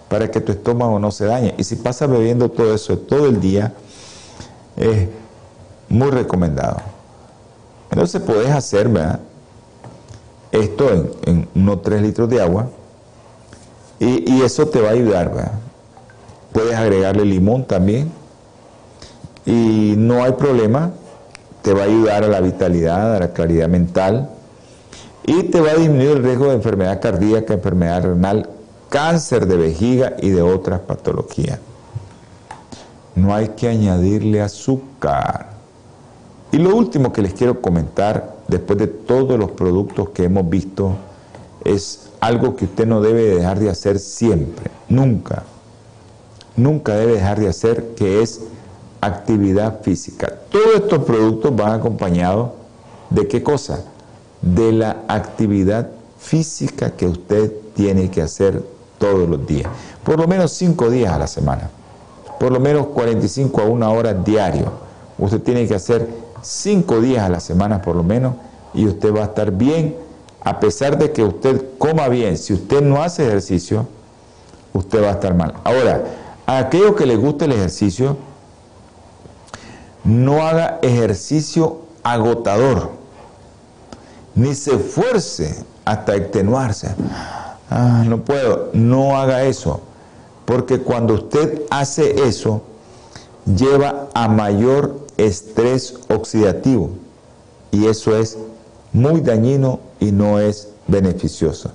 para 0.09 0.31
que 0.31 0.41
tu 0.41 0.53
estómago 0.53 0.99
no 0.99 1.11
se 1.11 1.25
dañe. 1.25 1.55
Y 1.59 1.65
si 1.65 1.77
pasas 1.77 2.11
bebiendo 2.11 2.51
todo 2.51 2.75
eso 2.75 2.99
todo 2.99 3.27
el 3.27 3.41
día, 3.41 3.73
es 4.77 5.09
muy 5.89 6.11
recomendado. 6.11 6.77
Entonces 7.91 8.21
puedes 8.23 8.51
hacer 8.51 8.91
esto 10.53 10.91
en, 11.25 11.49
unos 11.55 11.83
3 11.83 12.03
litros 12.03 12.29
de 12.29 12.41
agua 12.41 12.69
y, 14.05 14.43
eso 14.43 14.67
te 14.67 14.81
va 14.81 14.91
a 14.91 14.93
ayudar. 14.93 15.53
Puedes 16.53 16.75
agregarle 16.75 17.25
limón 17.25 17.65
también 17.65 18.11
y 19.47 19.95
no 19.97 20.23
hay 20.23 20.33
problema, 20.33 20.93
te 21.63 21.73
va 21.73 21.83
a 21.83 21.85
ayudar 21.85 22.25
a 22.25 22.29
la 22.29 22.41
vitalidad, 22.41 23.17
a 23.17 23.21
la 23.21 23.33
claridad 23.33 23.69
mental 23.69 24.31
y 25.25 25.45
te 25.45 25.61
va 25.61 25.73
a 25.73 25.75
disminuir 25.75 26.19
el 26.19 26.23
riesgo 26.23 26.47
de 26.47 26.55
enfermedad 26.55 27.01
cardíaca, 27.01 27.55
enfermedad 27.55 28.05
renal, 28.05 28.49
cáncer 28.91 29.47
de 29.47 29.57
vejiga 29.57 30.15
y 30.21 30.31
de 30.31 30.43
otras 30.43 30.81
patologías. 30.81 31.59
No 33.15 33.35
hay 33.35 33.49
que 33.49 33.69
añadirle 33.69 34.43
azúcar. 34.43 35.55
Y 36.53 36.59
lo 36.59 36.77
último 36.77 37.13
que 37.13 37.23
les 37.23 37.33
quiero 37.33 37.61
comentar, 37.61 38.37
después 38.49 38.79
de 38.79 38.87
todos 38.87 39.39
los 39.39 39.53
productos 39.53 40.11
que 40.11 40.25
hemos 40.25 40.49
visto, 40.49 40.93
es 41.65 42.04
algo 42.27 42.57
que 42.57 42.65
usted 42.65 42.87
no 42.87 43.03
debe 43.03 43.23
dejar 43.23 43.59
de 43.59 43.69
hacer 43.69 43.99
siempre, 43.99 44.71
nunca. 44.89 45.43
Nunca 46.57 46.95
debe 46.95 47.15
dejar 47.15 47.39
de 47.39 47.49
hacer, 47.49 47.95
que 47.95 48.23
es 48.23 48.41
actividad 49.03 49.83
física. 49.83 50.35
Todos 50.51 50.77
estos 50.77 51.05
productos 51.05 51.55
van 51.55 51.73
acompañados 51.73 52.51
de 53.11 53.29
qué 53.29 53.43
cosa? 53.43 53.85
De 54.41 54.73
la 54.73 55.03
actividad 55.07 55.91
física 56.19 56.93
que 56.93 57.07
usted 57.07 57.53
tiene 57.75 58.11
que 58.11 58.23
hacer 58.23 58.65
todos 58.97 59.29
los 59.29 59.47
días. 59.47 59.69
Por 60.03 60.19
lo 60.19 60.27
menos 60.27 60.53
cinco 60.53 60.89
días 60.89 61.13
a 61.13 61.19
la 61.19 61.27
semana. 61.27 61.69
Por 62.41 62.53
lo 62.53 62.61
menos 62.61 62.87
45 62.87 63.61
a 63.61 63.65
una 63.67 63.91
hora 63.91 64.15
diario. 64.15 64.73
Usted 65.19 65.43
tiene 65.43 65.67
que 65.67 65.75
hacer 65.75 66.09
cinco 66.41 67.03
días 67.03 67.23
a 67.23 67.29
la 67.29 67.41
semana 67.41 67.83
por 67.83 67.97
lo 67.97 68.03
menos 68.03 68.35
y 68.73 68.87
usted 68.87 69.15
va 69.15 69.21
a 69.21 69.25
estar 69.25 69.51
bien 69.51 70.04
a 70.45 70.61
pesar 70.61 70.99
de 70.99 71.11
que 71.11 71.25
usted 71.25 71.65
coma 71.79 72.09
bien. 72.09 72.37
Si 72.37 72.53
usted 72.53 72.83
no 72.83 73.03
hace 73.03 73.27
ejercicio, 73.27 73.87
usted 74.73 75.03
va 75.03 75.09
a 75.09 75.13
estar 75.13 75.35
mal. 75.35 75.55
Ahora, 75.65 76.05
a 76.47 76.59
aquellos 76.59 76.95
que 76.95 77.07
les 77.07 77.19
gusta 77.19 77.47
el 77.47 77.53
ejercicio, 77.53 78.17
no 80.05 80.47
haga 80.47 80.79
ejercicio 80.83 81.79
agotador, 82.03 82.91
ni 84.35 84.55
se 84.55 84.75
esfuerce 84.75 85.65
hasta 85.85 86.15
extenuarse. 86.15 86.95
Ah, 87.71 88.05
no 88.07 88.19
puedo, 88.19 88.71
no 88.75 89.17
haga 89.17 89.45
eso, 89.45 89.81
porque 90.45 90.81
cuando 90.81 91.15
usted 91.15 91.63
hace 91.71 92.27
eso, 92.29 92.63
lleva 93.47 94.09
a 94.13 94.29
mayor 94.29 95.01
estrés 95.17 95.95
oxidativo 96.09 96.91
y 97.71 97.87
eso 97.87 98.17
es 98.17 98.39
muy 98.93 99.21
dañino 99.21 99.81
y 100.05 100.13
no 100.13 100.39
es 100.39 100.69
beneficioso. 100.87 101.71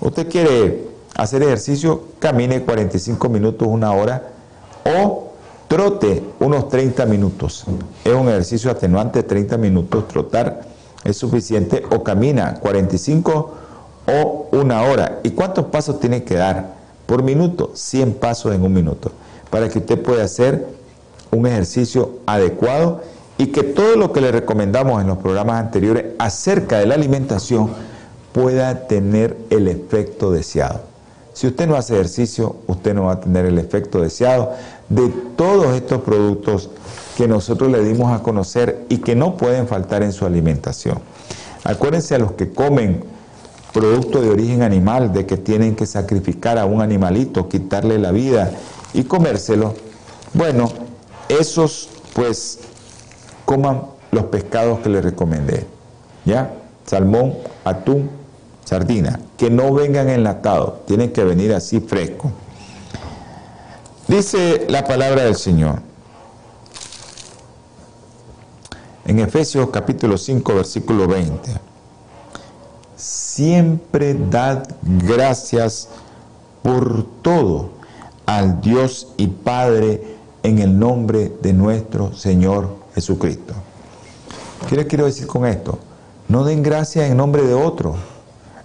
Usted 0.00 0.28
quiere 0.28 0.88
hacer 1.14 1.42
ejercicio, 1.42 2.04
camine 2.18 2.62
45 2.62 3.28
minutos, 3.28 3.68
una 3.68 3.92
hora 3.92 4.30
o 4.84 5.32
trote 5.68 6.22
unos 6.40 6.68
30 6.68 7.06
minutos. 7.06 7.64
Es 8.04 8.12
un 8.12 8.28
ejercicio 8.28 8.70
atenuante, 8.70 9.22
30 9.22 9.56
minutos, 9.58 10.08
trotar 10.08 10.62
es 11.04 11.18
suficiente 11.18 11.84
o 11.90 12.02
camina 12.02 12.54
45 12.54 13.52
o 14.06 14.48
una 14.52 14.82
hora. 14.82 15.20
¿Y 15.22 15.30
cuántos 15.30 15.66
pasos 15.66 16.00
tiene 16.00 16.24
que 16.24 16.34
dar 16.34 16.74
por 17.06 17.22
minuto? 17.22 17.70
100 17.74 18.14
pasos 18.14 18.54
en 18.54 18.62
un 18.62 18.72
minuto, 18.72 19.12
para 19.50 19.68
que 19.68 19.78
usted 19.78 20.00
pueda 20.00 20.24
hacer 20.24 20.66
un 21.30 21.46
ejercicio 21.46 22.20
adecuado 22.26 23.02
y 23.38 23.48
que 23.48 23.62
todo 23.62 23.96
lo 23.96 24.12
que 24.12 24.20
le 24.20 24.30
recomendamos 24.30 25.00
en 25.00 25.08
los 25.08 25.18
programas 25.18 25.60
anteriores 25.60 26.06
acerca 26.18 26.78
de 26.78 26.86
la 26.86 26.94
alimentación 26.94 27.70
pueda 28.32 28.86
tener 28.86 29.36
el 29.50 29.68
efecto 29.68 30.30
deseado. 30.30 30.82
Si 31.32 31.48
usted 31.48 31.66
no 31.66 31.74
hace 31.74 31.94
ejercicio, 31.94 32.56
usted 32.68 32.94
no 32.94 33.04
va 33.04 33.14
a 33.14 33.20
tener 33.20 33.44
el 33.44 33.58
efecto 33.58 34.00
deseado 34.00 34.52
de 34.88 35.08
todos 35.36 35.74
estos 35.74 36.02
productos 36.02 36.70
que 37.16 37.26
nosotros 37.26 37.70
le 37.70 37.82
dimos 37.82 38.12
a 38.12 38.22
conocer 38.22 38.84
y 38.88 38.98
que 38.98 39.16
no 39.16 39.36
pueden 39.36 39.66
faltar 39.66 40.02
en 40.02 40.12
su 40.12 40.26
alimentación. 40.26 40.98
Acuérdense 41.64 42.14
a 42.14 42.18
los 42.18 42.32
que 42.32 42.52
comen 42.52 43.02
productos 43.72 44.22
de 44.22 44.30
origen 44.30 44.62
animal, 44.62 45.12
de 45.12 45.26
que 45.26 45.36
tienen 45.36 45.74
que 45.74 45.86
sacrificar 45.86 46.58
a 46.58 46.66
un 46.66 46.80
animalito, 46.80 47.48
quitarle 47.48 47.98
la 47.98 48.12
vida 48.12 48.52
y 48.92 49.02
comérselo. 49.02 49.74
Bueno, 50.34 50.70
esos 51.28 51.88
pues 52.14 52.60
coman 53.44 53.82
los 54.10 54.24
pescados 54.24 54.80
que 54.80 54.88
les 54.88 55.04
recomendé. 55.04 55.66
¿Ya? 56.24 56.52
Salmón, 56.86 57.34
atún, 57.64 58.10
sardina. 58.64 59.20
Que 59.36 59.50
no 59.50 59.72
vengan 59.72 60.08
enlatados, 60.08 60.86
tienen 60.86 61.12
que 61.12 61.24
venir 61.24 61.52
así 61.52 61.80
frescos. 61.80 62.30
Dice 64.08 64.66
la 64.68 64.84
palabra 64.84 65.24
del 65.24 65.34
Señor. 65.34 65.80
En 69.06 69.18
Efesios 69.18 69.68
capítulo 69.70 70.16
5, 70.16 70.54
versículo 70.54 71.06
20. 71.06 71.52
Siempre 72.96 74.14
dad 74.30 74.66
gracias 74.82 75.88
por 76.62 77.04
todo 77.20 77.70
al 78.24 78.60
Dios 78.60 79.08
y 79.16 79.26
Padre 79.26 80.16
en 80.42 80.58
el 80.58 80.78
nombre 80.78 81.32
de 81.42 81.52
nuestro 81.52 82.14
Señor 82.14 82.83
Jesucristo. 82.94 83.54
¿Qué 84.68 84.76
les 84.76 84.86
quiero 84.86 85.06
decir 85.06 85.26
con 85.26 85.46
esto? 85.46 85.78
No 86.28 86.44
den 86.44 86.62
gracias 86.62 87.10
en 87.10 87.16
nombre 87.16 87.42
de 87.42 87.54
otro. 87.54 87.96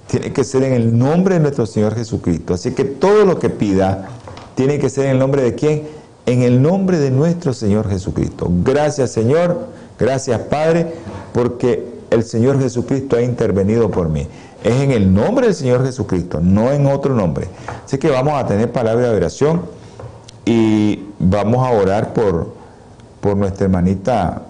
Tiene 0.08 0.32
que 0.32 0.44
ser 0.44 0.64
en 0.64 0.74
el 0.74 0.98
nombre 0.98 1.36
de 1.36 1.42
nuestro 1.42 1.66
Señor 1.66 1.96
Jesucristo. 1.96 2.54
Así 2.54 2.72
que 2.72 2.86
todo 2.86 3.26
lo 3.26 3.38
que 3.38 3.50
pida 3.50 4.10
tiene 4.56 4.80
que 4.80 4.90
ser 4.90 5.06
en 5.06 5.12
el 5.12 5.20
nombre 5.20 5.44
de 5.44 5.56
quién? 5.56 5.88
En 6.26 6.42
el 6.42 6.62
nombre 6.62 6.98
de 7.00 7.12
nuestro 7.12 7.54
Señor 7.54 7.90
Jesucristo. 7.90 8.48
Gracias 8.64 9.12
Señor, 9.12 9.68
gracias 9.98 10.40
Padre, 10.42 10.94
porque 11.34 12.00
el 12.10 12.24
Señor 12.24 12.60
Jesucristo 12.60 13.16
ha 13.16 13.22
intervenido 13.22 13.90
por 13.90 14.10
mí. 14.10 14.28
Es 14.64 14.82
en 14.82 14.92
el 14.92 15.14
nombre 15.14 15.48
del 15.48 15.56
Señor 15.56 15.86
Jesucristo, 15.86 16.40
no 16.42 16.72
en 16.72 16.88
otro 16.88 17.16
nombre. 17.16 17.48
Así 17.86 17.98
que 17.98 18.10
vamos 18.10 18.34
a 18.34 18.46
tener 18.46 18.72
palabra 18.72 19.10
de 19.10 19.16
oración 19.16 19.62
y 20.46 21.06
vamos 21.20 21.66
a 21.66 21.72
orar 21.72 22.14
por, 22.14 22.59
por 23.22 23.36
nuestra 23.38 23.66
hermanita 23.66 24.44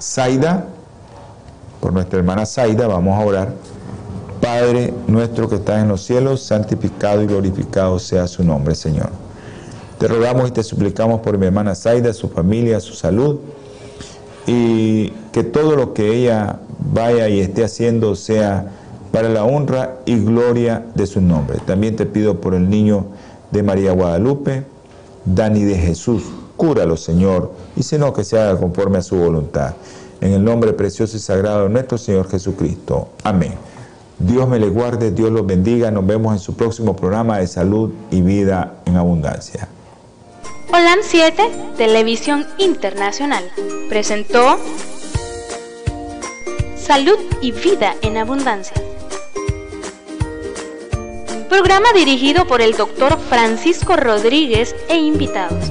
Zaida, 0.00 0.66
por 1.80 1.92
nuestra 1.92 2.18
hermana 2.18 2.46
Zaida, 2.46 2.86
vamos 2.86 3.18
a 3.18 3.24
orar. 3.24 3.52
Padre 4.40 4.94
nuestro 5.06 5.48
que 5.48 5.56
estás 5.56 5.82
en 5.82 5.88
los 5.88 6.02
cielos, 6.02 6.42
santificado 6.42 7.22
y 7.22 7.26
glorificado 7.26 7.98
sea 7.98 8.26
su 8.26 8.44
nombre, 8.44 8.74
Señor. 8.74 9.10
Te 9.98 10.06
rogamos 10.06 10.48
y 10.48 10.52
te 10.52 10.62
suplicamos 10.62 11.20
por 11.20 11.38
mi 11.38 11.46
hermana 11.46 11.74
Zaida, 11.74 12.12
su 12.12 12.28
familia, 12.28 12.78
su 12.78 12.94
salud, 12.94 13.38
y 14.46 15.10
que 15.32 15.42
todo 15.42 15.74
lo 15.74 15.92
que 15.92 16.14
ella 16.14 16.60
vaya 16.92 17.28
y 17.28 17.40
esté 17.40 17.64
haciendo 17.64 18.14
sea 18.14 18.70
para 19.12 19.28
la 19.28 19.44
honra 19.44 19.96
y 20.06 20.18
gloria 20.18 20.84
de 20.94 21.06
su 21.06 21.20
nombre. 21.20 21.58
También 21.66 21.96
te 21.96 22.06
pido 22.06 22.40
por 22.40 22.54
el 22.54 22.70
niño 22.70 23.06
de 23.50 23.62
María 23.62 23.92
Guadalupe, 23.92 24.64
Dani 25.24 25.64
de 25.64 25.76
Jesús, 25.76 26.24
Cúralo, 26.58 26.96
Señor, 26.96 27.52
y 27.76 27.84
sino 27.84 28.12
que 28.12 28.24
se 28.24 28.36
haga 28.36 28.58
conforme 28.58 28.98
a 28.98 29.02
su 29.02 29.14
voluntad. 29.16 29.74
En 30.20 30.32
el 30.32 30.44
nombre 30.44 30.72
precioso 30.72 31.16
y 31.16 31.20
sagrado 31.20 31.62
de 31.62 31.68
nuestro 31.68 31.96
Señor 31.96 32.28
Jesucristo. 32.28 33.10
Amén. 33.22 33.54
Dios 34.18 34.48
me 34.48 34.58
le 34.58 34.68
guarde, 34.68 35.12
Dios 35.12 35.30
los 35.30 35.46
bendiga. 35.46 35.92
Nos 35.92 36.04
vemos 36.04 36.32
en 36.32 36.40
su 36.40 36.54
próximo 36.54 36.96
programa 36.96 37.38
de 37.38 37.46
salud 37.46 37.92
y 38.10 38.22
vida 38.22 38.74
en 38.86 38.96
abundancia. 38.96 39.68
Holan 40.72 40.98
7, 41.00 41.42
Televisión 41.76 42.44
Internacional, 42.58 43.44
presentó 43.88 44.58
Salud 46.76 47.18
y 47.40 47.52
Vida 47.52 47.94
en 48.02 48.16
Abundancia. 48.16 48.74
Programa 51.48 51.86
dirigido 51.94 52.48
por 52.48 52.60
el 52.60 52.72
doctor 52.72 53.16
Francisco 53.28 53.94
Rodríguez 53.96 54.74
e 54.88 54.96
invitados 54.96 55.70